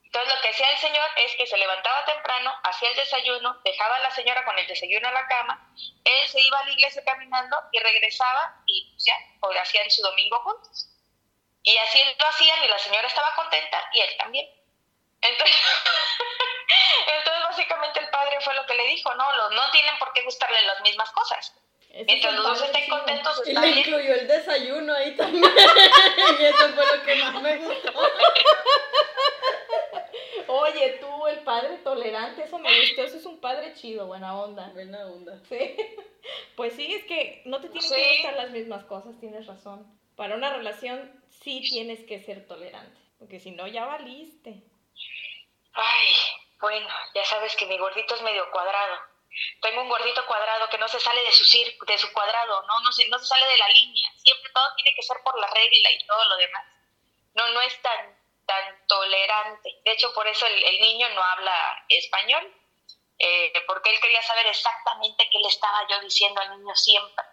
Entonces 0.09 0.35
lo 0.35 0.41
que 0.41 0.49
hacía 0.49 0.71
el 0.71 0.79
señor 0.79 1.07
es 1.19 1.37
que 1.37 1.47
se 1.47 1.59
levantaba 1.59 2.03
temprano, 2.07 2.51
hacía 2.65 2.89
el 2.89 2.97
desayuno, 2.97 3.61
dejaba 3.63 3.97
a 3.97 3.99
la 4.01 4.11
señora 4.11 4.43
con 4.43 4.59
el 4.59 4.67
desayuno 4.67 5.07
en 5.07 5.13
la 5.13 5.27
cama, 5.27 5.71
él 6.03 6.29
se 6.29 6.41
iba 6.41 6.59
a 6.59 6.65
la 6.65 6.73
iglesia 6.73 7.05
caminando 7.05 7.57
y 7.73 7.79
regresaba 7.79 8.63
y 8.65 8.97
ya, 8.97 9.15
pues, 9.39 9.59
hacían 9.61 9.91
su 9.91 10.01
domingo 10.01 10.41
juntos. 10.41 10.89
Y 11.63 11.77
así 11.77 12.01
lo 12.19 12.27
hacían 12.27 12.65
y 12.65 12.69
la 12.69 12.79
señora 12.79 13.07
estaba 13.07 13.35
contenta 13.35 13.85
y 13.93 14.01
él 14.01 14.17
también. 14.17 14.49
Entonces, 15.21 15.57
entonces 17.19 17.43
básicamente 17.43 18.01
el 18.01 18.09
padre 18.09 18.41
fue 18.41 18.55
lo 18.55 18.65
que 18.65 18.77
le 18.77 18.87
dijo, 18.87 19.15
no, 19.15 19.51
no 19.51 19.71
tienen 19.73 19.99
por 19.99 20.15
qué 20.15 20.23
gustarle 20.23 20.63
las 20.63 20.81
mismas 20.81 21.11
cosas. 21.11 21.53
Mientras 21.91 22.33
los 22.33 22.45
dos 22.45 22.63
estén 22.63 22.89
contentos, 22.89 23.47
está 23.47 23.67
y 23.67 23.75
le 23.75 23.81
incluyó 23.81 24.15
el 24.15 24.27
desayuno 24.27 24.95
ahí 24.95 25.15
también. 25.17 25.45
y 26.39 26.45
eso 26.45 26.69
fue 26.75 26.97
lo 26.97 27.03
que 27.03 27.15
más 27.17 27.35
me 27.43 27.57
gustó. 27.59 27.93
Oye, 30.49 30.99
tú, 31.01 31.27
el 31.27 31.41
padre 31.41 31.77
tolerante, 31.79 32.45
eso 32.45 32.59
me 32.59 32.81
gustó, 32.81 33.03
eso 33.03 33.19
es 33.19 33.27
un 33.27 33.39
padre 33.39 33.75
chido, 33.75 34.07
buena 34.07 34.35
onda. 34.35 34.71
Buena 34.71 35.07
onda. 35.07 35.41
Sí. 35.49 35.77
Pues 36.57 36.75
sí, 36.75 36.93
es 36.93 37.05
que 37.05 37.41
no 37.47 37.59
te 37.61 37.69
tienen 37.69 37.89
que 37.89 38.17
gustar 38.17 38.35
las 38.35 38.51
mismas 38.51 38.85
cosas, 38.85 39.19
tienes 39.19 39.47
razón. 39.47 39.87
Para 40.15 40.35
una 40.35 40.53
relación 40.53 41.23
sí 41.31 41.61
tienes 41.61 42.05
que 42.05 42.21
ser 42.21 42.47
tolerante, 42.47 43.01
porque 43.19 43.41
si 43.41 43.53
no 43.53 43.67
ya 43.67 43.87
valiste. 43.87 44.63
Ay, 45.73 46.13
bueno, 46.61 46.89
ya 47.15 47.25
sabes 47.25 47.55
que 47.57 47.67
mi 47.67 47.79
gordito 47.79 48.15
es 48.15 48.23
medio 48.23 48.51
cuadrado. 48.51 48.99
Tengo 49.63 49.83
un 49.83 49.89
gordito 49.89 50.27
cuadrado 50.27 50.69
que 50.69 50.79
no 50.79 50.89
se 50.89 51.01
sale 51.01 51.23
de 51.23 51.33
su 51.33 51.45
de 51.87 51.99
su 51.99 52.13
cuadrado, 52.13 52.63
no, 52.67 52.81
no 52.83 52.93
se, 52.93 53.09
no 53.09 53.19
se 53.19 53.27
sale 53.27 53.47
de 53.47 53.57
la 53.57 53.69
línea. 53.69 54.11
Siempre 54.17 54.51
todo 54.53 54.75
tiene 54.77 54.95
que 54.95 55.03
ser 55.03 55.17
por 55.25 55.39
la 55.39 55.47
regla 55.47 55.93
y 55.93 56.07
todo 56.07 56.29
lo 56.29 56.37
demás. 56.37 56.65
No, 57.35 57.49
no 57.53 57.61
es 57.61 57.81
tan 57.81 58.18
tan 58.49 58.87
tolerante. 58.89 59.81
De 59.85 59.93
hecho, 59.93 60.13
por 60.15 60.27
eso 60.27 60.47
el, 60.47 60.81
niño 60.81 61.09
no 61.11 61.23
habla 61.23 61.85
español, 61.89 62.43
eh, 63.19 63.53
porque 63.67 63.91
él 63.91 64.01
quería 64.01 64.23
saber 64.23 64.47
exactamente 64.47 65.29
qué 65.31 65.39
le 65.39 65.49
estaba 65.49 65.87
yo 65.89 66.01
diciendo 66.01 66.41
al 66.41 66.59
niño 66.59 66.75
siempre. 66.75 67.25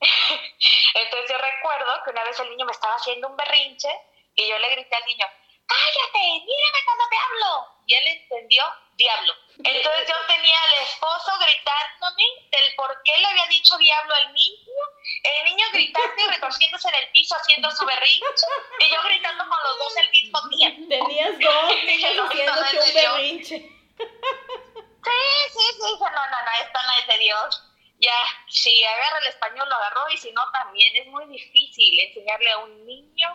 Entonces 0.94 1.30
yo 1.30 1.38
recuerdo 1.38 2.02
que 2.04 2.10
una 2.10 2.24
vez 2.24 2.38
el 2.40 2.50
niño 2.50 2.66
me 2.66 2.72
estaba 2.72 2.96
haciendo 2.96 3.28
un 3.28 3.36
berrinche 3.36 3.88
y 4.34 4.48
yo 4.48 4.58
le 4.58 4.70
grité 4.70 4.96
al 4.96 5.04
niño, 5.06 5.26
cállate, 5.66 6.18
mírame 6.18 6.84
cuando 6.84 7.04
te 7.08 7.16
hablo. 7.16 7.77
Y 7.88 7.94
él 7.94 8.06
entendió, 8.06 8.62
diablo. 8.96 9.32
Entonces 9.64 10.08
yo 10.08 10.14
tenía 10.26 10.62
al 10.62 10.74
esposo 10.84 11.32
gritándome 11.40 12.22
del 12.50 12.74
por 12.76 13.02
qué 13.02 13.16
le 13.16 13.26
había 13.26 13.46
dicho 13.46 13.78
diablo 13.78 14.14
al 14.14 14.30
niño, 14.34 14.74
el 15.22 15.44
niño 15.46 15.66
gritando 15.72 16.22
y 16.22 16.28
retorciéndose 16.28 16.88
en 16.90 16.94
el 16.96 17.10
piso 17.12 17.34
haciendo 17.34 17.70
su 17.70 17.86
berrinche, 17.86 18.46
y 18.80 18.90
yo 18.90 19.02
gritando 19.04 19.42
con 19.48 19.58
los 19.62 19.78
dos 19.78 19.96
al 19.96 20.10
mismo 20.10 20.48
tiempo. 20.50 20.88
Tenías 20.90 21.38
dos 21.40 21.74
niños 21.86 22.28
haciéndose 22.28 22.78
un 22.78 22.94
berrinche. 22.94 23.56
Sí, 23.56 25.20
sí, 25.50 25.66
sí, 25.72 25.96
no, 25.98 26.10
no, 26.10 26.42
no, 26.44 26.50
esto 26.60 26.78
no 26.84 26.92
es 27.00 27.06
de 27.06 27.18
Dios. 27.18 27.62
Ya, 28.00 28.14
si 28.48 28.84
agarra 28.84 29.18
el 29.20 29.28
español 29.28 29.66
lo 29.66 29.76
agarró 29.76 30.10
y 30.10 30.18
si 30.18 30.30
no 30.32 30.42
también 30.52 30.94
es 30.94 31.06
muy 31.06 31.24
difícil 31.26 32.00
enseñarle 32.00 32.50
a 32.50 32.58
un 32.58 32.84
niño 32.84 33.28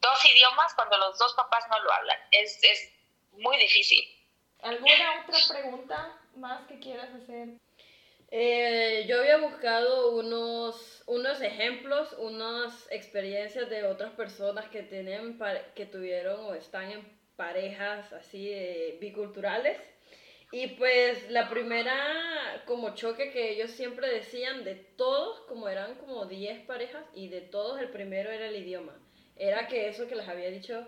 dos 0.00 0.24
idiomas 0.24 0.74
cuando 0.74 0.98
los 0.98 1.16
dos 1.18 1.34
papás 1.34 1.64
no 1.70 1.78
lo 1.78 1.92
hablan. 1.92 2.18
Es, 2.32 2.58
es 2.64 2.95
muy 3.38 3.56
difícil. 3.58 4.00
¿Alguna 4.62 5.22
otra 5.22 5.38
pregunta 5.48 6.18
más 6.36 6.66
que 6.66 6.78
quieras 6.78 7.10
hacer? 7.14 7.48
Eh, 8.30 9.04
yo 9.06 9.20
había 9.20 9.38
buscado 9.38 10.16
unos, 10.16 11.04
unos 11.06 11.40
ejemplos, 11.40 12.12
unas 12.18 12.90
experiencias 12.90 13.70
de 13.70 13.84
otras 13.84 14.12
personas 14.14 14.68
que, 14.68 14.82
tienen, 14.82 15.38
que 15.74 15.86
tuvieron 15.86 16.40
o 16.40 16.54
están 16.54 16.90
en 16.90 17.16
parejas 17.36 18.12
así 18.12 18.52
biculturales. 19.00 19.78
Y 20.52 20.68
pues 20.68 21.28
la 21.30 21.48
primera 21.50 22.62
como 22.66 22.94
choque 22.94 23.30
que 23.30 23.50
ellos 23.50 23.72
siempre 23.72 24.08
decían 24.08 24.64
de 24.64 24.74
todos, 24.74 25.40
como 25.48 25.68
eran 25.68 25.96
como 25.96 26.26
10 26.26 26.66
parejas 26.66 27.04
y 27.14 27.28
de 27.28 27.40
todos 27.40 27.80
el 27.80 27.90
primero 27.90 28.30
era 28.30 28.48
el 28.48 28.56
idioma. 28.56 28.96
Era 29.36 29.66
que 29.66 29.88
eso 29.88 30.06
que 30.06 30.14
les 30.14 30.28
había 30.28 30.50
dicho, 30.50 30.86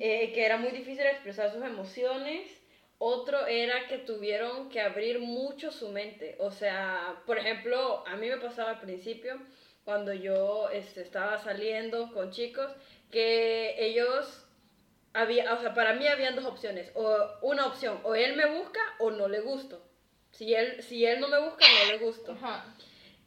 eh, 0.00 0.32
que 0.32 0.44
era 0.44 0.56
muy 0.56 0.70
difícil 0.70 1.06
expresar 1.06 1.52
sus 1.52 1.62
emociones 1.62 2.58
otro 2.98 3.46
era 3.46 3.86
que 3.86 3.98
tuvieron 3.98 4.68
que 4.70 4.80
abrir 4.80 5.20
mucho 5.20 5.70
su 5.70 5.88
mente. 5.90 6.36
O 6.40 6.50
sea, 6.50 7.22
por 7.26 7.38
ejemplo, 7.38 8.04
a 8.06 8.16
mí 8.16 8.28
me 8.28 8.38
pasaba 8.38 8.70
al 8.70 8.80
principio, 8.80 9.40
cuando 9.84 10.12
yo 10.12 10.68
este, 10.70 11.02
estaba 11.02 11.38
saliendo 11.38 12.12
con 12.12 12.32
chicos, 12.32 12.70
que 13.10 13.76
ellos, 13.78 14.44
había, 15.14 15.54
o 15.54 15.60
sea, 15.60 15.74
para 15.74 15.94
mí 15.94 16.08
habían 16.08 16.34
dos 16.34 16.44
opciones. 16.44 16.90
O 16.94 17.16
una 17.42 17.66
opción, 17.66 18.00
o 18.02 18.14
él 18.16 18.36
me 18.36 18.46
busca 18.46 18.80
o 18.98 19.10
no 19.12 19.28
le 19.28 19.40
gusto. 19.40 19.80
Si 20.32 20.52
él, 20.54 20.82
si 20.82 21.06
él 21.06 21.20
no 21.20 21.28
me 21.28 21.40
busca, 21.40 21.64
no 21.84 21.92
le 21.92 21.98
gusto. 21.98 22.36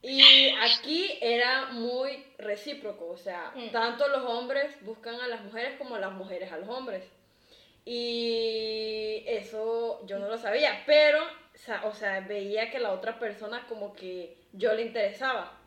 Y 0.04 0.50
aquí 0.62 1.18
era 1.22 1.68
muy 1.68 2.26
recíproco, 2.40 3.08
o 3.08 3.18
sea, 3.18 3.52
mm. 3.54 3.70
tanto 3.72 4.08
los 4.08 4.24
hombres 4.24 4.76
buscan 4.84 5.16
a 5.22 5.28
las 5.28 5.42
mujeres 5.44 5.78
como 5.78 5.98
las 5.98 6.12
mujeres 6.12 6.52
a 6.52 6.58
los 6.58 6.70
hombres. 6.70 7.04
Y 7.86 9.24
eso 9.28 10.06
yo 10.06 10.20
no 10.20 10.28
lo 10.28 10.38
sabía, 10.38 10.84
pero, 10.86 11.20
o 11.84 11.94
sea, 11.94 12.20
veía 12.22 12.72
que 12.72 12.80
la 12.80 12.92
otra 12.94 13.20
persona 13.20 13.66
como 13.68 13.94
que 13.94 14.38
yo 14.54 14.74
le 14.74 14.84
interesaba, 14.84 15.58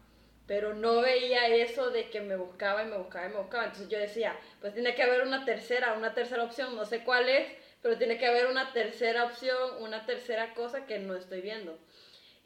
pero 0.47 0.75
no 0.75 1.01
veía 1.01 1.49
eso 1.49 1.91
de 1.91 2.11
que 2.11 2.21
me 2.21 2.37
buscaba 2.37 2.83
y 2.83 2.87
me 2.87 2.99
buscaba 2.99 3.27
y 3.27 3.31
me 3.31 3.39
buscaba. 3.39 3.65
Entonces 3.65 3.89
yo 3.89 3.99
decía, 3.99 4.37
pues 4.61 4.75
tiene 4.75 4.95
que 4.95 5.03
haber 5.03 5.23
una 5.23 5.45
tercera, 5.45 5.95
una 5.95 6.13
tercera 6.13 6.43
opción, 6.43 6.77
no 6.77 6.85
sé 6.85 7.05
cuál 7.05 7.29
es, 7.29 7.49
pero 7.83 7.99
tiene 7.99 8.19
que 8.19 8.27
haber 8.27 8.47
una 8.47 8.73
tercera 8.73 9.25
opción, 9.25 9.83
una 9.83 10.07
tercera 10.07 10.55
cosa 10.55 10.87
que 10.87 10.99
no 10.99 11.15
estoy 11.17 11.41
viendo. 11.41 11.79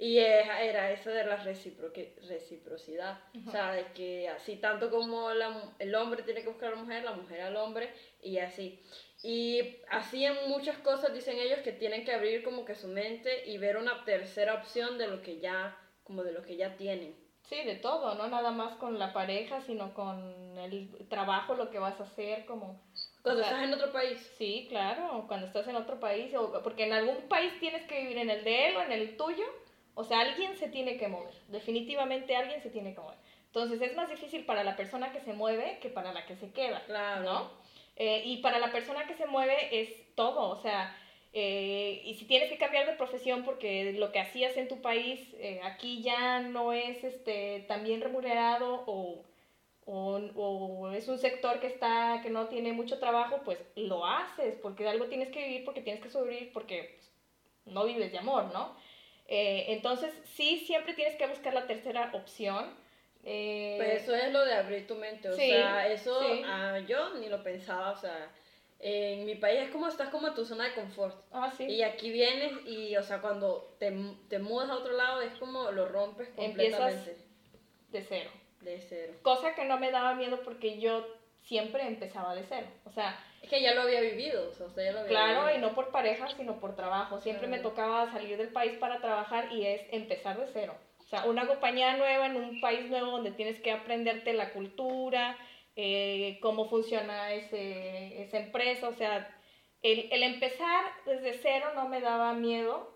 Y 0.00 0.18
era 0.18 0.92
eso 0.92 1.10
de 1.10 1.24
la 1.24 1.36
reciprocidad. 1.36 3.18
O 3.46 3.50
sea, 3.50 3.72
de 3.72 3.84
que 3.94 4.28
así 4.28 4.56
tanto 4.56 4.90
como 4.90 5.30
el 5.30 5.94
hombre 5.96 6.22
tiene 6.22 6.42
que 6.42 6.48
buscar 6.48 6.72
a 6.72 6.76
la 6.76 6.82
mujer, 6.82 7.02
la 7.02 7.12
mujer 7.12 7.40
al 7.40 7.56
hombre, 7.56 7.92
y 8.22 8.38
así. 8.38 8.80
Y 9.24 9.78
así 9.90 10.24
en 10.24 10.48
muchas 10.48 10.78
cosas 10.78 11.12
dicen 11.12 11.38
ellos 11.38 11.58
que 11.60 11.72
tienen 11.72 12.04
que 12.04 12.12
abrir 12.12 12.44
como 12.44 12.64
que 12.64 12.76
su 12.76 12.86
mente 12.86 13.48
y 13.50 13.58
ver 13.58 13.76
una 13.76 14.04
tercera 14.04 14.54
opción 14.54 14.98
de 14.98 15.08
lo 15.08 15.20
que 15.22 15.40
ya, 15.40 15.76
como 16.04 16.22
de 16.22 16.30
lo 16.30 16.42
que 16.42 16.56
ya 16.56 16.76
tienen. 16.76 17.16
Sí, 17.48 17.64
de 17.64 17.74
todo, 17.76 18.14
no 18.14 18.28
nada 18.28 18.52
más 18.52 18.76
con 18.76 18.98
la 18.98 19.12
pareja, 19.12 19.62
sino 19.62 19.94
con 19.94 20.56
el 20.58 21.08
trabajo, 21.08 21.54
lo 21.54 21.70
que 21.70 21.78
vas 21.78 21.98
a 21.98 22.04
hacer, 22.04 22.44
como... 22.44 22.80
Cuando 23.22 23.42
estás 23.42 23.64
en 23.64 23.74
otro 23.74 23.90
país. 23.90 24.20
Sí, 24.38 24.66
claro, 24.68 25.24
cuando 25.26 25.46
estás 25.46 25.66
en 25.66 25.74
otro 25.74 25.98
país, 25.98 26.32
o, 26.34 26.62
porque 26.62 26.84
en 26.84 26.92
algún 26.92 27.26
país 27.28 27.58
tienes 27.58 27.86
que 27.88 28.02
vivir 28.02 28.18
en 28.18 28.30
el 28.30 28.44
de 28.44 28.68
él 28.68 28.76
o 28.76 28.82
en 28.82 28.92
el 28.92 29.16
tuyo, 29.16 29.44
o 29.98 30.04
sea, 30.04 30.20
alguien 30.20 30.56
se 30.56 30.68
tiene 30.68 30.96
que 30.96 31.08
mover, 31.08 31.34
definitivamente 31.48 32.36
alguien 32.36 32.62
se 32.62 32.70
tiene 32.70 32.94
que 32.94 33.00
mover. 33.00 33.18
Entonces 33.46 33.82
es 33.82 33.96
más 33.96 34.08
difícil 34.08 34.44
para 34.44 34.62
la 34.62 34.76
persona 34.76 35.10
que 35.10 35.20
se 35.20 35.32
mueve 35.32 35.78
que 35.82 35.88
para 35.88 36.12
la 36.12 36.24
que 36.24 36.36
se 36.36 36.52
queda, 36.52 36.84
claro. 36.86 37.22
¿no? 37.24 37.50
Eh, 37.96 38.22
y 38.24 38.36
para 38.36 38.60
la 38.60 38.70
persona 38.70 39.08
que 39.08 39.14
se 39.14 39.26
mueve 39.26 39.80
es 39.80 40.14
todo, 40.14 40.50
o 40.50 40.62
sea, 40.62 40.96
eh, 41.32 42.00
y 42.04 42.14
si 42.14 42.26
tienes 42.26 42.48
que 42.48 42.58
cambiar 42.58 42.86
de 42.86 42.92
profesión 42.92 43.44
porque 43.44 43.92
lo 43.94 44.12
que 44.12 44.20
hacías 44.20 44.56
en 44.56 44.68
tu 44.68 44.80
país 44.80 45.34
eh, 45.40 45.60
aquí 45.64 46.00
ya 46.00 46.42
no 46.42 46.72
es 46.72 47.02
este, 47.02 47.64
tan 47.66 47.82
bien 47.82 48.00
remunerado 48.00 48.84
o, 48.86 49.24
o, 49.84 50.20
o, 50.36 50.90
es 50.92 51.08
un 51.08 51.18
sector 51.18 51.58
que, 51.58 51.66
está, 51.66 52.20
que 52.22 52.30
no 52.30 52.46
tiene 52.46 52.72
mucho 52.72 53.00
trabajo, 53.00 53.40
pues 53.44 53.58
lo 53.74 54.06
haces 54.06 54.54
porque 54.62 54.84
de 54.84 54.90
algo 54.90 55.06
tienes 55.06 55.30
que 55.30 55.44
vivir, 55.44 55.64
porque 55.64 55.82
tienes 55.82 56.00
que 56.00 56.08
sobrevivir, 56.08 56.52
porque 56.52 56.94
pues, 56.94 57.74
no 57.74 57.84
vives 57.84 58.12
de 58.12 58.18
amor, 58.18 58.52
¿no? 58.52 58.76
Entonces 59.28 60.12
sí, 60.34 60.64
siempre 60.66 60.94
tienes 60.94 61.16
que 61.16 61.26
buscar 61.26 61.54
la 61.54 61.66
tercera 61.66 62.10
opción 62.14 62.74
eh, 63.24 63.74
pues 63.76 64.02
eso 64.02 64.14
es 64.14 64.32
lo 64.32 64.44
de 64.44 64.54
abrir 64.54 64.86
tu 64.86 64.94
mente, 64.94 65.28
o 65.28 65.34
sea, 65.34 65.86
eso 65.88 66.18
ah, 66.46 66.78
yo 66.86 67.14
ni 67.14 67.28
lo 67.28 67.42
pensaba, 67.42 67.90
o 67.90 67.96
sea, 67.96 68.30
en 68.78 69.26
mi 69.26 69.34
país 69.34 69.60
es 69.60 69.70
como 69.70 69.88
estás 69.88 70.08
como 70.08 70.28
en 70.28 70.34
tu 70.34 70.44
zona 70.44 70.64
de 70.64 70.74
confort. 70.74 71.14
Ah, 71.32 71.52
sí. 71.56 71.64
Y 71.64 71.82
aquí 71.82 72.10
vienes 72.10 72.52
y, 72.64 72.96
o 72.96 73.02
sea, 73.02 73.20
cuando 73.20 73.76
te, 73.78 73.92
te 74.28 74.38
mudas 74.38 74.70
a 74.70 74.76
otro 74.76 74.92
lado 74.92 75.20
es 75.20 75.32
como 75.34 75.70
lo 75.72 75.88
rompes 75.88 76.28
completamente. 76.28 76.66
Empiezas 76.66 77.06
de 77.90 78.02
cero. 78.02 78.30
De 78.60 78.80
cero. 78.80 79.14
Cosa 79.22 79.54
que 79.54 79.64
no 79.64 79.78
me 79.78 79.90
daba 79.90 80.14
miedo 80.14 80.40
porque 80.44 80.78
yo 80.78 81.06
siempre 81.42 81.86
empezaba 81.86 82.34
de 82.34 82.44
cero. 82.44 82.68
O 82.84 82.92
sea, 82.92 83.18
es 83.42 83.48
que 83.48 83.62
ya 83.62 83.74
lo 83.74 83.82
había 83.82 84.00
vivido. 84.00 84.50
O 84.50 84.52
sea, 84.52 84.84
ya 84.84 84.92
lo 84.92 85.00
había 85.00 85.10
claro, 85.10 85.54
y 85.54 85.58
no 85.58 85.74
por 85.74 85.90
pareja, 85.90 86.28
sino 86.36 86.58
por 86.60 86.76
trabajo. 86.76 87.20
Siempre 87.20 87.46
me 87.46 87.58
tocaba 87.58 88.10
salir 88.10 88.36
del 88.36 88.48
país 88.48 88.72
para 88.78 89.00
trabajar 89.00 89.52
y 89.52 89.66
es 89.66 89.82
empezar 89.90 90.38
de 90.38 90.46
cero. 90.52 90.76
O 91.00 91.08
sea, 91.08 91.24
una 91.24 91.46
compañía 91.46 91.96
nueva 91.96 92.26
en 92.26 92.36
un 92.36 92.60
país 92.60 92.90
nuevo 92.90 93.12
donde 93.12 93.30
tienes 93.30 93.58
que 93.60 93.72
aprenderte 93.72 94.34
la 94.34 94.52
cultura, 94.52 95.38
eh, 95.74 96.38
cómo 96.42 96.68
funciona 96.68 97.32
ese, 97.32 98.22
esa 98.22 98.38
empresa, 98.38 98.88
o 98.88 98.94
sea, 98.94 99.34
el, 99.80 100.08
el, 100.10 100.22
empezar 100.22 100.84
desde 101.06 101.38
cero 101.38 101.68
no 101.74 101.88
me 101.88 102.00
daba 102.00 102.34
miedo, 102.34 102.92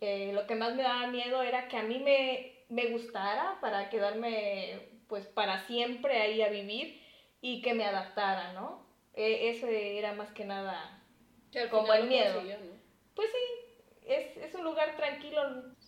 eh, 0.00 0.30
lo 0.34 0.46
que 0.46 0.54
más 0.54 0.74
me 0.74 0.82
daba 0.82 1.08
miedo 1.08 1.42
era 1.42 1.66
que 1.68 1.78
a 1.78 1.82
mí 1.82 1.98
me, 1.98 2.64
me 2.68 2.90
gustara 2.90 3.58
para 3.60 3.88
quedarme 3.88 4.78
pues 5.08 5.26
para 5.26 5.66
siempre 5.66 6.20
ahí 6.20 6.42
a 6.42 6.50
vivir 6.50 7.02
y 7.40 7.62
que 7.62 7.74
me 7.74 7.86
adaptara, 7.86 8.52
¿no? 8.52 8.87
E, 9.18 9.50
ese 9.50 9.98
era 9.98 10.12
más 10.12 10.30
que 10.30 10.44
nada 10.44 11.02
como 11.70 11.92
el 11.92 12.06
miedo. 12.06 12.40
Pues 13.16 13.28
sí, 13.32 13.84
es, 14.06 14.36
es, 14.36 14.54
un 14.54 14.62
lugar 14.62 14.96
tranquilo, 14.96 15.42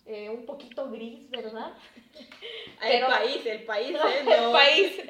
eh, 0.05 0.29
un 0.29 0.45
poquito 0.45 0.91
gris, 0.91 1.29
¿verdad? 1.29 1.71
el 2.83 3.05
país, 3.05 3.45
el 3.45 3.63
país, 3.63 3.97
¿eh? 4.05 4.25
El 4.27 4.51
país. 4.51 5.01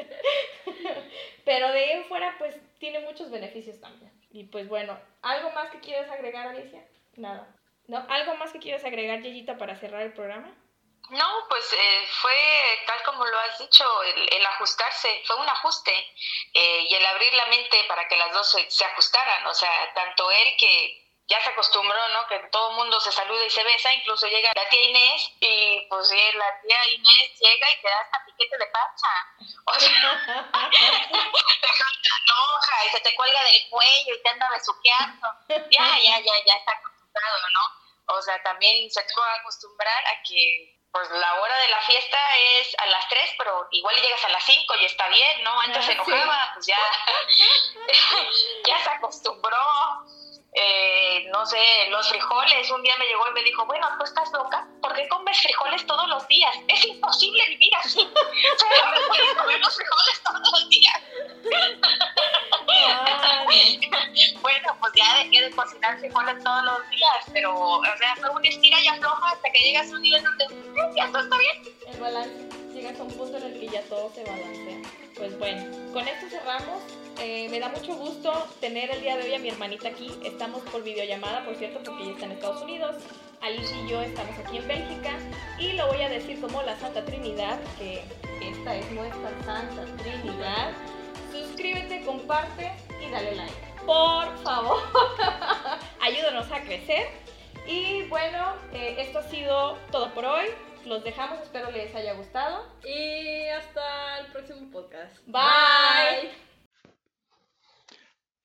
Pero 1.46 1.72
de 1.72 1.80
ahí 1.80 1.92
en 1.94 2.06
fuera, 2.06 2.36
pues 2.38 2.56
tiene 2.78 3.00
muchos 3.00 3.32
beneficios 3.32 3.82
también. 3.82 4.12
Y 4.30 4.44
pues 4.44 4.70
bueno, 4.70 5.00
¿algo 5.24 5.50
más 5.54 5.72
que 5.72 5.80
quieras 5.80 6.12
agregar, 6.12 6.48
Alicia? 6.48 6.86
Nada. 7.16 7.56
¿No? 7.88 8.06
¿Algo 8.08 8.36
más 8.36 8.54
que 8.54 8.60
quieras 8.60 8.86
agregar, 8.86 9.24
Yeyita, 9.24 9.58
para 9.58 9.76
cerrar 9.78 10.04
el 10.04 10.14
programa? 10.14 10.56
No, 11.12 11.46
pues 11.50 11.74
eh, 11.74 12.08
fue 12.22 12.84
tal 12.88 13.04
como 13.04 13.26
lo 13.26 13.40
has 13.42 13.60
dicho, 13.60 13.84
el, 14.04 14.46
ajustarse, 14.46 15.22
fue 15.26 15.36
un 15.36 15.50
ajuste 15.50 15.92
eh, 16.54 16.86
y 16.90 16.96
el 16.96 17.06
abrir 17.06 17.34
la 17.34 17.48
mente 17.48 17.84
para 17.90 18.08
que 18.08 18.16
las 18.16 18.32
dos 18.32 18.50
se, 18.70 18.86
ajustaran, 18.86 19.46
o 19.46 19.54
sea, 19.54 19.94
tanto 19.94 20.32
él 20.32 20.56
que 20.58 21.04
ya 21.28 21.42
se 21.42 21.50
acostumbró, 21.50 22.08
¿no? 22.10 22.26
Que 22.28 22.40
todo 22.50 22.70
el 22.70 22.78
mundo 22.78 22.98
se 23.02 23.12
saluda 23.12 23.46
y 23.46 23.50
se 23.50 23.62
besa, 23.62 23.94
incluso 23.94 24.26
llega 24.28 24.54
la 24.56 24.70
tía 24.70 24.84
Inés 24.84 25.32
y 25.42 25.86
pues 25.90 26.12
la 26.12 26.62
tía 26.62 26.88
Inés 26.94 27.40
llega 27.42 27.72
y 27.72 27.82
te 27.82 27.90
da 27.90 28.00
hasta 28.00 28.26
piquete 28.28 28.58
de 28.58 28.68
pacha, 28.68 29.10
o 29.66 29.80
sea, 29.80 29.92
te 30.72 31.68
enoja 31.68 32.86
y 32.86 32.90
se 32.90 33.02
te 33.02 33.16
cuelga 33.16 33.44
del 33.44 33.70
cuello 33.70 34.16
y 34.16 34.24
te 34.24 34.30
anda 34.30 34.50
besuqueando, 34.50 35.28
ya, 35.50 36.00
ya, 36.00 36.20
ya, 36.20 36.46
ya 36.46 36.54
está 36.56 36.72
acostumbrado, 36.72 37.50
¿no? 37.50 38.16
O 38.16 38.22
sea, 38.22 38.42
también 38.44 38.90
se 38.90 39.04
tuvo 39.04 39.24
que 39.24 39.40
acostumbrar 39.42 40.06
a 40.08 40.24
que 40.24 40.81
pues 40.92 41.10
la 41.12 41.40
hora 41.40 41.58
de 41.58 41.70
la 41.70 41.82
fiesta 41.82 42.18
es 42.60 42.76
a 42.78 42.86
las 42.88 43.08
3, 43.08 43.36
pero 43.38 43.68
igual 43.72 43.96
llegas 44.02 44.26
a 44.26 44.30
las 44.30 44.44
5 44.44 44.76
y 44.82 44.86
está 44.86 45.08
bien, 45.10 45.44
¿no? 45.44 45.60
Antes 45.62 45.86
se 45.86 45.92
ah, 45.92 45.96
enojaba, 45.96 46.52
pues 46.54 46.66
ya, 46.66 46.78
ya 48.68 48.80
se 48.80 48.90
acostumbró. 48.90 49.58
Eh, 50.54 51.30
no 51.32 51.46
sé, 51.46 51.88
los 51.90 52.10
frijoles, 52.10 52.70
un 52.72 52.84
día 52.84 52.98
me 52.98 53.06
llegó 53.06 53.26
y 53.30 53.32
me 53.32 53.44
dijo, 53.44 53.66
bueno, 53.66 53.88
tú 53.98 54.04
estás 54.04 54.30
loca, 54.34 54.68
¿por 54.82 54.94
qué 54.94 55.08
comes 55.08 55.40
frijoles 55.40 55.88
todos 55.88 56.10
los 56.10 56.28
días? 56.28 56.54
Es 56.68 56.84
imposible 56.84 57.46
vivir 57.48 57.74
así. 57.78 58.06
Puedes 59.08 59.34
comer 59.36 59.60
los 59.62 59.76
frijoles 59.76 60.24
todos 60.24 60.52
los 60.52 60.70
días. 60.70 61.02
bueno, 64.42 64.78
pues 64.80 64.94
ya 64.96 65.24
dejé 65.24 65.42
de 65.42 65.52
cocinar 65.52 66.00
frijoles 66.00 66.44
todos 66.44 66.64
los 66.64 66.90
días, 66.90 67.26
pero, 67.34 67.56
o 67.56 67.84
sea, 67.84 68.16
fue 68.16 68.30
una 68.30 68.48
estira 68.48 68.80
y 68.82 68.88
afloja 68.88 69.32
hasta 69.32 69.52
que 69.52 69.60
llegas 69.60 69.92
a 69.92 69.96
un 69.96 70.02
nivel 70.02 70.24
donde 70.24 70.46
eh, 70.46 70.92
ya 70.96 71.08
todo 71.08 71.20
está 71.20 71.38
bien. 71.38 71.76
El 71.88 72.00
balance, 72.00 72.50
llegas 72.74 73.00
a 73.00 73.04
un 73.04 73.12
punto 73.12 73.38
en 73.38 73.44
el 73.44 73.60
que 73.60 73.68
ya 73.68 73.82
todo 73.84 74.12
se 74.14 74.24
balancea. 74.24 74.82
Pues 75.16 75.38
bueno, 75.38 75.94
con 75.94 76.08
esto 76.08 76.30
cerramos. 76.30 76.82
Eh, 77.20 77.48
me 77.50 77.60
da 77.60 77.70
mucho 77.70 77.94
gusto 77.96 78.32
tener 78.60 78.90
el 78.90 79.02
día 79.02 79.18
de 79.18 79.24
hoy 79.26 79.36
a 79.36 79.40
mi 79.40 79.50
hermanita 79.50 79.90
aquí. 79.90 80.12
Estamos 80.24 80.62
por 80.64 80.82
videollamada, 80.82 81.46
por 81.46 81.56
cierto, 81.56 81.82
porque 81.84 82.04
ella 82.04 82.14
está 82.14 82.26
en 82.26 82.32
Estados 82.32 82.62
Unidos. 82.64 82.96
Alice 83.42 83.76
y 83.76 83.90
yo 83.90 84.02
estamos 84.02 84.38
aquí 84.40 84.58
en 84.58 84.68
Bélgica. 84.68 85.12
Y 85.60 85.74
lo 85.74 85.88
voy 85.88 86.02
a 86.02 86.10
decir 86.10 86.40
como 86.42 86.62
la 86.64 86.78
Santa 86.80 87.04
Trinidad, 87.06 87.60
que 87.78 88.04
esta 88.42 88.76
es 88.76 88.92
nuestra 88.92 89.30
Santa 89.46 89.86
Trinidad. 90.02 90.72
Suscríbete, 91.32 92.04
comparte 92.06 92.72
y 93.00 93.10
dale 93.10 93.36
like. 93.36 93.54
Por 93.86 94.38
favor, 94.44 94.78
ayúdanos 96.02 96.52
a 96.52 96.62
crecer. 96.62 97.08
Y 97.68 98.04
bueno, 98.10 98.56
eh, 98.74 98.96
esto 99.00 99.20
ha 99.20 99.24
sido 99.24 99.78
todo 99.92 100.14
por 100.14 100.26
hoy. 100.26 100.46
Los 100.86 101.04
dejamos, 101.04 101.40
espero 101.42 101.72
les 101.72 101.94
haya 101.96 102.14
gustado. 102.14 102.66
Y 102.84 103.48
hasta 103.48 104.20
el 104.20 104.28
próximo 104.28 104.70
podcast. 104.72 105.16
Bye. 105.28 106.32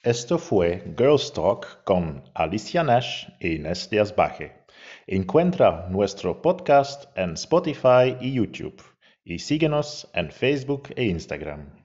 Esto 0.03 0.39
fue 0.39 0.85
Girls 0.97 1.33
Talk 1.33 1.83
con 1.85 2.23
Alicia 2.35 2.85
Nash 2.85 3.27
e 3.41 3.55
Inés 3.55 3.91
Díaz 3.91 4.15
Baje. 4.15 4.53
Encuentra 5.09 5.89
nuestro 5.89 6.41
podcast 6.41 7.07
en 7.17 7.33
Spotify 7.33 8.17
y 8.21 8.35
YouTube 8.35 8.81
y 9.25 9.41
síguenos 9.41 10.09
en 10.15 10.31
Facebook 10.31 10.91
e 10.95 11.07
Instagram. 11.07 11.76